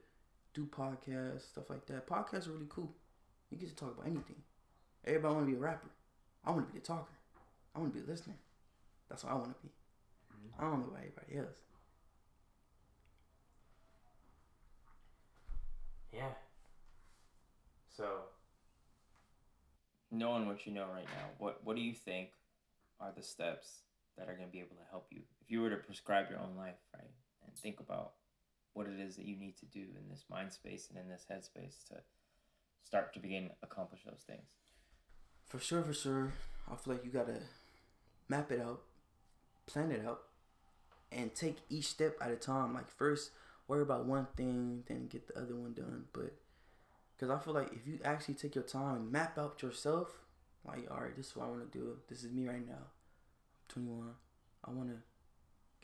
do 0.54 0.66
podcasts, 0.66 1.50
stuff 1.50 1.70
like 1.70 1.86
that. 1.88 2.08
Podcasts 2.08 2.48
are 2.48 2.52
really 2.52 2.68
cool. 2.70 2.94
You 3.50 3.58
get 3.58 3.70
to 3.70 3.76
talk 3.76 3.94
about 3.94 4.06
anything. 4.08 4.42
Everybody 5.06 5.36
want 5.36 5.48
to 5.48 5.52
be 5.52 5.58
a 5.58 5.62
rapper. 5.62 5.90
I 6.46 6.52
want 6.52 6.68
to 6.68 6.74
be 6.74 6.80
a 6.80 6.82
talker. 6.82 7.14
I 7.76 7.80
want 7.80 7.94
to 7.94 8.00
be 8.00 8.06
a 8.06 8.10
listener. 8.10 8.36
That's 9.10 9.24
what 9.24 9.34
I 9.34 9.36
want 9.36 9.50
to 9.50 9.62
be. 9.62 9.70
Mm-hmm. 9.70 10.62
I 10.62 10.70
don't 10.70 10.80
know 10.80 10.88
about 10.88 11.00
everybody 11.00 11.38
else. 11.38 11.58
Yeah. 16.12 16.34
So, 17.96 18.06
knowing 20.12 20.48
what 20.48 20.66
you 20.66 20.74
know 20.74 20.86
right 20.94 21.06
now, 21.06 21.30
what 21.38 21.64
what 21.64 21.76
do 21.76 21.82
you 21.82 21.94
think 21.94 22.30
are 23.00 23.12
the 23.16 23.24
steps 23.24 23.82
that 24.18 24.28
are 24.28 24.34
going 24.34 24.48
to 24.48 24.52
be 24.52 24.60
able 24.60 24.76
to 24.76 24.90
help 24.90 25.08
you? 25.12 25.22
If 25.42 25.52
you 25.52 25.62
were 25.62 25.70
to 25.70 25.78
prescribe 25.78 26.30
your 26.30 26.40
own 26.40 26.56
life, 26.58 26.80
right, 26.94 27.12
and 27.46 27.56
think 27.58 27.80
about 27.80 28.14
what 28.74 28.88
it 28.88 29.00
is 29.00 29.16
that 29.16 29.26
you 29.26 29.36
need 29.36 29.58
to 29.58 29.66
do 29.66 29.80
in 29.80 30.10
this 30.10 30.26
mind 30.30 30.52
space 30.54 30.88
and 30.90 31.00
in 31.00 31.10
this 31.10 31.26
headspace 31.32 31.88
to 31.90 31.96
start 32.84 33.14
to 33.14 33.20
begin 33.20 33.50
accomplish 33.64 34.02
those 34.06 34.24
things. 34.28 34.48
For 35.48 35.60
sure, 35.60 35.82
for 35.82 35.94
sure. 35.94 36.34
I 36.72 36.76
feel 36.76 36.94
like 36.94 37.06
you 37.06 37.12
gotta 37.12 37.40
map 38.28 38.52
it 38.52 38.62
out, 38.62 38.82
plan 39.66 39.92
it 39.92 40.06
out, 40.06 40.22
and 41.12 41.34
take 41.34 41.58
each 41.70 41.88
step 41.88 42.18
at 42.22 42.32
a 42.32 42.36
time. 42.36 42.74
Like 42.74 42.90
first, 42.90 43.32
worry 43.68 43.82
about 43.82 44.06
one 44.06 44.28
thing, 44.36 44.84
then 44.88 45.08
get 45.08 45.28
the 45.28 45.42
other 45.42 45.56
one 45.56 45.74
done. 45.74 46.06
But 46.14 46.36
because 47.18 47.30
I 47.32 47.40
feel 47.44 47.54
like 47.54 47.72
if 47.74 47.88
you 47.88 48.00
actually 48.04 48.36
take 48.36 48.54
your 48.56 48.64
time 48.64 48.96
and 48.96 49.12
map 49.12 49.38
out 49.38 49.62
yourself, 49.64 50.10
like 50.66 50.90
all 50.92 51.02
right, 51.02 51.16
this 51.16 51.28
is 51.28 51.36
what 51.36 51.46
I 51.48 51.50
want 51.50 51.72
to 51.72 51.78
do. 51.78 51.98
This 52.10 52.24
is 52.24 52.32
me 52.32 52.48
right 52.48 52.66
now. 52.68 52.76
I'm 52.76 53.84
21. 53.84 54.08
I 54.66 54.72
wanna, 54.72 54.96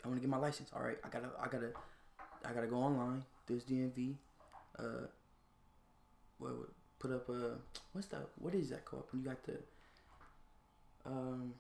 I 0.03 0.07
wanna 0.07 0.19
get 0.21 0.29
my 0.29 0.37
license. 0.37 0.69
All 0.75 0.81
right, 0.83 0.97
I 1.03 1.09
gotta, 1.09 1.29
I 1.39 1.47
gotta, 1.47 1.71
I 2.45 2.51
gotta 2.53 2.67
go 2.67 2.77
online. 2.77 3.23
There's 3.47 3.63
DMV. 3.63 4.15
Uh, 4.77 4.83
what, 6.37 6.57
what 6.57 6.69
put 6.99 7.11
up 7.11 7.29
a 7.29 7.57
what's 7.93 8.07
that? 8.07 8.27
What 8.39 8.53
is 8.55 8.69
that 8.69 8.85
called? 8.85 9.05
When 9.11 9.21
you 9.21 9.27
got 9.27 9.43
the 9.43 9.57
um, 11.05 11.53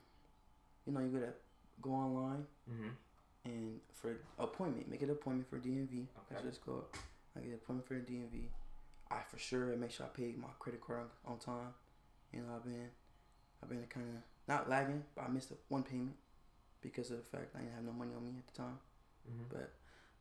you 0.85 0.93
know, 0.93 0.99
you 1.01 1.07
gotta 1.09 1.33
go 1.81 1.91
online 1.91 2.45
Mm-hmm. 2.71 2.87
and 3.45 3.79
for 3.93 4.15
appointment, 4.39 4.89
make 4.89 5.01
an 5.01 5.09
appointment 5.09 5.49
for 5.49 5.57
DMV. 5.57 5.91
Okay. 5.91 6.07
That's 6.31 6.43
just 6.45 6.65
go. 6.65 6.85
I 7.35 7.39
get 7.41 7.49
an 7.49 7.55
appointment 7.55 7.87
for 7.87 7.95
DMV. 7.95 8.45
I 9.13 9.21
for 9.29 9.37
sure 9.37 9.75
make 9.77 9.91
sure 9.91 10.05
I 10.05 10.09
pay 10.09 10.33
my 10.37 10.47
credit 10.59 10.81
card 10.81 11.01
on, 11.25 11.33
on 11.33 11.39
time. 11.39 11.73
You 12.31 12.39
know, 12.39 12.55
I've 12.55 12.63
been, 12.63 12.89
I've 13.61 13.69
been 13.69 13.85
kind 13.89 14.07
of 14.09 14.21
not 14.47 14.69
lagging, 14.69 15.03
but 15.15 15.25
I 15.25 15.27
missed 15.29 15.51
a, 15.51 15.55
one 15.67 15.83
payment 15.83 16.15
because 16.81 17.11
of 17.11 17.17
the 17.17 17.23
fact 17.23 17.55
I 17.55 17.59
didn't 17.59 17.75
have 17.75 17.83
no 17.83 17.91
money 17.91 18.11
on 18.15 18.25
me 18.25 18.33
at 18.39 18.53
the 18.53 18.61
time. 18.61 18.79
Mm-hmm. 19.29 19.43
But 19.49 19.73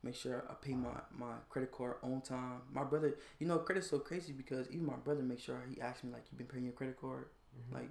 make 0.03 0.15
sure 0.15 0.45
I 0.49 0.55
pay 0.55 0.75
my, 0.75 1.01
my 1.17 1.35
credit 1.49 1.73
card 1.73 1.97
on 2.03 2.21
time. 2.21 2.63
My 2.71 2.85
brother, 2.85 3.17
you 3.39 3.47
know, 3.47 3.59
credit's 3.59 3.91
so 3.91 3.99
crazy 3.99 4.33
because 4.33 4.69
even 4.71 4.87
my 4.87 4.97
brother 4.97 5.23
makes 5.23 5.43
sure 5.43 5.63
he 5.69 5.81
asks 5.81 6.05
me 6.05 6.13
like, 6.13 6.25
"You 6.31 6.39
been 6.39 6.47
paying 6.47 6.65
your 6.65 6.75
credit 6.75 7.01
card?" 7.01 7.27
Mm-hmm. 7.59 7.75
Like 7.75 7.91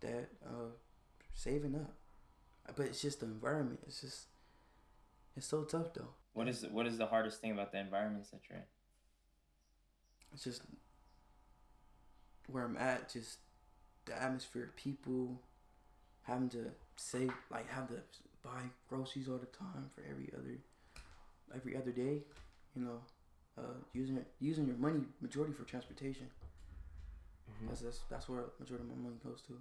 that, 0.00 0.28
uh, 0.44 0.70
saving 1.34 1.74
up. 1.74 1.94
But 2.76 2.86
it's 2.86 3.00
just 3.00 3.20
the 3.20 3.26
environment. 3.26 3.80
It's 3.86 4.00
just, 4.00 4.26
it's 5.36 5.46
so 5.46 5.64
tough 5.64 5.94
though. 5.94 6.08
What 6.32 6.48
is 6.48 6.66
what 6.70 6.86
is 6.86 6.98
the 6.98 7.06
hardest 7.06 7.40
thing 7.40 7.52
about 7.52 7.72
the 7.72 7.78
environments 7.78 8.30
that 8.30 8.40
you're 8.48 8.58
in? 8.58 8.64
It's 10.36 10.44
just 10.44 10.62
where 12.50 12.64
I'm 12.64 12.76
at. 12.76 13.12
Just 13.12 13.38
the 14.06 14.20
atmosphere, 14.20 14.72
people 14.76 15.40
having 16.24 16.48
to 16.50 16.66
save, 16.96 17.32
like 17.50 17.68
have 17.70 17.88
to 17.88 17.96
buy 18.44 18.62
groceries 18.88 19.28
all 19.28 19.38
the 19.38 19.46
time 19.46 19.90
for 19.94 20.02
every 20.10 20.30
other, 20.36 20.58
every 21.54 21.76
other 21.76 21.92
day. 21.92 22.22
You 22.76 22.82
know, 22.84 23.00
uh, 23.58 23.62
using 23.94 24.24
using 24.40 24.66
your 24.66 24.76
money 24.76 25.02
majority 25.20 25.54
for 25.54 25.64
transportation. 25.64 26.28
Mhm. 27.50 27.68
That's, 27.68 27.80
that's 27.80 28.00
that's 28.10 28.28
where 28.28 28.44
majority 28.58 28.84
of 28.88 28.96
my 28.96 29.02
money 29.02 29.16
goes 29.24 29.42
to. 29.48 29.60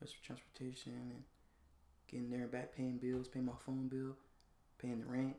That's 0.00 0.12
for 0.12 0.24
transportation 0.24 0.94
and 0.94 1.24
getting 2.08 2.30
there 2.30 2.42
and 2.42 2.50
back, 2.52 2.74
paying 2.76 2.98
bills, 2.98 3.28
paying 3.28 3.46
my 3.46 3.56
phone 3.66 3.88
bill, 3.88 4.16
paying 4.78 5.00
the 5.00 5.06
rent, 5.06 5.36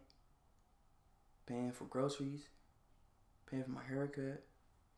paying 1.45 1.71
for 1.71 1.85
groceries, 1.85 2.47
paying 3.49 3.63
for 3.63 3.71
my 3.71 3.83
haircut, 3.83 4.43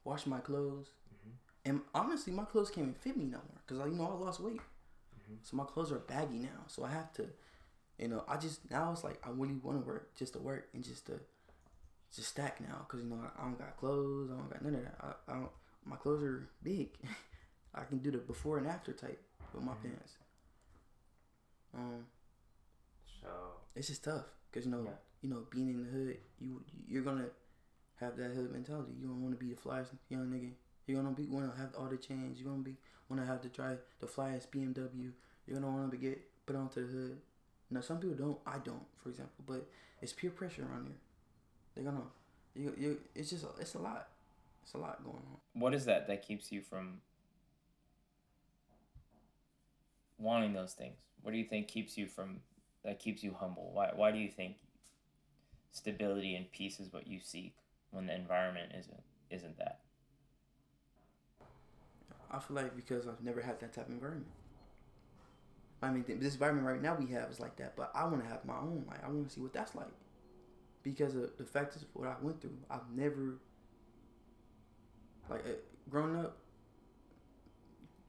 washing 0.04 0.32
my 0.32 0.40
clothes. 0.40 0.90
Mhm. 1.14 1.32
And 1.66 1.82
honestly, 1.94 2.34
my 2.34 2.46
clothes 2.46 2.70
can't 2.72 2.88
even 2.90 2.96
fit 3.00 3.18
me 3.18 3.26
no 3.26 3.38
more 3.40 3.62
because 3.66 3.80
you 3.92 3.98
know 3.98 4.08
I 4.08 4.14
lost 4.16 4.40
weight, 4.40 4.62
Mhm. 5.18 5.40
so 5.44 5.58
my 5.58 5.66
clothes 5.66 5.92
are 5.92 6.00
baggy 6.00 6.40
now. 6.40 6.66
So 6.68 6.84
I 6.84 6.92
have 6.92 7.14
to, 7.14 7.30
you 8.00 8.08
know, 8.10 8.26
I 8.28 8.38
just 8.38 8.70
now 8.72 8.92
it's 8.94 9.04
like 9.04 9.26
I 9.28 9.32
really 9.32 9.56
want 9.58 9.82
to 9.82 9.88
work 9.88 10.16
just 10.16 10.34
to 10.34 10.40
work 10.40 10.70
and 10.74 10.84
just 10.84 11.08
to 11.08 11.20
just 12.16 12.30
stack 12.30 12.62
now 12.62 12.86
because 12.88 13.04
you 13.04 13.10
know 13.10 13.22
I, 13.22 13.42
I 13.42 13.46
don't 13.46 13.58
got 13.60 13.78
clothes, 13.78 14.32
I 14.32 14.36
don't 14.38 14.50
got 14.50 14.62
none 14.64 14.76
of 14.76 14.84
that. 14.84 14.98
I, 15.02 15.32
I 15.34 15.36
don't. 15.40 15.52
My 15.86 15.96
clothes 15.98 16.24
are 16.24 16.48
big. 16.64 16.90
I 17.76 17.84
can 17.84 18.00
do 18.00 18.12
the 18.12 18.18
before 18.20 18.58
and 18.58 18.68
after 18.68 18.94
type 18.94 19.22
with 19.54 19.64
my 19.64 19.74
Mhm. 19.74 19.84
pants. 19.84 20.18
Um, 21.74 22.06
So 23.22 23.28
it's 23.76 23.88
just 23.88 24.04
tough 24.04 24.26
because 24.52 24.66
you 24.66 24.72
know, 24.72 24.84
Yeah. 24.84 24.98
you 25.22 25.30
know, 25.30 25.46
being 25.50 25.70
in 25.70 25.84
the 25.84 25.90
hood, 25.90 26.18
you 26.40 26.64
you're 26.88 27.04
gonna 27.04 27.30
have 28.00 28.18
that 28.18 28.32
hood 28.32 28.52
mentality. 28.52 28.92
You 29.00 29.08
don't 29.08 29.22
want 29.22 29.38
to 29.38 29.44
be 29.44 29.54
the 29.54 29.60
flyest 29.60 29.88
young 30.10 30.28
nigga. 30.28 30.52
You're 30.86 31.02
gonna 31.02 31.16
be 31.16 31.28
want 31.28 31.52
to 31.52 31.58
have 31.60 31.74
all 31.78 31.88
the 31.88 31.98
chains. 31.98 32.40
You're 32.40 32.50
gonna 32.50 32.64
be 32.64 32.76
want 33.10 33.22
to 33.22 33.28
have 33.28 33.42
to 33.42 33.50
drive 33.50 33.80
the 34.00 34.08
flyest 34.08 34.48
BMW. 34.50 35.12
You're 35.48 35.60
gonna 35.60 35.72
want 35.72 35.92
to 35.92 35.98
get 35.98 36.20
put 36.46 36.56
onto 36.56 36.86
the 36.86 36.92
hood. 36.92 37.18
Now 37.72 37.82
some 37.82 38.00
people 38.00 38.16
don't. 38.16 38.38
I 38.46 38.60
don't, 38.60 38.86
for 39.02 39.10
example. 39.10 39.44
But 39.48 39.68
it's 40.02 40.14
peer 40.14 40.30
pressure 40.30 40.64
around 40.64 40.86
here. 40.86 40.98
They're 41.74 41.86
gonna 41.86 42.04
you 42.56 42.74
you. 42.78 43.00
It's 43.16 43.30
just 43.30 43.46
it's 43.60 43.76
a 43.76 43.80
lot. 43.80 44.10
It's 44.64 44.74
a 44.74 44.78
lot 44.78 45.04
going 45.04 45.18
on. 45.18 45.62
what 45.62 45.74
is 45.74 45.86
that 45.86 46.08
that 46.08 46.28
keeps 46.28 46.52
you 46.52 46.62
from 46.62 47.02
wanting 50.18 50.54
those 50.54 50.74
things? 50.74 50.98
What 51.22 51.32
do 51.32 51.38
you 51.38 51.46
think 51.46 51.68
keeps 51.68 51.98
you 51.98 52.08
from 52.08 52.42
that 52.84 53.00
keeps 53.00 53.24
you 53.24 53.36
humble? 53.40 53.72
Why 53.74 53.92
why 53.96 54.12
do 54.12 54.18
you 54.18 54.30
think 54.30 54.58
stability 55.72 56.36
and 56.36 56.52
peace 56.52 56.80
is 56.80 56.92
what 56.92 57.08
you 57.08 57.20
seek 57.20 57.56
when 57.96 58.08
the 58.08 58.16
environment 58.16 58.72
isn't 58.78 59.04
isn't 59.32 59.58
that? 59.58 59.80
I 62.32 62.40
feel 62.40 62.56
like 62.56 62.76
because 62.76 63.08
I've 63.08 63.24
never 63.24 63.42
had 63.42 63.60
that 63.62 63.74
type 63.74 63.88
of 63.88 63.94
environment. 63.94 64.28
I 65.82 65.92
mean, 65.92 66.04
this 66.20 66.34
environment 66.34 66.68
right 66.68 66.82
now 66.82 66.96
we 66.96 67.08
have 67.14 67.30
is 67.30 67.40
like 67.40 67.58
that, 67.58 67.76
but 67.76 67.92
I 67.94 68.06
want 68.06 68.24
to 68.24 68.30
have 68.30 68.46
my 68.46 68.58
own. 68.58 68.86
Like, 68.88 69.04
I 69.04 69.08
want 69.10 69.28
to 69.30 69.34
see 69.36 69.42
what 69.42 69.54
that's 69.54 69.76
like. 69.76 69.88
Because 70.84 71.16
of 71.16 71.38
the 71.38 71.46
fact 71.46 71.76
is 71.76 71.86
what 71.94 72.08
I 72.10 72.16
went 72.22 72.42
through. 72.42 72.58
I've 72.70 72.90
never, 72.96 73.40
like, 75.30 75.42
uh, 75.46 75.54
growing 75.90 76.16
up, 76.18 76.38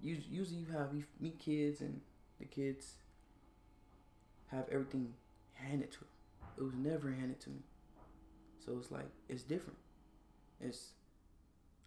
us- 0.02 0.26
usually 0.30 0.58
you 0.60 0.66
have, 0.72 0.94
you 0.94 1.04
meet 1.20 1.38
kids 1.38 1.80
and 1.80 2.00
the 2.38 2.44
kids 2.46 2.96
have 4.48 4.68
everything 4.70 5.14
handed 5.54 5.90
to 5.92 6.00
them. 6.00 6.08
It 6.58 6.62
was 6.62 6.74
never 6.74 7.10
handed 7.10 7.40
to 7.40 7.50
me. 7.50 7.60
So 8.66 8.76
it's 8.78 8.90
like, 8.90 9.08
it's 9.28 9.44
different. 9.44 9.78
It's, 10.60 10.90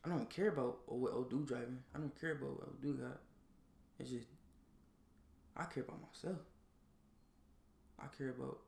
I 0.06 0.10
don't 0.10 0.30
care 0.30 0.48
about 0.48 0.80
what 0.88 1.13
Odu 1.13 1.46
driving. 1.46 1.80
I 1.94 2.00
don't 2.00 2.20
care 2.20 2.32
about 2.32 2.52
what 2.52 2.70
Odu 2.80 2.94
got. 2.94 3.20
It's 4.00 4.10
just 4.10 4.28
I 5.58 5.65
care 5.65 5.84
about 5.84 6.00
myself. 6.02 6.39
I 8.00 8.06
care 8.18 8.30
about 8.30 8.60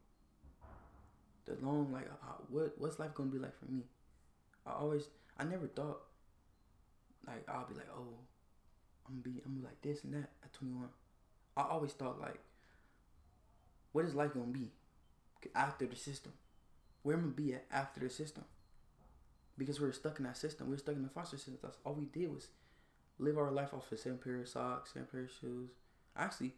the 1.46 1.56
long 1.66 1.92
like 1.92 2.08
how, 2.22 2.36
what 2.50 2.74
what's 2.78 3.00
life 3.00 3.14
gonna 3.16 3.30
be 3.30 3.40
like 3.40 3.58
for 3.58 3.72
me. 3.72 3.84
I 4.68 4.74
always 4.74 5.08
I 5.40 5.46
never 5.46 5.68
thought 5.68 6.02
like 7.26 7.48
I'll 7.48 7.66
be 7.66 7.76
like 7.76 7.88
oh 7.96 8.20
I'm 9.08 9.22
gonna 9.22 9.36
be 9.36 9.42
I'm 9.46 9.54
gonna 9.54 9.62
be 9.62 9.66
like 9.66 9.82
this 9.82 10.04
and 10.04 10.14
that 10.16 10.30
at 10.44 10.52
21. 10.54 10.90
I 11.56 11.62
always 11.62 11.94
thought 11.94 12.20
like 12.20 12.40
what 13.94 14.04
is 14.04 14.14
life 14.14 14.34
gonna 14.34 14.48
be 14.48 14.72
after 15.56 15.86
the 15.86 15.96
system? 15.96 16.34
Where 17.04 17.16
I'm 17.16 17.22
gonna 17.22 17.34
be 17.34 17.54
at 17.54 17.66
after 17.72 18.00
the 18.00 18.10
system? 18.10 18.44
because 19.62 19.80
we 19.80 19.86
were 19.86 19.94
stuck 19.94 20.18
in 20.18 20.26
that 20.26 20.38
system. 20.38 20.68
We 20.68 20.74
were 20.74 20.80
stuck 20.80 20.96
in 20.96 21.04
the 21.04 21.10
foster 21.10 21.38
system. 21.38 21.60
That's 21.62 21.78
all 21.86 21.94
we 21.94 22.06
did 22.06 22.34
was 22.34 22.48
live 23.20 23.38
our 23.38 23.52
life 23.52 23.74
off 23.76 23.92
of 23.92 24.00
same 24.00 24.18
pair 24.18 24.38
of 24.38 24.48
socks, 24.50 24.94
same 24.94 25.06
pair 25.06 25.22
of 25.22 25.32
shoes. 25.40 25.70
Actually, 26.18 26.54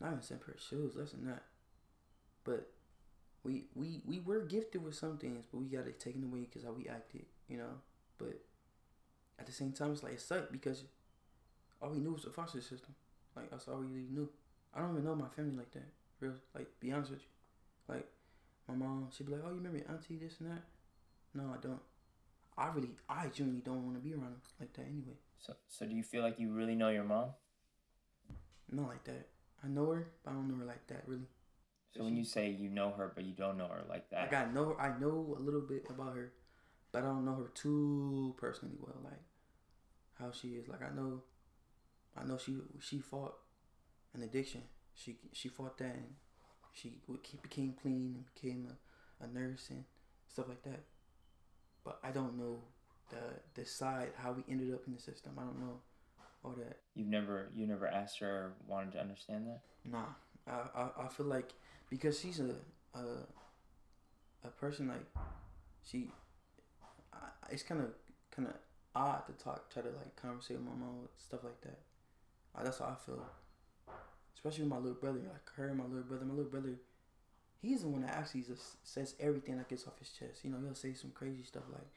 not 0.00 0.12
even 0.12 0.22
same 0.22 0.38
pair 0.38 0.54
of 0.54 0.60
shoes. 0.60 0.94
Less 0.96 1.10
than 1.12 1.26
that. 1.26 1.42
But 2.44 2.70
we 3.44 3.64
we 3.74 4.00
we 4.06 4.20
were 4.20 4.40
gifted 4.40 4.82
with 4.82 4.94
some 4.94 5.18
things, 5.18 5.44
but 5.50 5.58
we 5.58 5.66
got 5.66 5.86
it 5.86 6.00
taken 6.00 6.24
away 6.24 6.40
because 6.40 6.64
how 6.64 6.72
we 6.72 6.88
acted, 6.88 7.26
you 7.48 7.58
know. 7.58 7.82
But 8.16 8.40
at 9.38 9.44
the 9.44 9.52
same 9.52 9.72
time, 9.72 9.92
it's 9.92 10.02
like 10.02 10.14
it 10.14 10.20
sucked 10.20 10.50
because 10.50 10.84
all 11.82 11.90
we 11.90 12.00
knew 12.00 12.12
was 12.12 12.22
the 12.22 12.30
foster 12.30 12.60
system. 12.60 12.94
Like 13.36 13.50
that's 13.50 13.68
all 13.68 13.78
we 13.78 13.86
really 13.86 14.08
knew. 14.10 14.28
I 14.74 14.80
don't 14.80 14.92
even 14.92 15.04
know 15.04 15.14
my 15.14 15.28
family 15.28 15.56
like 15.56 15.72
that. 15.72 15.88
Real, 16.20 16.32
like 16.54 16.68
be 16.80 16.92
honest 16.92 17.10
with 17.10 17.20
you. 17.20 17.94
Like 17.94 18.08
my 18.68 18.74
mom, 18.74 19.08
she'd 19.10 19.26
be 19.26 19.32
like, 19.32 19.42
"Oh, 19.44 19.50
you 19.50 19.56
remember 19.56 19.78
your 19.78 19.90
auntie 19.90 20.16
this 20.16 20.40
and 20.40 20.50
that?" 20.50 20.62
No, 21.34 21.52
I 21.54 21.58
don't. 21.60 21.80
I 22.56 22.68
really, 22.68 22.90
I 23.08 23.28
genuinely 23.28 23.62
don't 23.62 23.84
want 23.84 23.96
to 23.96 24.02
be 24.02 24.14
around 24.14 24.36
like 24.60 24.72
that 24.74 24.82
anyway. 24.86 25.16
So 25.38 25.54
so 25.68 25.86
do 25.86 25.94
you 25.94 26.02
feel 26.02 26.22
like 26.22 26.38
you 26.38 26.50
really 26.52 26.74
know 26.74 26.88
your 26.90 27.04
mom? 27.04 27.30
Not 28.70 28.88
like 28.88 29.04
that. 29.04 29.28
I 29.64 29.68
know 29.68 29.90
her, 29.92 30.08
but 30.24 30.30
I 30.30 30.34
don't 30.34 30.48
know 30.48 30.56
her 30.56 30.64
like 30.64 30.86
that 30.88 31.04
really. 31.06 31.28
So 31.96 32.04
when 32.04 32.16
you 32.16 32.24
say 32.24 32.50
you 32.50 32.68
know 32.68 32.90
her 32.90 33.12
but 33.14 33.24
you 33.24 33.32
don't 33.32 33.56
know 33.56 33.68
her 33.68 33.82
like 33.88 34.10
that, 34.10 34.30
Like 34.32 34.34
I 34.34 34.52
know, 34.52 34.76
I 34.78 34.98
know 34.98 35.36
a 35.38 35.40
little 35.40 35.62
bit 35.62 35.86
about 35.88 36.14
her, 36.16 36.32
but 36.92 37.02
I 37.02 37.06
don't 37.06 37.24
know 37.24 37.36
her 37.36 37.50
too 37.54 38.34
personally 38.38 38.76
well. 38.78 38.96
Like 39.02 39.22
how 40.18 40.30
she 40.32 40.48
is. 40.48 40.68
Like 40.68 40.82
I 40.82 40.94
know, 40.94 41.22
I 42.16 42.24
know 42.24 42.36
she 42.38 42.58
she 42.80 42.98
fought 42.98 43.34
an 44.14 44.22
addiction. 44.22 44.62
She 44.94 45.16
she 45.32 45.48
fought 45.48 45.78
that 45.78 45.94
and 45.94 46.14
she 46.80 47.36
became 47.42 47.74
clean 47.80 48.14
and 48.16 48.24
became 48.34 48.68
a, 48.70 49.24
a 49.24 49.28
nurse 49.28 49.70
and 49.70 49.84
stuff 50.28 50.48
like 50.48 50.62
that. 50.62 50.80
But 51.84 51.98
I 52.02 52.10
don't 52.10 52.38
know 52.38 52.58
the 53.10 53.60
the 53.60 53.66
side 53.66 54.10
how 54.16 54.32
we 54.32 54.44
ended 54.50 54.72
up 54.74 54.82
in 54.86 54.94
the 54.94 55.00
system. 55.00 55.32
I 55.38 55.42
don't 55.42 55.60
know 55.60 55.80
all 56.44 56.52
that. 56.52 56.78
you've 56.94 57.08
never 57.08 57.48
you 57.54 57.66
never 57.66 57.86
asked 57.88 58.18
her 58.20 58.28
or 58.28 58.52
wanted 58.66 58.92
to 58.92 59.00
understand 59.00 59.46
that? 59.46 59.60
Nah, 59.84 60.04
I, 60.46 60.80
I, 60.80 61.04
I 61.04 61.08
feel 61.08 61.26
like 61.26 61.52
because 61.90 62.20
she's 62.20 62.40
a 62.40 62.54
a, 62.94 63.04
a 64.44 64.48
person 64.48 64.88
like 64.88 65.06
she, 65.84 66.10
I, 67.12 67.18
it's 67.50 67.62
kind 67.62 67.80
of 67.80 67.88
kind 68.30 68.48
of 68.48 68.54
odd 68.94 69.26
to 69.26 69.32
talk, 69.44 69.72
try 69.72 69.82
to 69.82 69.88
like 69.88 70.14
conversate 70.16 70.58
with 70.58 70.66
my 70.66 70.72
mom 70.72 71.02
with 71.02 71.10
stuff 71.18 71.40
like 71.44 71.60
that. 71.62 71.78
Uh, 72.54 72.64
that's 72.64 72.78
how 72.78 72.86
I 72.86 73.04
feel, 73.04 73.22
especially 74.38 74.64
with 74.64 74.72
my 74.72 74.78
little 74.78 74.94
brother. 74.94 75.18
Like 75.18 75.50
her 75.56 75.68
and 75.68 75.78
my 75.78 75.84
little 75.84 76.02
brother. 76.02 76.24
My 76.24 76.34
little 76.34 76.50
brother, 76.50 76.74
he's 77.60 77.82
the 77.82 77.88
one 77.88 78.02
that 78.02 78.14
actually 78.14 78.42
just 78.42 78.86
says 78.86 79.14
everything 79.20 79.58
that 79.58 79.68
gets 79.68 79.86
off 79.86 79.98
his 79.98 80.10
chest. 80.10 80.44
You 80.44 80.50
know, 80.50 80.58
he'll 80.64 80.74
say 80.74 80.94
some 80.94 81.10
crazy 81.10 81.44
stuff 81.44 81.64
like, 81.72 81.88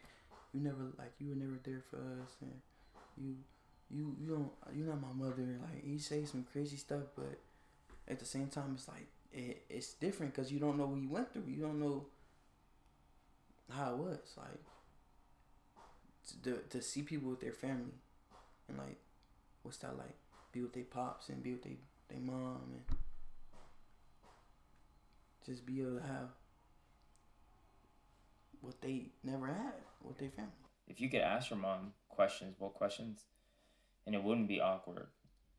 "You 0.53 0.61
never 0.61 0.91
like 0.97 1.13
you 1.19 1.29
were 1.29 1.35
never 1.35 1.59
there 1.63 1.83
for 1.89 1.97
us," 1.97 2.35
and 2.41 2.59
you 3.17 3.35
you 3.93 4.15
you 4.19 4.27
don't 4.29 4.51
you're 4.75 4.87
not 4.87 5.01
my 5.01 5.25
mother 5.25 5.59
like 5.61 5.83
he 5.83 5.97
say 5.97 6.23
some 6.25 6.45
crazy 6.51 6.77
stuff 6.77 7.03
but 7.15 7.39
at 8.07 8.19
the 8.19 8.25
same 8.25 8.47
time 8.47 8.71
it's 8.75 8.87
like 8.87 9.07
it, 9.33 9.63
it's 9.69 9.93
different 9.93 10.33
because 10.33 10.51
you 10.51 10.59
don't 10.59 10.77
know 10.77 10.85
what 10.85 11.01
you 11.01 11.09
went 11.09 11.31
through 11.31 11.43
you 11.47 11.61
don't 11.61 11.79
know 11.79 12.05
how 13.69 13.91
it 13.91 13.97
was 13.97 14.19
like 14.37 14.63
to, 16.43 16.59
to 16.69 16.81
see 16.81 17.01
people 17.01 17.29
with 17.29 17.41
their 17.41 17.51
family 17.51 17.93
and 18.67 18.77
like 18.77 18.97
what's 19.63 19.77
that 19.77 19.97
like 19.97 20.15
be 20.51 20.61
with 20.61 20.73
their 20.73 20.83
pops 20.83 21.29
and 21.29 21.43
be 21.43 21.51
with 21.51 21.63
their 21.63 21.73
their 22.11 22.19
mom 22.21 22.61
and 22.73 22.97
just 25.45 25.65
be 25.65 25.81
able 25.81 25.97
to 25.97 26.01
have 26.01 26.29
what 28.61 28.79
they 28.81 29.07
never 29.23 29.47
had 29.47 29.73
with 30.03 30.17
their 30.17 30.29
family 30.29 30.51
If 30.87 31.01
you 31.01 31.09
could 31.09 31.21
ask 31.21 31.49
your 31.49 31.59
mom 31.59 31.93
questions, 32.09 32.55
what 32.59 32.73
questions? 32.73 33.25
And 34.05 34.15
it 34.15 34.23
wouldn't 34.23 34.47
be 34.47 34.59
awkward. 34.59 35.07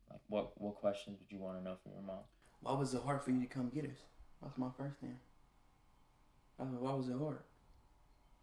Like 0.09 0.21
what 0.27 0.59
what 0.61 0.75
questions 0.75 1.17
would 1.19 1.31
you 1.31 1.43
want 1.43 1.57
to 1.57 1.63
know 1.63 1.75
from 1.81 1.93
your 1.93 2.03
mom? 2.03 2.23
Why 2.61 2.73
was 2.73 2.93
it 2.93 3.01
hard 3.03 3.21
for 3.23 3.31
you 3.31 3.41
to 3.41 3.47
come 3.47 3.69
get 3.69 3.85
us? 3.85 3.97
That's 4.41 4.57
my 4.57 4.69
first 4.77 4.97
thing. 4.99 5.17
I 6.59 6.63
was 6.63 6.73
like, 6.73 6.81
why 6.81 6.93
was 6.93 7.09
it 7.09 7.17
hard? 7.17 7.39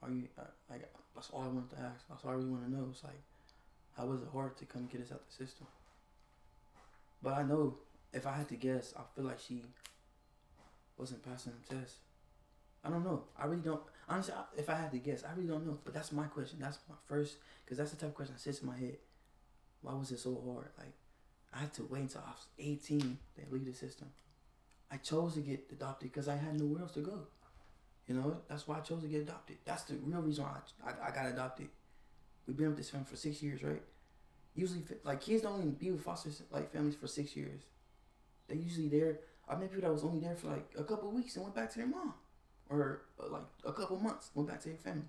Are 0.03 0.11
you 0.11 0.25
uh, 0.39 0.43
like? 0.69 0.91
That's 1.15 1.31
all 1.31 1.43
I 1.43 1.49
wanted 1.49 1.71
to 1.71 1.81
ask. 1.81 2.05
That's 2.09 2.25
all 2.25 2.31
I 2.31 2.35
really 2.35 2.49
want 2.49 2.65
to 2.65 2.73
know. 2.73 2.89
It's 2.91 3.05
like, 3.05 3.21
how 3.97 4.07
was 4.07 4.23
it 4.23 4.29
hard 4.33 4.57
to 4.59 4.65
come 4.65 4.89
get 4.91 5.01
us 5.03 5.13
out 5.13 5.23
the 5.29 5.45
system? 5.45 5.67
But 7.23 7.35
I 7.35 7.43
know 7.43 7.77
if 8.13 8.27
I 8.27 8.33
had 8.33 8.49
to 8.49 8.57
guess, 8.57 8.95
I 8.97 9.03
feel 9.15 9.25
like 9.25 9.39
she 9.39 9.63
wasn't 10.97 11.23
passing 11.23 11.53
the 11.69 11.77
test. 11.77 11.97
I 12.85 12.91
don't 12.91 13.05
know. 13.05 13.25
I 13.39 13.47
really 13.47 13.63
don't. 13.63 13.83
Honestly, 14.09 14.35
if 14.57 14.71
I 14.71 14.75
had 14.75 14.91
to 14.93 14.99
guess, 14.99 15.23
I 15.25 15.35
really 15.37 15.49
don't 15.49 15.67
know. 15.67 15.79
But 15.85 15.95
that's 15.95 16.13
my 16.13 16.25
question. 16.25 16.59
That's 16.61 16.79
my 16.89 16.97
first, 17.07 17.37
because 17.65 17.79
that's 17.79 17.91
the 17.91 17.97
type 17.97 18.11
of 18.11 18.15
question 18.15 18.35
that 18.35 18.41
sits 18.41 18.61
in 18.61 18.67
my 18.67 18.77
head. 18.77 18.97
Why 19.83 19.95
was 19.95 20.11
it 20.11 20.19
so 20.19 20.43
hard? 20.47 20.71
Like, 20.79 20.95
I 21.55 21.59
had 21.59 21.73
to 21.75 21.85
wait 21.85 22.03
until 22.03 22.23
I 22.27 22.31
was 22.31 22.47
18 22.59 23.01
to 23.01 23.43
leave 23.51 23.67
the 23.67 23.75
system. 23.75 24.09
I 24.91 24.97
chose 24.97 25.35
to 25.35 25.41
get 25.41 25.67
adopted 25.71 26.11
because 26.11 26.29
I 26.29 26.37
had 26.37 26.59
nowhere 26.59 26.83
else 26.83 26.93
to 26.93 27.01
go. 27.01 27.27
You 28.07 28.17
know, 28.17 28.39
that's 28.49 28.67
why 28.67 28.79
I 28.79 28.81
chose 28.81 29.03
to 29.03 29.09
get 29.09 29.23
adopted. 29.23 29.59
That's 29.65 29.85
the 29.85 29.95
real 30.03 30.21
reason 30.21 30.45
why 30.45 30.57
I, 30.85 30.91
I, 30.91 31.09
I 31.09 31.15
got 31.15 31.27
adopted. 31.27 31.69
We've 32.47 32.57
been 32.57 32.69
with 32.69 32.77
this 32.77 32.91
family 32.91 33.07
for 33.09 33.17
six 33.17 33.43
years, 33.43 33.63
right? 33.63 33.83
Usually, 34.55 34.83
like 35.05 35.21
kids 35.21 35.43
don't 35.43 35.59
even 35.59 35.73
be 35.73 35.93
with 35.93 36.03
foster 36.03 36.31
like 36.51 36.73
families 36.73 36.97
for 36.97 37.07
six 37.07 37.37
years. 37.37 37.63
They 38.51 38.57
usually 38.57 38.89
there. 38.89 39.21
I 39.49 39.55
met 39.55 39.71
people 39.71 39.89
that 39.89 39.93
was 39.93 40.05
only 40.05 40.21
there 40.21 40.35
for 40.37 40.49
like 40.49 40.69
a 40.77 40.85
couple 40.85 41.11
weeks 41.13 41.37
and 41.37 41.45
went 41.45 41.55
back 41.55 41.71
to 41.73 41.79
their 41.79 41.87
mom, 41.87 42.15
or 42.69 43.03
uh, 43.23 43.31
like 43.31 43.45
a 43.65 43.73
couple 43.73 43.99
months 43.99 44.31
went 44.35 44.49
back 44.49 44.61
to 44.63 44.71
their 44.71 44.79
family. 44.79 45.09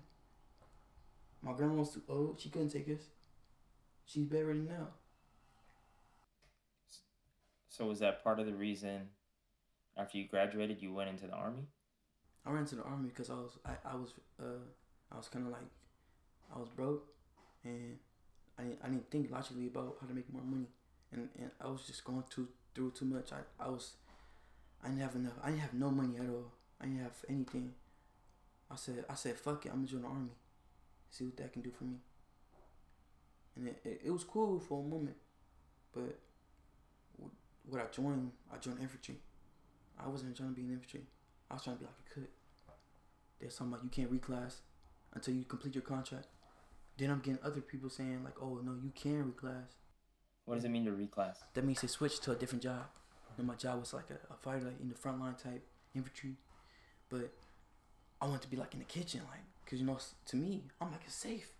My 1.42 1.52
grandma 1.52 1.74
was 1.74 1.92
too 1.92 2.02
old; 2.08 2.40
she 2.40 2.50
couldn't 2.50 2.70
take 2.70 2.88
us. 2.88 3.02
She's 4.06 4.24
bedridden 4.24 4.66
now. 4.66 4.88
So 7.68 7.86
was 7.86 7.98
that 7.98 8.22
part 8.22 8.38
of 8.38 8.46
the 8.46 8.54
reason 8.54 9.08
after 9.96 10.18
you 10.18 10.28
graduated 10.28 10.80
you 10.80 10.92
went 10.92 11.10
into 11.10 11.26
the 11.26 11.34
army? 11.34 11.66
I 12.46 12.50
ran 12.52 12.64
to 12.66 12.76
the 12.76 12.84
army 12.84 13.08
because 13.08 13.30
I 13.30 13.34
was 13.34 13.58
I, 13.64 13.72
I 13.92 13.96
was 13.96 14.14
uh 14.40 14.64
I 15.10 15.16
was 15.16 15.28
kind 15.28 15.46
of 15.46 15.52
like 15.52 15.70
I 16.54 16.58
was 16.58 16.68
broke 16.68 17.08
and 17.64 17.96
I 18.58 18.62
didn't, 18.62 18.78
I 18.84 18.88
didn't 18.88 19.10
think 19.10 19.30
logically 19.30 19.66
about 19.66 19.96
how 20.00 20.06
to 20.06 20.14
make 20.14 20.32
more 20.32 20.42
money 20.42 20.68
and, 21.12 21.28
and 21.38 21.50
I 21.60 21.68
was 21.68 21.86
just 21.86 22.04
going 22.04 22.24
too 22.30 22.48
through 22.74 22.92
too 22.92 23.04
much. 23.04 23.30
I, 23.32 23.64
I 23.64 23.68
was 23.68 23.92
I 24.82 24.88
didn't 24.88 25.02
have 25.02 25.14
enough. 25.14 25.34
I 25.42 25.48
didn't 25.48 25.60
have 25.60 25.74
no 25.74 25.90
money 25.90 26.16
at 26.18 26.28
all. 26.28 26.52
I 26.80 26.84
didn't 26.84 27.02
have 27.02 27.24
anything. 27.28 27.72
I 28.70 28.76
said 28.76 29.04
I 29.08 29.14
said 29.14 29.36
fuck 29.36 29.64
it. 29.66 29.70
I'm 29.70 29.76
gonna 29.76 29.88
join 29.88 30.02
the 30.02 30.08
army. 30.08 30.30
See 31.10 31.24
what 31.24 31.36
that 31.36 31.52
can 31.52 31.62
do 31.62 31.70
for 31.70 31.84
me. 31.84 31.96
And 33.56 33.68
it, 33.68 33.80
it, 33.84 34.00
it 34.06 34.10
was 34.10 34.24
cool 34.24 34.58
for 34.58 34.82
a 34.82 34.88
moment, 34.88 35.16
but 35.92 36.18
what 37.68 37.80
I 37.82 37.84
joined, 37.92 38.32
I 38.52 38.56
joined 38.58 38.80
infantry. 38.80 39.16
I 40.02 40.08
wasn't 40.08 40.36
trying 40.36 40.50
to 40.50 40.54
be 40.54 40.62
an 40.62 40.72
infantry. 40.72 41.02
I 41.50 41.54
was 41.54 41.64
trying 41.64 41.76
to 41.76 41.80
be 41.80 41.86
like 41.86 41.94
a 42.06 42.14
cook. 42.14 42.30
There's 43.40 43.54
something 43.54 43.74
about 43.74 43.84
you 43.84 43.90
can't 43.90 44.10
reclass 44.10 44.56
until 45.12 45.34
you 45.34 45.44
complete 45.44 45.74
your 45.74 45.82
contract. 45.82 46.26
Then 46.96 47.10
I'm 47.10 47.20
getting 47.20 47.40
other 47.44 47.60
people 47.60 47.90
saying 47.90 48.24
like, 48.24 48.40
"Oh 48.40 48.60
no, 48.62 48.74
you 48.82 48.90
can 48.94 49.32
reclass." 49.32 49.74
What 50.44 50.56
does 50.56 50.64
it 50.64 50.70
mean 50.70 50.84
to 50.86 50.90
reclass? 50.90 51.36
That 51.54 51.64
means 51.64 51.80
they 51.80 51.88
switch 51.88 52.20
to 52.20 52.32
a 52.32 52.34
different 52.34 52.62
job. 52.62 52.84
And 53.38 53.46
my 53.46 53.54
job 53.54 53.80
was 53.80 53.94
like 53.94 54.10
a, 54.10 54.32
a 54.32 54.36
fighter, 54.36 54.66
like 54.66 54.80
in 54.80 54.88
the 54.88 54.94
front 54.94 55.20
line 55.20 55.34
type 55.34 55.64
infantry, 55.94 56.34
but 57.08 57.32
I 58.20 58.26
want 58.26 58.42
to 58.42 58.48
be 58.48 58.56
like 58.56 58.74
in 58.74 58.80
the 58.80 58.84
kitchen, 58.84 59.20
like, 59.30 59.40
cause 59.66 59.80
you 59.80 59.86
know, 59.86 59.98
to 60.26 60.36
me, 60.36 60.62
I'm 60.80 60.90
like 60.90 61.00
it's 61.06 61.14
safe. 61.14 61.50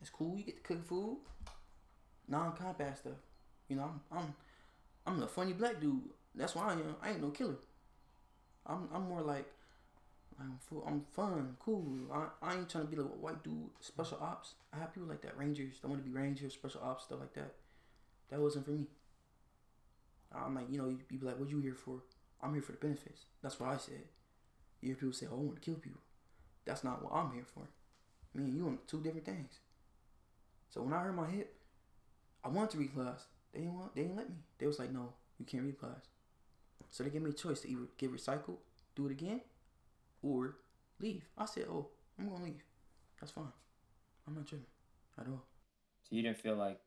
It's 0.00 0.10
cool. 0.10 0.36
You 0.36 0.44
get 0.44 0.56
to 0.56 0.62
cook 0.62 0.86
food, 0.86 1.18
non-combat 2.28 2.98
stuff. 2.98 3.12
You 3.68 3.76
know, 3.76 3.90
I'm 4.12 4.18
I'm 4.18 4.34
I'm 5.06 5.22
a 5.22 5.26
funny 5.26 5.52
black 5.52 5.80
dude. 5.80 6.10
That's 6.34 6.54
why 6.54 6.68
I 6.68 6.72
am. 6.72 6.96
I 7.02 7.10
ain't 7.10 7.22
no 7.22 7.30
killer. 7.30 7.56
I'm 8.66 8.88
I'm 8.94 9.08
more 9.08 9.22
like 9.22 9.50
I'm 10.40 10.58
full, 10.60 10.84
I'm 10.86 11.02
fun, 11.12 11.56
cool. 11.58 11.98
I, 12.12 12.26
I 12.42 12.54
ain't 12.54 12.68
trying 12.68 12.84
to 12.84 12.90
be 12.90 12.96
like 12.96 13.10
a 13.10 13.16
white 13.16 13.42
dude, 13.42 13.70
special 13.80 14.18
ops. 14.20 14.54
I 14.72 14.78
have 14.78 14.92
people 14.92 15.08
like 15.08 15.22
that, 15.22 15.36
rangers. 15.36 15.80
I 15.82 15.86
want 15.86 16.04
to 16.04 16.08
be 16.08 16.14
rangers, 16.16 16.52
special 16.52 16.82
ops, 16.84 17.04
stuff 17.04 17.20
like 17.20 17.32
that. 17.34 17.54
That 18.30 18.40
wasn't 18.40 18.64
for 18.64 18.72
me. 18.72 18.86
I'm 20.34 20.54
like, 20.54 20.70
you 20.70 20.78
know, 20.78 20.88
you'd 20.88 21.08
be 21.08 21.18
like, 21.18 21.38
what 21.38 21.48
you 21.48 21.60
here 21.60 21.74
for? 21.74 22.02
I'm 22.42 22.52
here 22.52 22.62
for 22.62 22.72
the 22.72 22.78
benefits. 22.78 23.22
That's 23.42 23.58
what 23.58 23.70
I 23.70 23.76
said. 23.76 24.02
You 24.80 24.88
hear 24.88 24.96
people 24.96 25.12
say, 25.12 25.26
oh, 25.30 25.36
I 25.36 25.40
want 25.40 25.56
to 25.56 25.60
kill 25.60 25.76
people. 25.76 26.00
That's 26.64 26.84
not 26.84 27.02
what 27.02 27.12
I'm 27.12 27.32
here 27.32 27.46
for. 27.54 27.68
Me 28.34 28.44
and 28.44 28.56
you 28.56 28.66
on 28.66 28.78
two 28.86 29.00
different 29.00 29.24
things. 29.24 29.60
So 30.68 30.82
when 30.82 30.92
I 30.92 31.00
hurt 31.00 31.14
my 31.14 31.26
hip, 31.26 31.54
I 32.44 32.48
wanted 32.48 32.70
to 32.70 32.76
reclass. 32.78 33.20
They 33.52 33.60
didn't 33.60 33.78
want. 33.78 33.94
They 33.94 34.02
didn't 34.02 34.16
let 34.16 34.28
me. 34.28 34.36
They 34.58 34.66
was 34.66 34.78
like, 34.78 34.92
no, 34.92 35.14
you 35.38 35.46
can't 35.46 35.64
reclass. 35.64 36.02
So 36.90 37.02
they 37.02 37.10
gave 37.10 37.22
me 37.22 37.30
a 37.30 37.34
choice 37.34 37.60
to 37.60 37.70
either 37.70 37.86
get 37.96 38.14
recycled, 38.14 38.58
do 38.94 39.06
it 39.06 39.12
again, 39.12 39.40
or 40.22 40.56
leave. 41.00 41.24
I 41.38 41.46
said, 41.46 41.64
oh, 41.70 41.88
I'm 42.18 42.28
gonna 42.28 42.44
leave. 42.44 42.62
That's 43.20 43.32
fine. 43.32 43.52
I'm 44.26 44.34
not 44.34 44.46
tripping 44.46 44.66
at 45.18 45.26
all. 45.28 45.44
So 46.02 46.16
you 46.16 46.22
didn't 46.22 46.38
feel 46.38 46.56
like. 46.56 46.78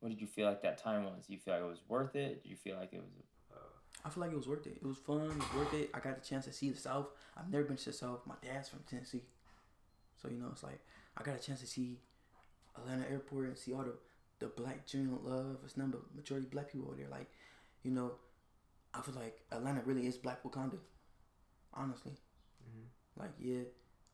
What 0.00 0.10
did 0.10 0.20
you 0.20 0.26
feel 0.26 0.46
like 0.46 0.62
that 0.62 0.78
time 0.78 1.04
was? 1.04 1.26
Do 1.26 1.32
you 1.32 1.38
feel 1.38 1.54
like 1.54 1.62
it 1.62 1.68
was 1.68 1.82
worth 1.88 2.14
it? 2.14 2.42
Did 2.42 2.48
you 2.50 2.56
feel 2.56 2.76
like 2.76 2.92
it 2.92 3.00
was? 3.00 3.26
Uh... 3.52 4.06
I 4.06 4.10
feel 4.10 4.22
like 4.22 4.32
it 4.32 4.36
was 4.36 4.48
worth 4.48 4.66
it. 4.66 4.78
It 4.80 4.86
was 4.86 4.98
fun. 4.98 5.22
It 5.22 5.36
was 5.36 5.54
worth 5.54 5.74
it. 5.74 5.90
I 5.94 5.98
got 5.98 6.22
the 6.22 6.26
chance 6.26 6.44
to 6.44 6.52
see 6.52 6.70
the 6.70 6.78
South. 6.78 7.08
I've 7.36 7.50
never 7.50 7.64
been 7.64 7.76
to 7.76 7.84
the 7.86 7.92
South. 7.92 8.20
My 8.26 8.36
dad's 8.42 8.68
from 8.68 8.80
Tennessee, 8.88 9.22
so 10.20 10.28
you 10.28 10.38
know 10.38 10.48
it's 10.52 10.62
like 10.62 10.80
I 11.16 11.22
got 11.22 11.36
a 11.36 11.42
chance 11.42 11.60
to 11.60 11.66
see 11.66 11.98
Atlanta 12.76 13.04
Airport 13.10 13.46
and 13.46 13.58
see 13.58 13.72
all 13.72 13.82
the 13.82 13.94
the 14.38 14.46
black 14.46 14.86
genuine 14.86 15.18
love. 15.24 15.58
It's 15.64 15.76
number 15.76 15.98
majority 16.14 16.46
black 16.50 16.70
people 16.70 16.88
over 16.88 16.96
there. 16.96 17.08
Like, 17.10 17.28
you 17.82 17.90
know, 17.90 18.12
I 18.94 19.00
feel 19.00 19.14
like 19.14 19.40
Atlanta 19.52 19.82
really 19.84 20.06
is 20.06 20.16
Black 20.16 20.42
Wakanda. 20.42 20.78
Honestly, 21.74 22.12
mm-hmm. 22.12 23.20
like 23.20 23.30
yeah, 23.38 23.62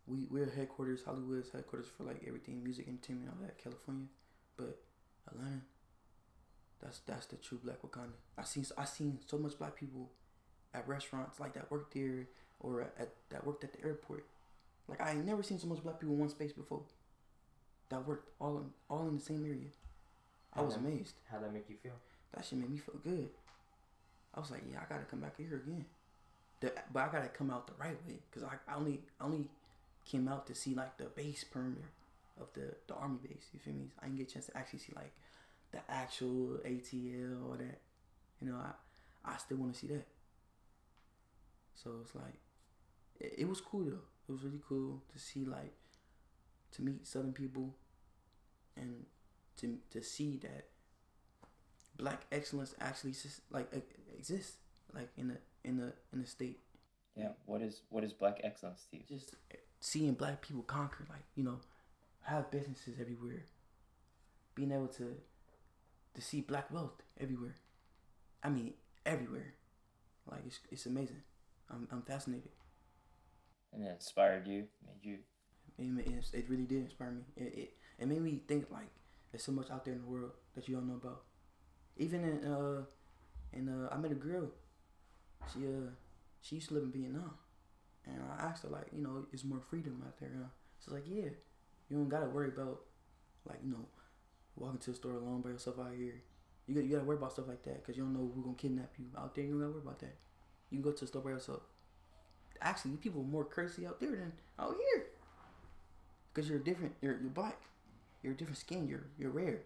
we 0.07 0.27
we're 0.31 0.51
headquarters. 0.51 1.03
Hollywood's 1.05 1.51
headquarters 1.51 1.89
for 1.97 2.05
like 2.05 2.23
everything, 2.27 2.63
music, 2.63 2.89
entertainment, 2.89 3.31
all 3.31 3.47
that. 3.47 3.63
California, 3.63 4.07
but 4.57 4.79
Atlanta, 5.29 5.61
that's 6.85 7.01
that's 7.07 7.27
the 7.27 7.37
true 7.37 7.59
Black 7.65 7.83
Wakanda. 7.83 8.13
I 8.37 8.45
seen 8.45 8.65
I 8.77 8.85
seen 8.85 9.19
so 9.27 9.39
much 9.39 9.59
black 9.59 9.75
people 9.75 10.11
at 10.75 10.87
restaurants 10.87 11.41
like 11.41 11.55
that 11.55 11.71
worked 11.71 11.95
there 11.95 12.29
or 12.61 12.83
at 12.83 13.09
that 13.31 13.47
worked 13.47 13.65
at 13.65 13.73
the 13.73 13.83
airport. 13.85 14.27
Like 14.87 15.01
I 15.01 15.13
ain't 15.13 15.25
never 15.25 15.43
seen 15.43 15.59
so 15.59 15.67
much 15.67 15.83
black 15.83 15.99
people 15.99 16.15
in 16.15 16.21
one 16.21 16.29
space 16.29 16.53
before. 16.53 16.83
That 17.89 18.07
worked 18.07 18.29
all 18.39 18.59
in 18.59 18.71
all 18.91 19.09
in 19.09 19.17
the 19.17 19.23
same 19.23 19.45
area. 19.47 19.71
I 20.53 20.61
was 20.61 20.75
that, 20.75 20.81
amazed. 20.81 21.15
How'd 21.31 21.43
that 21.43 21.55
make 21.55 21.69
you 21.71 21.77
feel? 21.83 21.95
That 22.35 22.45
shit 22.45 22.59
made 22.59 22.71
me 22.71 22.79
feel 22.79 23.01
good. 23.03 23.31
I 24.35 24.41
was 24.41 24.51
like, 24.51 24.63
yeah, 24.71 24.81
I 24.81 24.93
gotta 24.93 25.05
come 25.05 25.21
back 25.21 25.37
here 25.39 25.63
again. 25.65 25.87
The, 26.61 26.73
but 26.93 27.09
I 27.09 27.13
gotta 27.13 27.29
come 27.29 27.51
out 27.51 27.67
the 27.67 27.75
right 27.79 27.97
way 28.07 28.19
because 28.31 28.47
I, 28.47 28.57
I 28.71 28.77
only 28.77 29.01
I 29.19 29.25
only 29.25 29.49
came 30.05 30.29
out 30.29 30.47
to 30.49 30.55
see 30.55 30.75
like 30.75 30.99
the 30.99 31.05
base 31.05 31.45
perimeter 31.45 31.89
of 32.39 32.49
the 32.53 32.75
the 32.89 32.95
army 32.95 33.19
base. 33.23 33.47
You 33.55 33.61
feel 33.61 33.73
me? 33.73 33.87
I 34.03 34.07
didn't 34.07 34.19
get 34.19 34.31
a 34.31 34.35
chance 34.35 34.47
to 34.47 34.57
actually 34.57 34.81
see 34.81 34.93
like 34.95 35.13
the 35.75 35.93
actual 35.93 36.59
ATL 36.65 37.49
or 37.49 37.57
that. 37.57 37.81
You 38.41 38.51
know, 38.51 38.57
I 38.57 39.33
I 39.33 39.37
still 39.37 39.59
want 39.59 39.75
to 39.75 39.79
see 39.79 39.87
that. 39.89 40.07
So 41.75 41.91
it's 42.03 42.15
like 42.15 42.39
it, 43.21 43.35
it 43.39 43.49
was 43.49 43.61
cool 43.61 43.85
though. 43.85 44.05
It 44.29 44.33
was 44.33 44.43
really 44.43 44.61
cool 44.67 45.03
to 45.13 45.19
see 45.19 45.45
like 45.45 45.75
to 46.73 46.83
meet 46.83 47.07
Southern 47.07 47.33
people 47.33 47.75
and 48.77 49.05
to 49.59 49.79
to 49.91 50.03
see 50.03 50.39
that 50.43 50.67
black 51.97 52.27
excellence 52.33 52.75
actually 52.81 53.15
like 53.51 53.69
exists 54.17 54.57
like 54.95 55.09
in 55.17 55.29
the 55.29 55.39
in 55.65 55.77
the 55.77 55.93
in 56.13 56.21
the 56.21 56.27
state. 56.27 56.61
Yeah, 57.17 57.31
what 57.47 57.63
is 57.63 57.83
what 57.91 58.05
is 58.05 58.13
black 58.13 58.41
excellence 58.43 58.87
to 58.91 58.97
you? 58.97 59.03
Just 59.09 59.37
seeing 59.81 60.15
black 60.15 60.41
people 60.41 60.63
conquer, 60.63 61.05
like 61.09 61.25
you 61.37 61.45
know, 61.45 61.59
have 62.23 62.51
businesses 62.51 62.95
everywhere, 63.01 63.45
being 64.55 64.73
able 64.73 64.89
to 64.89 65.15
to 66.15 66.21
see 66.23 66.41
black 66.41 66.71
wealth 66.73 67.03
everywhere. 67.21 67.57
I 68.43 68.49
mean, 68.51 68.75
everywhere. 69.07 69.55
Like 70.31 70.43
it's 70.47 70.61
it's 70.71 70.87
amazing. 70.87 71.23
I'm 71.71 71.89
I'm 71.93 72.03
fascinated. 72.03 72.51
And 73.73 73.83
it 73.85 73.91
inspired 73.91 74.47
you, 74.47 74.65
made 74.87 75.03
you. 75.03 75.19
It, 75.77 76.25
it 76.33 76.49
really 76.49 76.65
did 76.65 76.85
inspire 76.85 77.11
me. 77.11 77.23
It, 77.37 77.55
it 77.55 77.75
it 77.99 78.09
made 78.09 78.23
me 78.23 78.41
think 78.47 78.71
like 78.71 78.91
there's 79.33 79.43
so 79.45 79.53
much 79.53 79.71
out 79.71 79.85
there 79.85 79.95
in 79.95 80.01
the 80.01 80.07
world 80.07 80.33
that 80.55 80.69
you 80.69 80.75
don't 80.75 80.87
know 80.89 80.95
about. 80.95 81.23
Even 81.97 82.25
in 82.25 82.45
uh, 82.45 82.83
and 83.53 83.69
uh, 83.69 83.89
I 83.93 83.97
met 83.99 84.13
a 84.13 84.17
girl. 84.17 84.51
She 85.53 85.61
uh, 85.67 85.91
she 86.41 86.57
used 86.57 86.69
to 86.69 86.75
live 86.75 86.85
in 86.85 86.93
Vietnam, 86.93 87.33
and 88.07 88.21
I 88.39 88.45
asked 88.45 88.63
her 88.65 88.69
like, 88.71 88.89
you 88.93 89.03
know, 89.03 89.27
is 89.33 89.45
more 89.45 89.61
freedom 89.61 90.03
out 90.07 90.19
there? 90.19 90.33
Huh? 90.37 90.49
She's 90.83 90.93
like, 90.93 91.05
yeah, 91.07 91.31
you 91.89 91.97
don't 91.97 92.09
gotta 92.09 92.27
worry 92.27 92.49
about 92.49 92.81
like 93.49 93.59
you 93.65 93.71
know, 93.71 93.87
walking 94.57 94.79
to 94.79 94.91
the 94.91 94.97
store 94.97 95.15
alone 95.15 95.41
by 95.41 95.51
yourself 95.51 95.79
out 95.79 95.93
here. 95.97 96.23
You 96.67 96.75
got 96.75 96.85
you 96.85 96.91
gotta 96.91 97.05
worry 97.05 97.17
about 97.17 97.33
stuff 97.33 97.49
like 97.49 97.63
that 97.65 97.83
because 97.83 97.97
you 97.97 98.05
don't 98.05 98.15
know 98.15 98.31
who's 98.35 98.45
gonna 98.45 98.57
kidnap 98.57 98.93
you 98.99 99.07
out 99.19 99.35
there. 99.35 99.45
You 99.45 99.51
don't 99.53 99.61
gotta 99.61 99.73
worry 99.73 99.83
about 99.83 99.99
that. 100.01 100.17
You 100.71 100.79
can 100.79 100.83
go 100.83 100.93
to 100.93 101.01
the 101.01 101.07
store 101.07 101.23
by 101.23 101.31
yourself. 101.31 101.63
Actually, 102.61 102.97
people 102.97 103.21
are 103.21 103.25
more 103.25 103.45
crazy 103.45 103.87
out 103.87 104.01
there 104.01 104.11
than 104.11 104.33
out 104.59 104.77
here. 104.77 105.07
Cause 106.33 106.49
you're 106.49 106.59
different. 106.59 106.95
You're 107.01 107.21
you're 107.21 107.31
black 107.31 107.61
you're 108.25 108.33
a 108.33 108.37
different 108.37 108.59
skin. 108.59 108.89
You're 108.89 109.05
you're 109.19 109.31
rare. 109.31 109.61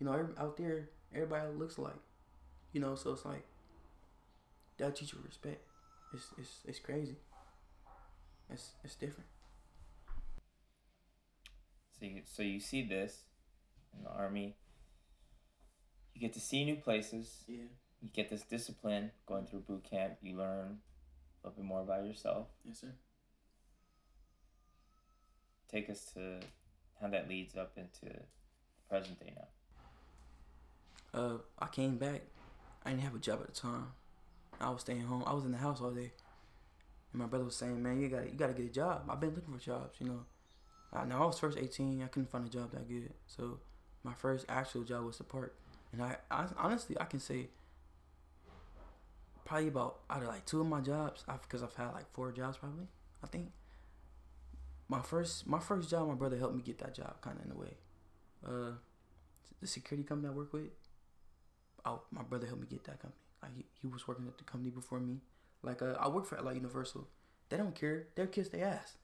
You 0.00 0.06
know, 0.06 0.28
out 0.38 0.56
there, 0.56 0.88
everybody 1.14 1.52
looks 1.52 1.78
like. 1.78 1.94
You 2.72 2.80
know, 2.80 2.94
so 2.94 3.12
it's 3.12 3.24
like 3.24 3.44
that 4.78 4.96
teach 4.96 5.12
you 5.12 5.18
respect. 5.24 5.62
It's 6.12 6.26
it's 6.38 6.60
it's 6.66 6.78
crazy. 6.78 7.16
It's 8.50 8.70
it's 8.82 8.94
different. 8.96 9.28
So 11.98 12.06
you 12.06 12.22
so 12.24 12.42
you 12.42 12.60
see 12.60 12.82
this 12.82 13.24
in 13.96 14.04
the 14.04 14.10
army. 14.10 14.56
You 16.14 16.20
get 16.20 16.32
to 16.34 16.40
see 16.40 16.64
new 16.64 16.76
places. 16.76 17.44
Yeah. 17.46 17.64
You 18.02 18.10
get 18.12 18.30
this 18.30 18.42
discipline 18.42 19.10
going 19.26 19.46
through 19.46 19.60
boot 19.60 19.84
camp. 19.88 20.14
You 20.22 20.36
learn 20.36 20.78
a 21.42 21.48
little 21.48 21.56
bit 21.56 21.64
more 21.64 21.80
about 21.80 22.04
yourself. 22.06 22.46
Yes, 22.64 22.80
sir. 22.80 22.92
Take 25.70 25.90
us 25.90 26.10
to 26.14 26.40
how 27.00 27.08
that 27.08 27.28
leads 27.28 27.56
up 27.56 27.72
into 27.76 28.04
the 28.04 28.20
present 28.88 29.18
day 29.20 29.32
now. 29.36 31.20
uh, 31.20 31.38
I 31.58 31.66
came 31.66 31.96
back. 31.96 32.22
I 32.84 32.90
didn't 32.90 33.02
have 33.02 33.14
a 33.14 33.18
job 33.18 33.40
at 33.40 33.48
the 33.52 33.60
time. 33.60 33.88
I 34.60 34.70
was 34.70 34.82
staying 34.82 35.02
home. 35.02 35.24
I 35.26 35.34
was 35.34 35.44
in 35.44 35.52
the 35.52 35.58
house 35.58 35.80
all 35.80 35.90
day. 35.90 36.12
And 37.12 37.20
my 37.22 37.26
brother 37.26 37.44
was 37.44 37.56
saying, 37.56 37.82
"Man, 37.82 38.00
you 38.00 38.08
got 38.08 38.22
to 38.22 38.26
you 38.30 38.36
got 38.36 38.48
to 38.48 38.52
get 38.54 38.66
a 38.66 38.72
job. 38.72 39.02
I've 39.08 39.20
been 39.20 39.34
looking 39.34 39.52
for 39.52 39.60
jobs, 39.60 40.00
you 40.00 40.06
know." 40.06 40.24
I 40.92 41.04
now 41.04 41.24
I 41.24 41.26
was 41.26 41.38
first 41.38 41.58
18. 41.58 42.02
I 42.02 42.06
couldn't 42.06 42.30
find 42.30 42.46
a 42.46 42.50
job 42.50 42.70
that 42.72 42.88
good. 42.88 43.12
So 43.26 43.58
my 44.06 44.14
first 44.14 44.46
actual 44.48 44.84
job 44.84 45.04
was 45.04 45.20
park. 45.28 45.54
And 45.92 46.00
I, 46.00 46.16
I 46.30 46.46
honestly 46.56 46.96
I 46.98 47.04
can 47.04 47.20
say 47.20 47.48
probably 49.44 49.68
about 49.68 49.98
out 50.08 50.22
of 50.22 50.28
like 50.28 50.46
two 50.46 50.60
of 50.60 50.66
my 50.66 50.80
jobs, 50.80 51.24
because 51.42 51.62
I've 51.62 51.74
had 51.74 51.92
like 51.92 52.10
four 52.12 52.30
jobs 52.32 52.56
probably. 52.56 52.86
I 53.22 53.26
think 53.26 53.50
my 54.88 55.02
first 55.02 55.46
my 55.46 55.58
first 55.58 55.90
job, 55.90 56.08
my 56.08 56.14
brother 56.14 56.38
helped 56.38 56.54
me 56.54 56.62
get 56.62 56.78
that 56.78 56.94
job 56.94 57.20
kind 57.20 57.36
of 57.38 57.44
in 57.46 57.52
a 57.52 57.58
way. 57.58 57.74
Uh, 58.46 58.72
the 59.60 59.66
security 59.66 60.06
company 60.06 60.28
I 60.32 60.36
work 60.36 60.52
with, 60.52 60.70
oh, 61.84 62.02
my 62.12 62.22
brother 62.22 62.46
helped 62.46 62.60
me 62.60 62.68
get 62.70 62.84
that 62.84 63.00
company. 63.00 63.20
Like 63.42 63.56
he, 63.56 63.64
he 63.80 63.86
was 63.86 64.06
working 64.06 64.26
at 64.28 64.38
the 64.38 64.44
company 64.44 64.70
before 64.70 65.00
me. 65.00 65.20
Like 65.62 65.82
uh, 65.82 65.94
I 65.98 66.08
work 66.08 66.26
for 66.26 66.40
like 66.40 66.54
Universal. 66.54 67.08
They 67.48 67.56
don't 67.56 67.74
care. 67.74 68.06
They'll 68.14 68.26
kiss 68.26 68.48
their 68.50 68.66
ass. 68.66 68.96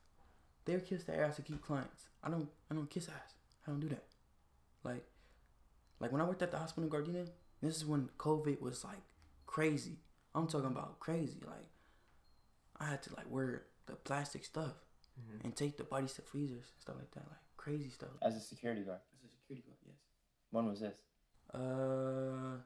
They'll 0.64 0.80
kiss 0.80 1.04
their 1.04 1.24
ass 1.24 1.36
to 1.36 1.42
keep 1.42 1.60
clients. 1.62 2.08
I 2.22 2.30
don't 2.30 2.48
I 2.70 2.74
don't 2.74 2.88
kiss 2.88 3.08
ass. 3.08 3.34
I 3.66 3.70
don't 3.70 3.80
do 3.80 3.88
that. 3.88 4.04
Like 4.84 5.04
like 6.00 6.12
when 6.12 6.20
I 6.20 6.24
worked 6.24 6.42
at 6.42 6.50
the 6.50 6.58
hospital 6.58 6.84
in 6.84 6.90
Gardena, 6.90 7.28
this 7.62 7.76
is 7.76 7.86
when 7.86 8.08
COVID 8.18 8.60
was 8.60 8.84
like 8.84 9.02
crazy. 9.46 9.98
I'm 10.34 10.46
talking 10.46 10.70
about 10.70 10.98
crazy. 10.98 11.40
Like 11.46 11.70
I 12.80 12.86
had 12.86 13.02
to 13.04 13.14
like 13.16 13.30
wear 13.30 13.64
the 13.86 13.94
plastic 13.94 14.44
stuff 14.44 14.74
mm-hmm. 15.20 15.44
and 15.44 15.54
take 15.54 15.76
the 15.76 15.84
bodies 15.84 16.14
to 16.14 16.22
freezers 16.22 16.72
and 16.72 16.80
stuff 16.80 16.96
like 16.98 17.10
that. 17.12 17.28
Like 17.28 17.40
crazy 17.56 17.90
stuff. 17.90 18.10
As 18.20 18.34
a 18.34 18.40
security 18.40 18.82
guard. 18.82 19.00
As 19.22 19.30
a 19.30 19.34
security 19.40 19.62
guard, 19.66 19.78
yes. 19.86 19.96
When 20.50 20.66
was 20.66 20.80
this? 20.80 20.94
Uh, 21.54 22.58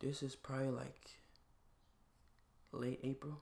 this 0.00 0.22
is 0.22 0.34
probably 0.34 0.70
like 0.70 1.10
late 2.72 3.00
April. 3.04 3.40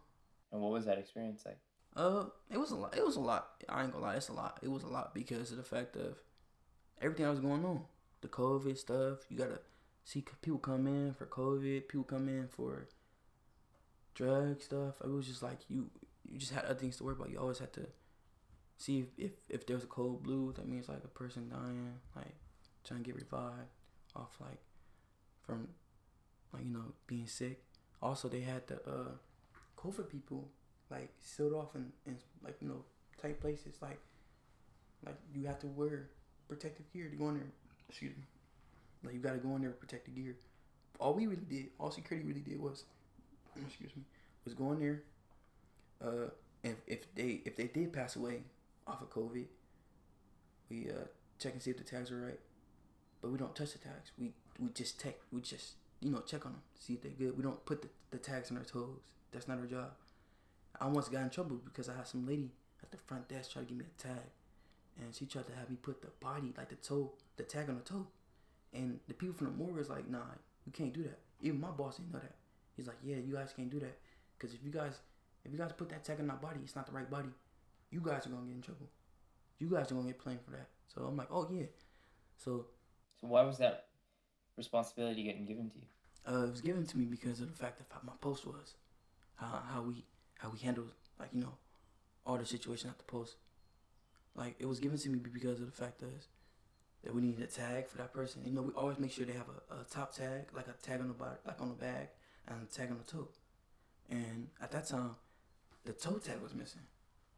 And 0.53 0.61
what 0.61 0.73
was 0.73 0.85
that 0.85 0.99
experience 0.99 1.45
like? 1.47 1.59
Uh, 1.95 2.25
it 2.51 2.59
was 2.59 2.71
a 2.71 2.77
lot. 2.77 2.97
It 2.97 3.05
was 3.05 3.17
a 3.17 3.21
lot. 3.21 3.49
I 3.69 3.83
ain't 3.83 3.93
gonna 3.93 4.05
lie, 4.05 4.17
it's 4.17 4.29
a 4.29 4.33
lot. 4.33 4.59
It 4.63 4.71
was 4.71 4.83
a 4.83 4.89
lot 4.89 5.15
because 5.15 5.51
of 5.51 5.57
the 5.57 5.63
fact 5.63 5.97
of 5.97 6.19
everything 7.03 7.25
that 7.25 7.31
was 7.31 7.41
going 7.41 7.65
on, 7.65 7.83
the 8.21 8.29
COVID 8.29 8.79
stuff. 8.79 9.19
You 9.29 9.37
gotta 9.37 9.61
see 10.05 10.25
people 10.41 10.59
come 10.59 10.87
in 10.87 11.13
for 11.15 11.27
COVID. 11.27 11.89
People 11.89 12.05
come 12.05 12.29
in 12.29 12.49
for 12.49 12.89
drug 14.15 14.63
stuff. 14.63 14.95
It 15.03 15.11
was 15.11 15.27
just 15.27 15.43
like 15.43 15.59
you. 15.69 15.91
You 16.25 16.39
just 16.39 16.53
had 16.53 16.65
other 16.65 16.79
things 16.79 16.97
to 16.97 17.05
worry 17.05 17.15
about. 17.15 17.31
You 17.31 17.39
always 17.39 17.59
had 17.59 17.73
to 17.75 17.87
see 18.77 19.01
if 19.01 19.07
if, 19.19 19.33
if 19.49 19.67
there's 19.67 19.85
a 19.85 19.89
code 19.89 20.23
blue. 20.23 20.53
That 20.57 20.69
means 20.69 20.89
like 20.89 21.05
a 21.05 21.09
person 21.09 21.49
dying, 21.49 21.95
like 22.17 22.35
trying 22.85 23.03
to 23.03 23.05
get 23.05 23.17
revived 23.17 23.71
off 24.15 24.37
like 24.41 24.61
from 25.45 25.69
like 26.53 26.65
you 26.65 26.73
know 26.73 26.95
being 27.07 27.27
sick. 27.27 27.65
Also, 28.01 28.29
they 28.29 28.41
had 28.41 28.67
the 28.67 28.77
uh, 28.89 29.13
COVID 29.77 30.09
people 30.09 30.49
like 30.91 31.13
sealed 31.21 31.55
off 31.55 31.75
in, 31.75 31.93
in 32.07 32.17
like 32.45 32.57
you 32.61 32.69
know 32.69 32.85
tight 33.21 33.41
places. 33.41 33.77
Like 33.81 34.01
like 35.05 35.17
you 35.35 35.47
have 35.47 35.59
to 35.61 35.67
wear 35.67 36.11
protective 36.55 36.91
gear 36.93 37.09
to 37.09 37.17
go 37.17 37.29
in 37.29 37.35
there. 37.37 37.53
Excuse 37.89 38.17
me. 38.17 38.23
Like 39.05 39.15
you 39.15 39.21
got 39.21 39.33
to 39.33 39.39
go 39.39 39.55
in 39.57 39.63
there 39.63 39.71
with 39.71 39.81
protective 39.81 40.15
gear. 40.15 40.37
All 40.99 41.15
we 41.15 41.27
really 41.27 41.47
did, 41.49 41.67
all 41.79 41.91
security 41.91 42.27
really 42.27 42.41
did 42.41 42.61
was, 42.61 42.85
excuse 43.67 43.95
me, 43.97 44.03
was 44.45 44.55
go 44.55 44.73
in 44.73 44.81
there. 44.81 45.03
Uh, 46.03 46.31
if 46.63 46.77
if 46.87 47.15
they 47.15 47.41
if 47.45 47.57
they 47.57 47.65
did 47.65 47.93
pass 47.93 48.17
away 48.17 48.43
off 48.87 49.03
of 49.03 49.11
COVID, 49.11 49.47
we 50.71 50.89
uh 50.91 51.07
check 51.39 51.53
and 51.53 51.63
see 51.63 51.71
if 51.71 51.79
the 51.79 51.85
tags 51.85 52.11
are 52.11 52.21
right. 52.21 52.41
But 53.21 53.31
we 53.33 53.39
don't 53.39 53.55
touch 53.55 53.73
the 53.73 53.79
tags. 53.79 54.13
We 54.19 54.33
we 54.61 54.71
just 54.71 55.03
check. 55.03 55.17
We 55.33 55.41
just 55.41 55.75
you 56.01 56.11
know 56.11 56.21
check 56.21 56.47
on 56.47 56.53
them, 56.53 56.63
see 56.79 56.95
if 56.95 57.03
they're 57.03 57.13
good. 57.13 57.37
We 57.37 57.43
don't 57.43 57.65
put 57.65 57.83
the, 57.83 57.89
the 58.11 58.19
tags 58.19 58.51
on 58.51 58.59
our 58.59 58.65
toes. 58.65 59.01
That's 59.33 59.49
not 59.49 59.59
our 59.59 59.67
job. 59.67 59.91
I 60.81 60.87
once 60.87 61.09
got 61.09 61.23
in 61.23 61.31
trouble 61.31 61.61
because 61.65 61.89
I 61.89 61.95
had 61.97 62.07
some 62.07 62.27
lady 62.27 62.51
at 62.83 62.91
the 62.91 62.99
front 62.99 63.29
desk 63.29 63.53
try 63.53 63.63
to 63.63 63.69
give 63.69 63.79
me 63.79 63.85
a 63.85 64.03
tag, 64.03 64.31
and 65.01 65.15
she 65.15 65.27
tried 65.27 65.47
to 65.47 65.55
have 65.55 65.71
me 65.71 65.77
put 65.81 66.03
the 66.03 66.09
body 66.21 66.53
like 66.57 66.69
the 66.69 66.77
toe, 66.77 67.13
the 67.37 67.43
tag 67.43 67.69
on 67.69 67.77
the 67.77 67.83
toe, 67.83 68.07
and 68.73 69.01
the 69.09 69.15
people 69.15 69.35
from 69.35 69.49
the 69.49 69.53
morgue 69.53 69.77
was 69.77 69.89
like, 69.89 70.09
"Nah, 70.09 70.35
you 70.65 70.73
can't 70.73 70.93
do 70.93 71.03
that." 71.05 71.19
Even 71.41 71.61
my 71.61 71.71
boss 71.71 71.97
didn't 71.97 72.13
know 72.13 72.21
that. 72.21 72.37
He's 72.77 72.87
like, 72.87 72.99
"Yeah, 73.03 73.17
you 73.17 73.35
guys 73.35 73.53
can't 73.55 73.71
do 73.71 73.81
that 73.81 73.99
because 74.39 74.55
if 74.55 74.63
you 74.65 74.71
guys, 74.71 75.01
if 75.45 75.53
you 75.53 75.59
guys 75.59 75.73
put 75.77 75.89
that 75.91 76.05
tag 76.05 76.21
on 76.21 76.31
our 76.31 76.37
body, 76.37 76.61
it's 76.63 76.77
not 76.77 76.87
the 76.87 76.93
right 76.93 77.11
body. 77.11 77.31
You 77.91 78.01
guys 78.01 78.27
are 78.27 78.31
gonna 78.31 78.47
get 78.47 78.57
in 78.57 78.63
trouble. 78.63 78.89
You 79.59 79.69
guys 79.69 79.91
are 79.91 79.95
gonna 79.95 80.09
get 80.09 80.23
blamed 80.23 80.43
for 80.45 80.53
that." 80.53 80.69
So 80.89 81.03
I'm 81.03 81.17
like, 81.17 81.29
"Oh 81.31 81.49
yeah." 81.51 81.67
So. 82.37 82.67
So 83.21 83.29
why 83.29 83.43
was 83.43 83.59
that 83.59 83.87
responsibility 84.57 85.23
getting 85.23 85.47
given 85.47 85.71
to 85.71 85.79
you? 85.79 85.87
Uh, 86.27 86.45
it 86.47 86.51
was 86.51 86.61
given 86.61 86.87
to 86.87 86.99
me 86.99 87.05
because 87.05 87.41
of 87.41 87.49
the 87.49 87.57
fact 87.57 87.79
that 87.79 88.05
my 88.05 88.13
post 88.21 88.47
was, 88.47 88.75
how 89.37 89.63
how 89.67 89.83
we 89.83 90.05
how 90.39 90.51
we 90.51 90.59
handled 90.59 90.91
like 91.19 91.31
you 91.33 91.41
know 91.41 91.55
all 92.25 92.39
the 92.39 92.47
situation 92.47 92.91
at 92.91 92.99
the 92.99 93.05
post. 93.05 93.37
Like 94.35 94.57
it 94.59 94.67
was 94.67 94.81
given 94.81 94.99
to 94.99 95.09
me 95.11 95.19
because 95.19 95.61
of 95.61 95.67
the 95.67 95.73
fact 95.73 96.01
that 96.01 96.27
that 97.05 97.15
we 97.15 97.21
needed 97.21 97.43
a 97.43 97.47
tag 97.47 97.89
for 97.89 97.99
that 97.99 98.13
person. 98.13 98.43
You 98.45 98.53
know, 98.53 98.63
we 98.63 98.73
always 98.75 98.99
make 98.99 99.11
sure 99.11 99.25
they 99.25 99.33
have 99.33 99.49
a, 99.71 99.81
a 99.81 99.85
top 99.85 100.15
tag, 100.15 100.47
like 100.55 100.69
a 100.69 100.87
tag 100.87 101.01
on 101.01 101.09
the 101.09 101.15
body, 101.15 101.37
like 101.47 101.61
on 101.61 101.69
the 101.69 101.75
bag, 101.75 102.09
and 102.47 102.59
a 102.63 102.73
tag 102.73 102.91
on 102.91 102.99
the 102.99 103.05
toe. 103.05 103.29
And 104.09 104.49
at 104.63 104.71
that 104.73 104.87
time, 104.87 105.17
the 105.85 105.93
toe 105.93 106.19
tag 106.19 106.41
was 106.43 106.55
missing. 106.55 106.83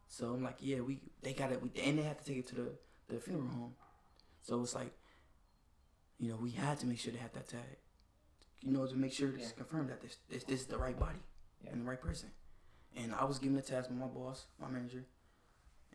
So 0.09 0.27
I'm 0.27 0.45
like, 0.45 0.57
yeah, 0.61 0.81
we 0.81 1.01
they 1.23 1.33
got 1.33 1.51
it, 1.51 1.63
we, 1.63 1.71
and 1.83 1.99
they 1.99 2.03
had 2.03 2.19
to 2.19 2.25
take 2.25 2.39
it 2.39 2.49
to 2.49 2.55
the 2.55 2.69
the 3.09 3.21
funeral 3.21 3.49
home. 3.49 3.75
So 4.43 4.61
it's 4.61 4.75
like, 4.75 4.93
you 6.19 6.29
know, 6.29 6.37
we 6.37 6.51
had 6.51 6.79
to 6.81 6.87
make 6.87 6.99
sure 6.99 7.13
they 7.13 7.19
had 7.19 7.33
that 7.35 7.49
tag. 7.49 7.79
You 8.61 8.73
know, 8.73 8.87
to 8.87 8.97
make 8.97 9.13
sure 9.13 9.31
to 9.31 9.39
yeah. 9.39 9.47
confirm 9.57 9.89
that 9.89 10.01
this, 10.01 10.17
this 10.31 10.45
this 10.45 10.61
is 10.61 10.67
the 10.67 10.79
right 10.79 10.99
body 10.99 11.19
yeah. 11.63 11.71
and 11.73 11.83
the 11.83 11.89
right 11.89 12.01
person. 12.01 12.31
And 12.97 13.15
I 13.15 13.25
was 13.25 13.39
given 13.39 13.57
the 13.57 13.63
task 13.63 13.89
by 13.89 13.97
my 13.97 14.07
boss, 14.07 14.47
my 14.61 14.69
manager, 14.69 15.05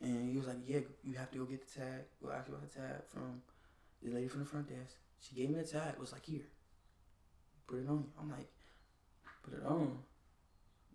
and 0.02 0.32
he 0.32 0.38
was 0.38 0.47
like, 0.47 0.58
"Yeah, 0.66 0.80
you 1.04 1.16
have 1.16 1.32
to 1.32 1.38
go 1.39 1.45
get 1.45 1.66
the 1.68 1.80
tag. 1.80 2.02
Go 2.22 2.32
ask 2.32 2.47
about 2.47 2.62
the 2.62 2.80
tag 2.80 3.04
from 3.08 3.41
the 4.02 4.12
lady 4.12 4.28
from 4.28 4.41
the 4.41 4.45
front 4.45 4.68
desk." 4.70 4.95
She 5.20 5.36
gave 5.36 5.50
me 5.50 5.56
the 5.56 5.68
tag. 5.68 5.93
It 5.93 6.00
was 6.00 6.12
like, 6.12 6.26
"Here, 6.26 6.47
put 7.68 7.80
it 7.80 7.89
on." 7.89 7.97
you. 7.97 8.12
I'm 8.20 8.30
like, 8.30 8.50
"Put 9.43 9.54
it 9.54 9.66
on." 9.66 10.00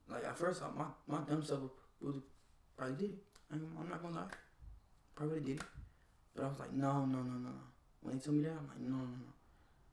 Like 0.09 0.24
at 0.24 0.38
first, 0.38 0.62
my 0.76 0.86
my 1.07 1.20
dumb 1.28 1.44
self 1.44 1.62
would 2.00 2.22
probably 2.76 2.96
did 2.96 3.11
it. 3.14 3.24
I'm, 3.52 3.66
I'm 3.78 3.88
not 3.88 4.02
gonna 4.02 4.16
lie, 4.16 4.26
probably 5.14 5.40
did 5.40 5.61
it. 5.61 5.66
But 6.34 6.44
I 6.44 6.48
was 6.48 6.59
like, 6.59 6.72
"No, 6.72 7.05
no, 7.05 7.18
no, 7.18 7.32
no, 7.32 7.50
no." 7.50 7.64
When 8.00 8.14
he 8.14 8.20
told 8.20 8.36
me 8.36 8.44
that, 8.44 8.52
I'm 8.52 8.68
like, 8.68 8.80
"No, 8.80 8.96
no, 8.96 9.05
no." 9.05 9.32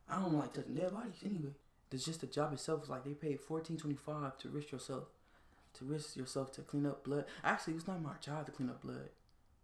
I 0.09 0.21
don't 0.21 0.33
like 0.33 0.53
touching 0.53 0.75
dead 0.75 0.93
bodies 0.93 1.23
anyway. 1.25 1.53
It's 1.91 2.05
just 2.05 2.21
the 2.21 2.27
job 2.27 2.53
itself. 2.53 2.83
Is 2.83 2.89
like 2.89 3.03
they 3.03 3.13
paid 3.13 3.39
fourteen 3.39 3.77
twenty 3.77 3.95
five 3.95 4.37
to 4.39 4.49
risk 4.49 4.71
yourself 4.71 5.05
to 5.73 5.85
risk 5.85 6.15
yourself 6.15 6.51
to 6.53 6.61
clean 6.61 6.85
up 6.85 7.03
blood. 7.03 7.25
Actually, 7.43 7.75
it's 7.75 7.87
not 7.87 8.01
my 8.01 8.13
job 8.19 8.45
to 8.45 8.51
clean 8.51 8.69
up 8.69 8.81
blood. 8.81 9.09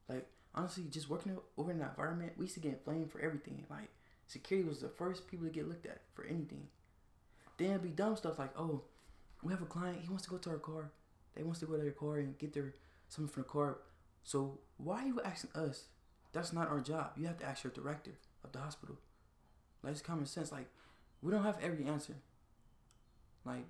Like 0.08 0.28
honestly, 0.56 0.86
just 0.90 1.10
working 1.10 1.38
over 1.58 1.72
in 1.72 1.80
that 1.80 1.92
environment, 1.92 2.34
we 2.38 2.46
used 2.46 2.56
to 2.56 2.62
get 2.62 2.86
blamed 2.86 3.12
for 3.12 3.20
everything. 3.20 3.66
Like 3.70 3.90
security 4.28 4.68
was 4.68 4.80
the 4.80 4.90
first 4.90 5.28
people 5.28 5.48
to 5.48 5.54
get 5.54 5.68
looked 5.68 5.86
at 5.86 6.02
for 6.14 6.26
anything. 6.26 6.68
Then 7.58 7.72
it'd 7.72 7.84
be 7.84 7.90
dumb 7.90 8.16
stuff 8.16 8.40
like, 8.40 8.58
oh, 8.58 8.84
we 9.44 9.52
have 9.52 9.62
a 9.62 9.66
client, 9.66 10.02
he 10.02 10.10
wants 10.10 10.24
to 10.26 10.30
go 10.30 10.38
to 10.38 10.50
our 10.50 10.58
car. 10.58 10.92
They 11.36 11.44
wants 11.44 11.60
to 11.60 11.66
go 11.66 11.76
to 11.76 11.82
their 11.82 11.92
car 11.92 12.18
and 12.18 12.38
get 12.38 12.54
their 12.54 12.74
something 13.10 13.32
from 13.32 13.44
the 13.44 13.50
car. 13.50 13.78
So 14.24 14.60
why 14.78 15.04
are 15.04 15.08
you 15.08 15.22
asking 15.22 15.52
us? 15.56 15.86
That's 16.34 16.54
not 16.54 16.70
our 16.70 16.80
job. 16.80 17.12
You 17.16 17.28
have 17.28 17.38
to 17.38 17.46
ask 17.46 17.64
your 17.64 17.72
director 17.72 18.12
of 18.44 18.52
the 18.52 18.60
hospital. 18.60 18.98
Like 19.84 19.94
it's 19.94 20.02
common 20.02 20.26
sense. 20.26 20.52
Like 20.52 20.68
we 21.22 21.32
don't 21.32 21.44
have 21.44 21.58
every 21.62 21.86
answer. 21.86 22.16
Like 23.46 23.66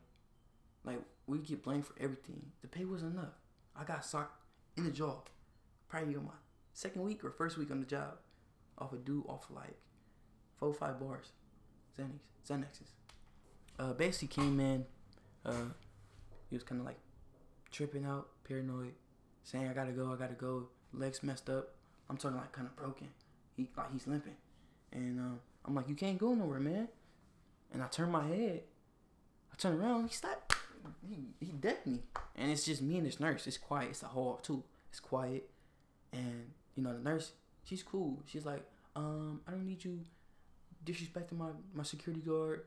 like 0.88 1.02
we 1.28 1.38
get 1.40 1.62
blamed 1.62 1.86
for 1.86 1.94
everything. 2.00 2.42
The 2.62 2.68
pay 2.68 2.86
wasn't 2.86 3.14
enough. 3.14 3.36
I 3.76 3.84
got 3.84 4.04
socked 4.04 4.42
in 4.78 4.86
the 4.86 4.92
jaw, 4.92 5.20
probably 5.90 6.16
on 6.16 6.26
my 6.26 6.32
second 6.74 7.04
week 7.04 7.24
or 7.24 7.32
first 7.32 7.58
week 7.58 7.70
on 7.70 7.80
the 7.80 7.86
job, 7.86 8.18
off 8.78 8.94
a 8.94 8.98
dude 8.98 9.26
off 9.28 9.46
like 9.50 9.78
four 10.58 10.74
five 10.74 11.00
bars, 11.00 11.32
Xanax, 12.00 12.20
Xanaxes. 12.48 12.92
Uh, 13.78 13.94
basically 13.94 14.30
came 14.30 14.60
in. 14.60 14.86
Uh, 15.46 15.70
he 16.50 16.56
was 16.56 16.64
kind 16.64 16.80
of 16.82 16.88
like 16.88 17.00
tripping 17.72 18.06
out, 18.06 18.30
paranoid, 18.44 18.94
saying 19.44 19.68
I 19.68 19.74
gotta 19.74 19.92
go, 19.92 20.12
I 20.12 20.16
gotta 20.16 20.34
go. 20.34 20.70
Legs 20.94 21.22
messed 21.22 21.50
up. 21.50 21.76
I'm 22.10 22.18
talking 22.18 22.38
like 22.38 22.54
kind 22.54 22.68
of 22.68 22.76
broken. 22.76 23.10
He 23.56 23.70
like 23.76 23.92
he's 23.92 24.08
limping, 24.08 24.38
and 24.94 25.20
uh, 25.20 25.38
I'm 25.66 25.76
like, 25.76 25.90
you 25.90 25.96
can't 25.96 26.18
go 26.18 26.34
nowhere, 26.34 26.60
man. 26.60 26.88
And 27.74 27.84
I 27.84 27.88
turn 27.88 28.10
my 28.10 28.26
head. 28.26 28.62
I 29.52 29.56
turn 29.58 29.80
around. 29.80 30.08
He 30.08 30.16
stopped 30.16 30.57
he 31.08 31.34
he 31.40 31.52
decked 31.54 31.88
me, 31.88 32.02
and 32.36 32.52
it's 32.52 32.66
just 32.66 32.82
me 32.82 32.98
and 32.98 33.06
this 33.06 33.20
nurse. 33.20 33.48
It's 33.48 33.58
quiet. 33.58 33.90
It's 33.90 34.04
a 34.04 34.08
hall 34.08 34.40
too. 34.42 34.64
It's 34.90 35.00
quiet, 35.00 35.50
and 36.12 36.52
you 36.76 36.84
know 36.84 36.94
the 36.94 37.04
nurse. 37.04 37.34
She's 37.64 37.84
cool. 37.84 38.22
She's 38.26 38.46
like, 38.46 38.64
um, 38.96 39.42
I 39.48 39.52
don't 39.52 39.66
need 39.66 39.84
you 39.84 40.00
disrespecting 40.86 41.38
my 41.38 41.50
my 41.74 41.84
security 41.84 42.22
guard, 42.22 42.64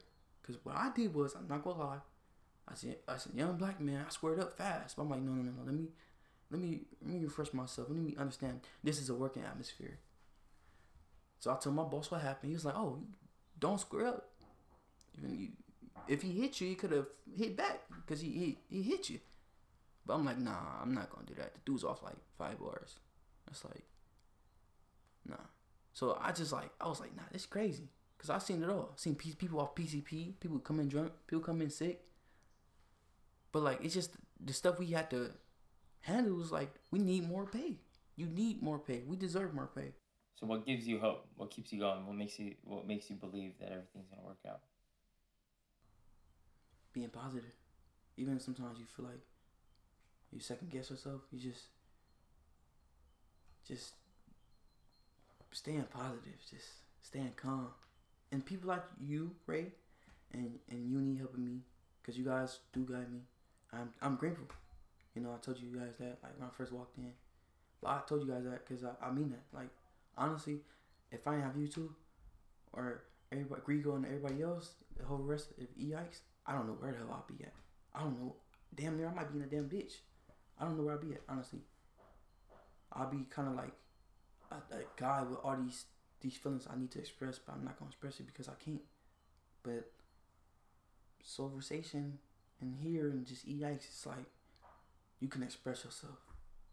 cause 0.46 0.58
what 0.62 0.76
I 0.76 0.90
did 0.94 1.14
was 1.14 1.34
I'm 1.34 1.48
not 1.48 1.64
gonna 1.64 1.78
lie. 1.78 1.98
I 2.70 2.74
said, 2.74 2.96
I 3.08 3.16
said, 3.16 3.32
young 3.34 3.56
black 3.56 3.80
man, 3.80 4.04
I 4.06 4.10
squared 4.10 4.38
up 4.38 4.56
fast. 4.56 4.96
But 4.96 5.02
I'm 5.02 5.10
like, 5.10 5.22
no, 5.22 5.32
no, 5.32 5.42
no, 5.42 5.50
no. 5.50 5.64
Let 5.64 5.74
me, 5.74 5.88
let 6.50 6.60
me, 6.60 6.82
let 7.04 7.14
me 7.14 7.24
refresh 7.24 7.52
myself. 7.52 7.88
Let 7.90 7.98
me 7.98 8.14
understand. 8.16 8.60
This 8.84 9.00
is 9.00 9.08
a 9.10 9.14
working 9.14 9.42
atmosphere. 9.42 9.98
So 11.40 11.50
I 11.50 11.56
told 11.56 11.74
my 11.74 11.82
boss 11.82 12.10
what 12.10 12.20
happened. 12.20 12.50
He 12.50 12.54
was 12.54 12.64
like, 12.64 12.76
oh, 12.76 13.00
don't 13.58 13.80
square 13.80 14.06
up. 14.06 14.28
Even 15.18 15.36
you, 15.36 15.48
if 16.08 16.22
he 16.22 16.32
hit 16.32 16.60
you, 16.60 16.68
he 16.68 16.74
could 16.74 16.92
have 16.92 17.06
hit 17.36 17.56
back 17.56 17.80
because 17.96 18.20
he, 18.20 18.30
he 18.30 18.58
he 18.68 18.82
hit 18.82 19.10
you. 19.10 19.20
But 20.06 20.14
I'm 20.14 20.24
like, 20.24 20.38
nah, 20.38 20.80
I'm 20.82 20.94
not 20.94 21.10
gonna 21.10 21.26
do 21.26 21.34
that. 21.34 21.54
The 21.54 21.60
dude's 21.64 21.84
off 21.84 22.02
like 22.02 22.16
five 22.36 22.58
bars. 22.58 22.96
It's 23.50 23.64
like, 23.64 23.84
nah. 25.26 25.36
So 25.92 26.18
I 26.20 26.32
just 26.32 26.52
like, 26.52 26.70
I 26.80 26.88
was 26.88 27.00
like, 27.00 27.14
nah, 27.16 27.22
this 27.32 27.46
crazy. 27.46 27.88
Cause 28.18 28.30
I 28.30 28.38
seen 28.38 28.62
it 28.62 28.68
all. 28.68 28.92
seen 28.96 29.14
people 29.14 29.60
off 29.60 29.74
PCP, 29.74 30.38
people 30.40 30.58
come 30.58 30.78
in 30.78 30.88
drunk, 30.88 31.12
people 31.26 31.42
come 31.42 31.62
in 31.62 31.70
sick. 31.70 32.02
But 33.50 33.62
like, 33.62 33.82
it's 33.82 33.94
just 33.94 34.10
the 34.38 34.52
stuff 34.52 34.78
we 34.78 34.86
had 34.88 35.10
to 35.10 35.30
handle 36.00 36.34
was 36.34 36.52
like, 36.52 36.70
we 36.90 36.98
need 36.98 37.28
more 37.28 37.46
pay. 37.46 37.78
You 38.16 38.26
need 38.26 38.62
more 38.62 38.78
pay. 38.78 39.02
We 39.06 39.16
deserve 39.16 39.54
more 39.54 39.70
pay. 39.74 39.94
So 40.34 40.46
what 40.46 40.66
gives 40.66 40.86
you 40.86 40.98
hope? 40.98 41.26
What 41.36 41.50
keeps 41.50 41.72
you 41.72 41.80
going? 41.80 42.06
What 42.06 42.16
makes 42.16 42.38
you 42.38 42.54
what 42.64 42.86
makes 42.86 43.10
you 43.10 43.16
believe 43.16 43.52
that 43.60 43.70
everything's 43.72 44.08
gonna 44.08 44.26
work 44.26 44.38
out? 44.48 44.60
Being 46.92 47.08
positive. 47.10 47.54
Even 48.16 48.40
sometimes 48.40 48.78
you 48.78 48.86
feel 48.86 49.06
like 49.06 49.20
you 50.32 50.40
second 50.40 50.70
guess 50.70 50.90
yourself, 50.90 51.22
you 51.32 51.38
just 51.38 51.66
just 53.66 53.92
staying 55.52 55.84
positive, 55.92 56.38
just 56.50 56.66
staying 57.02 57.32
calm. 57.36 57.68
And 58.32 58.44
people 58.44 58.68
like 58.68 58.84
you, 59.00 59.32
Ray, 59.46 59.72
and 60.32 60.58
and 60.70 60.88
you 60.90 60.98
Uni 60.98 61.16
helping 61.18 61.44
me, 61.44 61.60
cause 62.04 62.16
you 62.16 62.24
guys 62.24 62.60
do 62.72 62.84
guide 62.84 63.12
me. 63.12 63.20
I'm 63.72 63.90
I'm 64.02 64.16
grateful. 64.16 64.46
You 65.14 65.22
know, 65.22 65.32
I 65.32 65.38
told 65.44 65.58
you 65.60 65.68
guys 65.78 65.94
that 65.98 66.18
like 66.22 66.38
when 66.38 66.48
I 66.48 66.52
first 66.56 66.72
walked 66.72 66.98
in. 66.98 67.12
But 67.82 67.88
I 67.90 68.00
told 68.08 68.22
you 68.26 68.32
guys 68.32 68.44
that 68.44 68.66
because 68.66 68.84
I, 68.84 68.92
I 69.02 69.10
mean 69.12 69.30
that. 69.30 69.44
Like 69.56 69.70
honestly, 70.16 70.58
if 71.12 71.26
I 71.26 71.32
didn't 71.32 71.46
have 71.46 71.56
you 71.58 71.68
two, 71.68 71.92
or 72.72 73.02
everybody 73.32 73.62
Grigo 73.62 73.96
and 73.96 74.06
everybody 74.06 74.42
else, 74.42 74.74
the 74.98 75.04
whole 75.04 75.18
rest 75.18 75.50
of 75.58 75.66
EIX, 75.80 76.20
I 76.50 76.54
don't 76.54 76.66
know 76.66 76.76
where 76.80 76.90
the 76.90 76.98
hell 76.98 77.08
I'll 77.12 77.36
be 77.36 77.44
at. 77.44 77.52
I 77.94 78.00
don't 78.00 78.18
know. 78.18 78.34
Damn 78.74 78.96
near 78.96 79.08
I 79.08 79.14
might 79.14 79.32
be 79.32 79.38
in 79.38 79.44
a 79.44 79.46
damn 79.46 79.68
ditch. 79.68 80.02
I 80.58 80.64
don't 80.64 80.76
know 80.76 80.82
where 80.82 80.94
I'll 80.94 81.00
be 81.00 81.12
at, 81.12 81.22
honestly. 81.28 81.60
I'll 82.92 83.08
be 83.08 83.24
kind 83.30 83.48
of 83.48 83.54
like 83.54 83.72
a, 84.50 84.56
a, 84.56 84.80
guy 84.96 85.22
with 85.22 85.38
all 85.44 85.56
these 85.56 85.84
these 86.20 86.34
feelings 86.34 86.66
I 86.68 86.76
need 86.76 86.90
to 86.90 86.98
express, 86.98 87.38
but 87.38 87.54
I'm 87.54 87.64
not 87.64 87.78
gonna 87.78 87.90
express 87.90 88.18
it 88.18 88.26
because 88.26 88.48
I 88.48 88.54
can't. 88.62 88.82
But 89.62 89.92
Silversation 91.22 92.18
and 92.60 92.74
here 92.82 93.10
and 93.10 93.24
just 93.24 93.44
EX, 93.46 93.84
it's 93.84 94.06
like 94.06 94.26
you 95.20 95.28
can 95.28 95.44
express 95.44 95.84
yourself, 95.84 96.18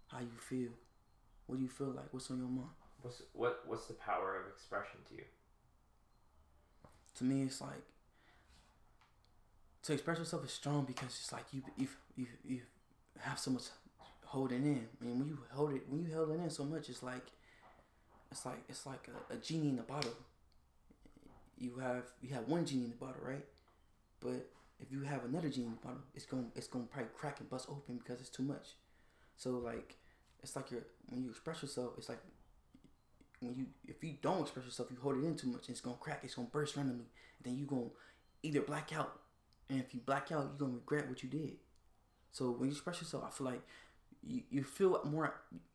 how 0.07 0.19
you 0.19 0.39
feel, 0.39 0.71
what 1.45 1.57
do 1.57 1.61
you 1.61 1.69
feel 1.69 1.91
like, 1.91 2.11
what's 2.11 2.31
on 2.31 2.39
your 2.39 2.47
mind. 2.47 2.69
What's 3.03 3.21
what 3.33 3.61
What's 3.67 3.85
the 3.85 3.93
power 3.93 4.41
of 4.41 4.47
expression 4.51 5.01
to 5.09 5.15
you? 5.15 5.25
To 7.17 7.23
me, 7.23 7.43
it's 7.43 7.61
like 7.61 7.83
to 9.83 9.93
express 9.93 10.19
yourself 10.19 10.45
is 10.45 10.51
strong 10.51 10.85
because 10.85 11.07
it's 11.07 11.31
like 11.31 11.45
you 11.51 11.63
you, 11.77 11.87
you, 12.15 12.27
you 12.45 12.61
have 13.19 13.39
so 13.39 13.51
much 13.51 13.63
holding 14.25 14.63
in. 14.63 14.87
I 15.01 15.05
mean, 15.05 15.19
when 15.19 15.27
you 15.27 15.37
hold 15.51 15.73
it, 15.73 15.83
when 15.87 16.01
you 16.01 16.11
held 16.11 16.29
it 16.31 16.33
in 16.33 16.49
so 16.49 16.63
much, 16.63 16.89
it's 16.89 17.01
like, 17.01 17.25
it's 18.31 18.45
like 18.45 18.63
it's 18.69 18.85
like 18.85 19.07
a, 19.07 19.33
a 19.33 19.37
genie 19.37 19.69
in 19.69 19.79
a 19.79 19.83
bottle. 19.83 20.13
You 21.57 21.77
have 21.79 22.03
you 22.21 22.33
have 22.35 22.47
one 22.47 22.65
genie 22.65 22.85
in 22.85 22.89
the 22.91 22.97
bottle, 22.97 23.21
right? 23.23 23.45
But 24.19 24.49
if 24.79 24.91
you 24.91 25.01
have 25.01 25.25
another 25.25 25.49
genie 25.49 25.67
in 25.67 25.71
the 25.71 25.87
bottle, 25.87 26.01
it's 26.13 26.25
going 26.25 26.51
it's 26.55 26.67
going 26.67 26.85
to 26.85 26.91
probably 26.91 27.11
crack 27.17 27.39
and 27.39 27.49
bust 27.49 27.67
open 27.69 27.97
because 27.97 28.19
it's 28.19 28.29
too 28.29 28.43
much. 28.43 28.75
So 29.37 29.51
like, 29.51 29.95
it's 30.43 30.55
like 30.55 30.71
you're 30.71 30.85
when 31.07 31.23
you 31.23 31.29
express 31.29 31.61
yourself, 31.61 31.93
it's 31.97 32.09
like 32.09 32.21
when 33.39 33.55
you 33.55 33.65
if 33.87 34.03
you 34.03 34.15
don't 34.21 34.41
express 34.41 34.65
yourself, 34.65 34.89
you 34.91 34.97
hold 35.01 35.17
it 35.17 35.25
in 35.25 35.35
too 35.35 35.47
much, 35.47 35.67
and 35.67 35.69
it's 35.69 35.81
gonna 35.81 35.97
crack, 35.99 36.21
it's 36.23 36.35
gonna 36.35 36.47
burst 36.51 36.75
randomly. 36.75 37.05
And 37.37 37.45
then 37.45 37.57
you 37.57 37.65
gonna 37.65 37.89
either 38.43 38.61
black 38.61 38.95
out, 38.95 39.19
and 39.69 39.79
if 39.79 39.93
you 39.93 39.99
black 40.05 40.31
out, 40.31 40.43
you're 40.43 40.67
gonna 40.67 40.73
regret 40.73 41.09
what 41.09 41.23
you 41.23 41.29
did. 41.29 41.57
So 42.31 42.51
when 42.51 42.69
you 42.69 42.75
express 42.75 43.01
yourself, 43.01 43.23
I 43.27 43.31
feel 43.31 43.47
like 43.47 43.61
you, 44.23 44.41
you 44.49 44.63
feel 44.63 45.01
more 45.05 45.33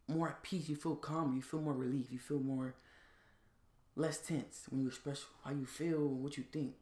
more 0.08 0.28
at 0.28 0.42
peace. 0.42 0.68
You 0.68 0.76
feel 0.76 0.96
calm. 0.96 1.34
You 1.34 1.42
feel 1.42 1.60
more 1.60 1.72
relief. 1.72 2.10
You 2.10 2.18
feel 2.18 2.40
more 2.40 2.74
less 3.94 4.18
tense 4.18 4.66
when 4.70 4.80
you 4.80 4.88
express 4.88 5.24
how 5.44 5.50
you 5.50 5.66
feel 5.66 5.98
and 5.98 6.22
what 6.22 6.36
you 6.36 6.44
think. 6.50 6.74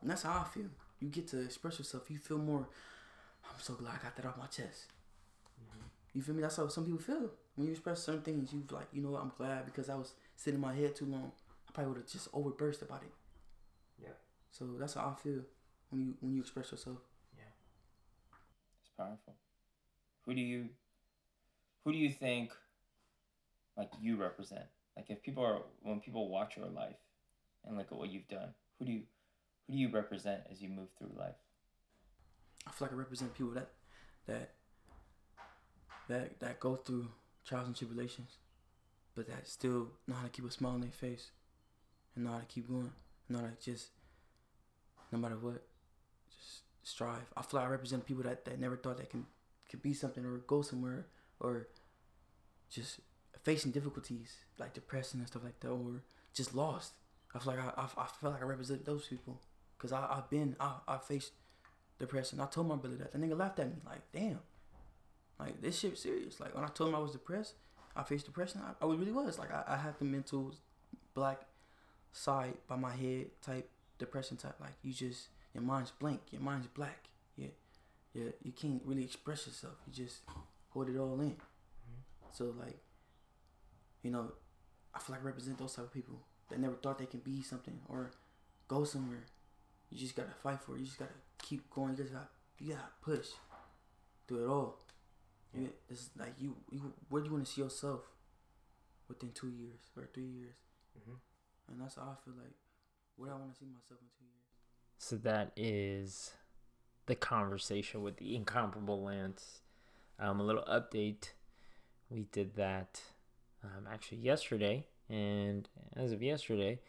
And 0.00 0.10
that's 0.10 0.22
how 0.22 0.44
I 0.44 0.44
feel. 0.52 0.70
You 0.98 1.08
get 1.08 1.28
to 1.28 1.40
express 1.40 1.78
yourself. 1.78 2.10
You 2.10 2.18
feel 2.18 2.38
more. 2.38 2.68
I'm 3.44 3.60
so 3.60 3.74
glad 3.74 3.94
I 4.00 4.02
got 4.02 4.16
that 4.16 4.26
off 4.26 4.38
my 4.38 4.46
chest. 4.46 4.86
Mm-hmm. 5.60 5.86
You 6.14 6.22
feel 6.22 6.34
me? 6.34 6.42
That's 6.42 6.56
how 6.56 6.68
some 6.68 6.84
people 6.84 7.00
feel 7.00 7.30
when 7.56 7.66
you 7.66 7.72
express 7.72 8.02
certain 8.02 8.22
things. 8.22 8.52
You 8.52 8.64
like, 8.70 8.88
you 8.92 9.02
know, 9.02 9.10
what? 9.10 9.22
I'm 9.22 9.32
glad 9.36 9.66
because 9.66 9.88
I 9.88 9.94
was 9.94 10.12
sitting 10.36 10.56
in 10.56 10.60
my 10.60 10.74
head 10.74 10.94
too 10.96 11.06
long. 11.06 11.32
I 11.68 11.72
probably 11.72 11.92
would 11.92 12.02
have 12.02 12.10
just 12.10 12.30
overburst 12.32 12.82
about 12.82 13.02
it. 13.02 13.12
Yeah. 14.02 14.16
So 14.50 14.66
that's 14.78 14.94
how 14.94 15.14
I 15.16 15.22
feel 15.22 15.42
when 15.90 16.00
you 16.00 16.14
when 16.20 16.34
you 16.34 16.40
express 16.40 16.70
yourself. 16.70 16.98
Yeah. 17.36 17.44
It's 18.82 18.90
powerful. 18.96 19.34
Who 20.24 20.34
do 20.34 20.40
you 20.40 20.68
who 21.84 21.92
do 21.92 21.98
you 21.98 22.10
think 22.10 22.50
like 23.76 23.90
you 24.00 24.16
represent? 24.16 24.64
Like 24.96 25.06
if 25.08 25.22
people 25.22 25.44
are 25.44 25.60
when 25.82 26.00
people 26.00 26.28
watch 26.28 26.56
your 26.56 26.66
life 26.66 26.96
and 27.66 27.76
look 27.76 27.92
at 27.92 27.98
what 27.98 28.10
you've 28.10 28.28
done, 28.28 28.54
who 28.78 28.86
do 28.86 28.92
you 28.92 29.02
who 29.66 29.74
do 29.74 29.78
you 29.78 29.90
represent 29.90 30.42
as 30.50 30.60
you 30.60 30.68
move 30.68 30.88
through 30.98 31.12
life? 31.16 31.34
I 32.66 32.72
feel 32.72 32.86
like 32.86 32.94
I 32.94 32.98
represent 32.98 33.34
people 33.34 33.52
that 33.52 33.70
that 34.26 34.54
that 36.08 36.40
that 36.40 36.60
go 36.60 36.76
through 36.76 37.08
trials 37.44 37.66
and 37.66 37.76
tribulations, 37.76 38.38
but 39.14 39.26
that 39.28 39.48
still 39.48 39.88
know 40.06 40.14
how 40.14 40.24
to 40.24 40.30
keep 40.30 40.44
a 40.44 40.50
smile 40.50 40.72
on 40.72 40.80
their 40.80 40.90
face 40.90 41.30
and 42.14 42.24
know 42.24 42.32
how 42.32 42.38
to 42.38 42.46
keep 42.46 42.68
going. 42.68 42.92
Know 43.28 43.38
how 43.38 43.46
to 43.46 43.52
just 43.60 43.90
no 45.12 45.18
matter 45.18 45.36
what, 45.36 45.62
strive. 46.82 47.30
I 47.36 47.42
feel 47.42 47.60
like 47.60 47.68
I 47.68 47.72
represent 47.72 48.06
people 48.06 48.22
that, 48.24 48.44
that 48.44 48.58
never 48.58 48.76
thought 48.76 48.98
they 48.98 49.04
can 49.04 49.26
could 49.68 49.82
be 49.82 49.94
something 49.94 50.24
or 50.24 50.38
go 50.38 50.62
somewhere 50.62 51.06
or 51.38 51.68
just 52.68 53.00
facing 53.42 53.70
difficulties 53.70 54.36
like 54.58 54.74
depression 54.74 55.20
and 55.20 55.28
stuff 55.28 55.44
like 55.44 55.58
that 55.60 55.68
or 55.68 56.02
just 56.34 56.54
lost. 56.54 56.92
I 57.34 57.38
feel 57.38 57.54
like 57.54 57.64
I, 57.64 57.80
I, 57.80 58.02
I 58.02 58.06
feel 58.20 58.30
like 58.30 58.42
I 58.42 58.46
represent 58.46 58.84
those 58.84 59.06
people 59.06 59.40
because 59.76 59.92
I 59.92 60.06
I've 60.10 60.28
been 60.30 60.56
I 60.58 60.74
I 60.88 60.98
faced 60.98 61.32
depression. 61.98 62.40
I 62.40 62.46
told 62.46 62.68
my 62.68 62.76
brother 62.76 62.96
that 62.96 63.12
the 63.12 63.18
nigga 63.18 63.38
laughed 63.38 63.58
at 63.60 63.68
me 63.68 63.76
like 63.86 64.02
damn, 64.12 64.40
like 65.38 65.60
this 65.60 65.78
shit 65.78 65.96
serious. 65.98 66.40
Like 66.40 66.54
when 66.54 66.64
I 66.64 66.68
told 66.68 66.90
him 66.90 66.96
I 66.96 67.00
was 67.00 67.12
depressed, 67.12 67.54
I 67.94 68.02
faced 68.02 68.26
depression. 68.26 68.60
I, 68.64 68.84
I 68.84 68.88
really 68.88 69.12
was 69.12 69.38
like 69.38 69.52
I, 69.52 69.62
I 69.68 69.76
had 69.76 69.98
the 69.98 70.04
mental 70.04 70.54
black 71.14 71.42
side 72.12 72.54
by 72.66 72.76
my 72.76 72.94
head 72.94 73.26
type 73.40 73.70
depression 73.98 74.36
type. 74.36 74.56
Like 74.60 74.74
you 74.82 74.92
just 74.92 75.28
your 75.54 75.62
mind's 75.62 75.90
blank, 75.90 76.20
your 76.30 76.42
mind's 76.42 76.66
black. 76.68 77.08
Yeah, 77.36 77.48
yeah, 78.12 78.30
you 78.42 78.52
can't 78.52 78.82
really 78.84 79.04
express 79.04 79.46
yourself. 79.46 79.74
You 79.86 80.04
just 80.04 80.22
hold 80.70 80.88
it 80.88 80.98
all 80.98 81.20
in. 81.20 81.30
Mm-hmm. 81.30 82.28
So 82.32 82.54
like, 82.58 82.78
you 84.02 84.10
know, 84.10 84.32
I 84.94 84.98
feel 84.98 85.14
like 85.14 85.24
I 85.24 85.26
represent 85.26 85.58
those 85.58 85.74
type 85.74 85.86
of 85.86 85.92
people 85.92 86.20
that 86.48 86.58
never 86.58 86.74
thought 86.74 86.98
they 86.98 87.06
can 87.06 87.20
be 87.20 87.42
something 87.42 87.78
or 87.88 88.10
go 88.68 88.84
somewhere. 88.84 89.26
You 89.90 89.98
just 89.98 90.16
gotta 90.16 90.34
fight 90.42 90.60
for 90.62 90.76
it. 90.76 90.80
You 90.80 90.86
just 90.86 90.98
gotta 90.98 91.10
keep 91.42 91.68
going. 91.70 91.90
You 91.90 92.04
just 92.04 92.12
got 92.12 92.28
you 92.58 92.74
gotta 92.74 92.88
push 93.02 93.28
through 94.28 94.44
it 94.44 94.48
all. 94.48 94.78
Yeah. 95.54 95.62
You, 95.62 95.70
it's 95.88 96.10
like 96.16 96.34
you, 96.38 96.56
you 96.70 96.92
where 97.08 97.22
do 97.22 97.28
you 97.28 97.34
want 97.34 97.46
to 97.46 97.52
see 97.52 97.60
yourself 97.62 98.00
within 99.08 99.30
two 99.34 99.48
years 99.48 99.80
or 99.96 100.08
three 100.12 100.26
years? 100.26 100.54
Mm-hmm. 100.98 101.72
And 101.72 101.80
that's 101.80 101.96
how 101.96 102.02
I 102.02 102.24
feel 102.24 102.34
like 102.36 102.54
where 103.16 103.30
I 103.30 103.34
want 103.34 103.52
to 103.52 103.58
see 103.58 103.66
myself 103.66 104.00
in 104.00 104.08
two 104.18 104.26
years. 104.26 104.49
So 105.02 105.16
that 105.16 105.52
is 105.56 106.32
the 107.06 107.14
conversation 107.14 108.02
with 108.02 108.18
the 108.18 108.36
incomparable 108.36 109.02
Lance. 109.02 109.60
Um, 110.18 110.40
a 110.40 110.42
little 110.42 110.62
update. 110.64 111.30
We 112.10 112.26
did 112.30 112.54
that 112.56 113.00
um, 113.64 113.88
actually 113.90 114.18
yesterday, 114.18 114.84
and 115.08 115.66
as 115.96 116.12
of 116.12 116.22
yesterday, 116.22 116.80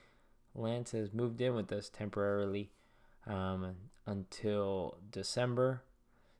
Lance 0.54 0.92
has 0.92 1.14
moved 1.14 1.40
in 1.40 1.56
with 1.56 1.72
us 1.72 1.88
temporarily 1.88 2.70
um, 3.26 3.76
until 4.06 4.98
December. 5.10 5.82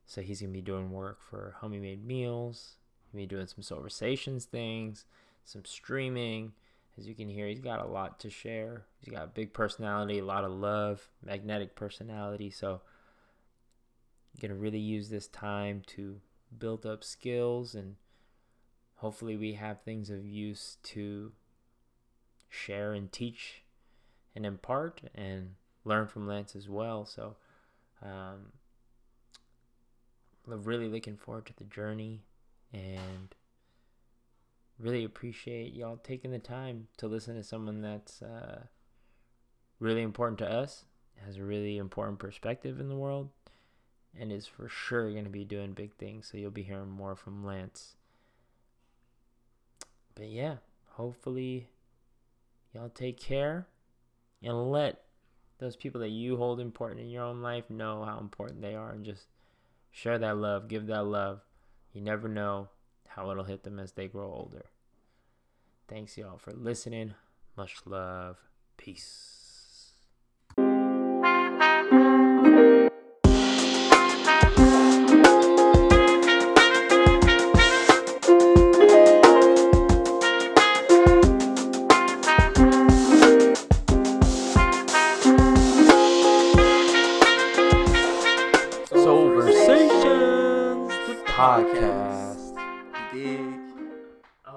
So 0.04 0.20
he's 0.20 0.42
gonna 0.42 0.52
be 0.52 0.60
doing 0.60 0.92
work 0.92 1.20
for 1.22 1.56
Homie 1.62 1.80
Made 1.80 2.04
Meals. 2.04 2.74
He'll 3.10 3.22
be 3.22 3.26
doing 3.26 3.46
some 3.46 3.62
Silversations 3.62 4.44
things, 4.44 5.06
some 5.42 5.64
streaming. 5.64 6.52
As 6.98 7.06
you 7.06 7.14
can 7.14 7.28
hear, 7.28 7.46
he's 7.46 7.60
got 7.60 7.80
a 7.80 7.86
lot 7.86 8.20
to 8.20 8.30
share. 8.30 8.84
He's 9.00 9.12
got 9.12 9.24
a 9.24 9.28
big 9.28 9.52
personality, 9.52 10.18
a 10.18 10.24
lot 10.24 10.44
of 10.44 10.52
love, 10.52 11.08
magnetic 11.24 11.74
personality. 11.74 12.50
So 12.50 12.82
going 14.40 14.50
to 14.50 14.56
really 14.56 14.78
use 14.78 15.08
this 15.08 15.28
time 15.28 15.82
to 15.86 16.20
build 16.58 16.84
up 16.84 17.04
skills 17.04 17.74
and 17.74 17.96
hopefully 18.96 19.36
we 19.36 19.54
have 19.54 19.80
things 19.80 20.10
of 20.10 20.26
use 20.26 20.78
to 20.82 21.32
share 22.48 22.92
and 22.92 23.10
teach 23.12 23.62
and 24.34 24.44
impart 24.44 25.00
and 25.14 25.54
learn 25.84 26.06
from 26.06 26.26
Lance 26.26 26.56
as 26.56 26.68
well. 26.68 27.04
So, 27.04 27.36
um, 28.02 28.52
I'm 30.50 30.64
really 30.64 30.88
looking 30.88 31.16
forward 31.16 31.46
to 31.46 31.56
the 31.56 31.64
journey 31.64 32.24
and 32.72 33.34
really 34.82 35.04
appreciate 35.04 35.74
y'all 35.74 35.96
taking 35.96 36.32
the 36.32 36.38
time 36.38 36.88
to 36.98 37.06
listen 37.06 37.36
to 37.36 37.44
someone 37.44 37.80
that's 37.80 38.20
uh, 38.20 38.64
really 39.78 40.02
important 40.02 40.38
to 40.38 40.50
us, 40.50 40.84
has 41.24 41.36
a 41.36 41.44
really 41.44 41.78
important 41.78 42.18
perspective 42.18 42.80
in 42.80 42.88
the 42.88 42.96
world, 42.96 43.30
and 44.18 44.32
is 44.32 44.46
for 44.46 44.68
sure 44.68 45.10
going 45.10 45.24
to 45.24 45.30
be 45.30 45.44
doing 45.44 45.72
big 45.72 45.94
things. 45.94 46.28
So 46.30 46.36
you'll 46.36 46.50
be 46.50 46.64
hearing 46.64 46.90
more 46.90 47.14
from 47.14 47.44
Lance. 47.44 47.94
But 50.14 50.28
yeah, 50.28 50.56
hopefully 50.90 51.68
y'all 52.74 52.90
take 52.90 53.18
care 53.18 53.66
and 54.42 54.70
let 54.70 55.04
those 55.58 55.76
people 55.76 56.00
that 56.00 56.10
you 56.10 56.36
hold 56.36 56.60
important 56.60 57.00
in 57.00 57.08
your 57.08 57.22
own 57.22 57.40
life 57.40 57.70
know 57.70 58.04
how 58.04 58.18
important 58.18 58.60
they 58.60 58.74
are 58.74 58.90
and 58.90 59.04
just 59.04 59.26
share 59.92 60.18
that 60.18 60.36
love, 60.36 60.66
give 60.68 60.86
that 60.88 61.06
love. 61.06 61.40
You 61.92 62.00
never 62.00 62.28
know 62.28 62.68
how 63.06 63.30
it'll 63.30 63.44
hit 63.44 63.62
them 63.62 63.78
as 63.78 63.92
they 63.92 64.08
grow 64.08 64.26
older. 64.26 64.66
Thanks, 65.92 66.16
y'all, 66.16 66.38
for 66.38 66.54
listening. 66.54 67.12
Much 67.54 67.76
love. 67.84 68.38
Peace. 68.78 69.41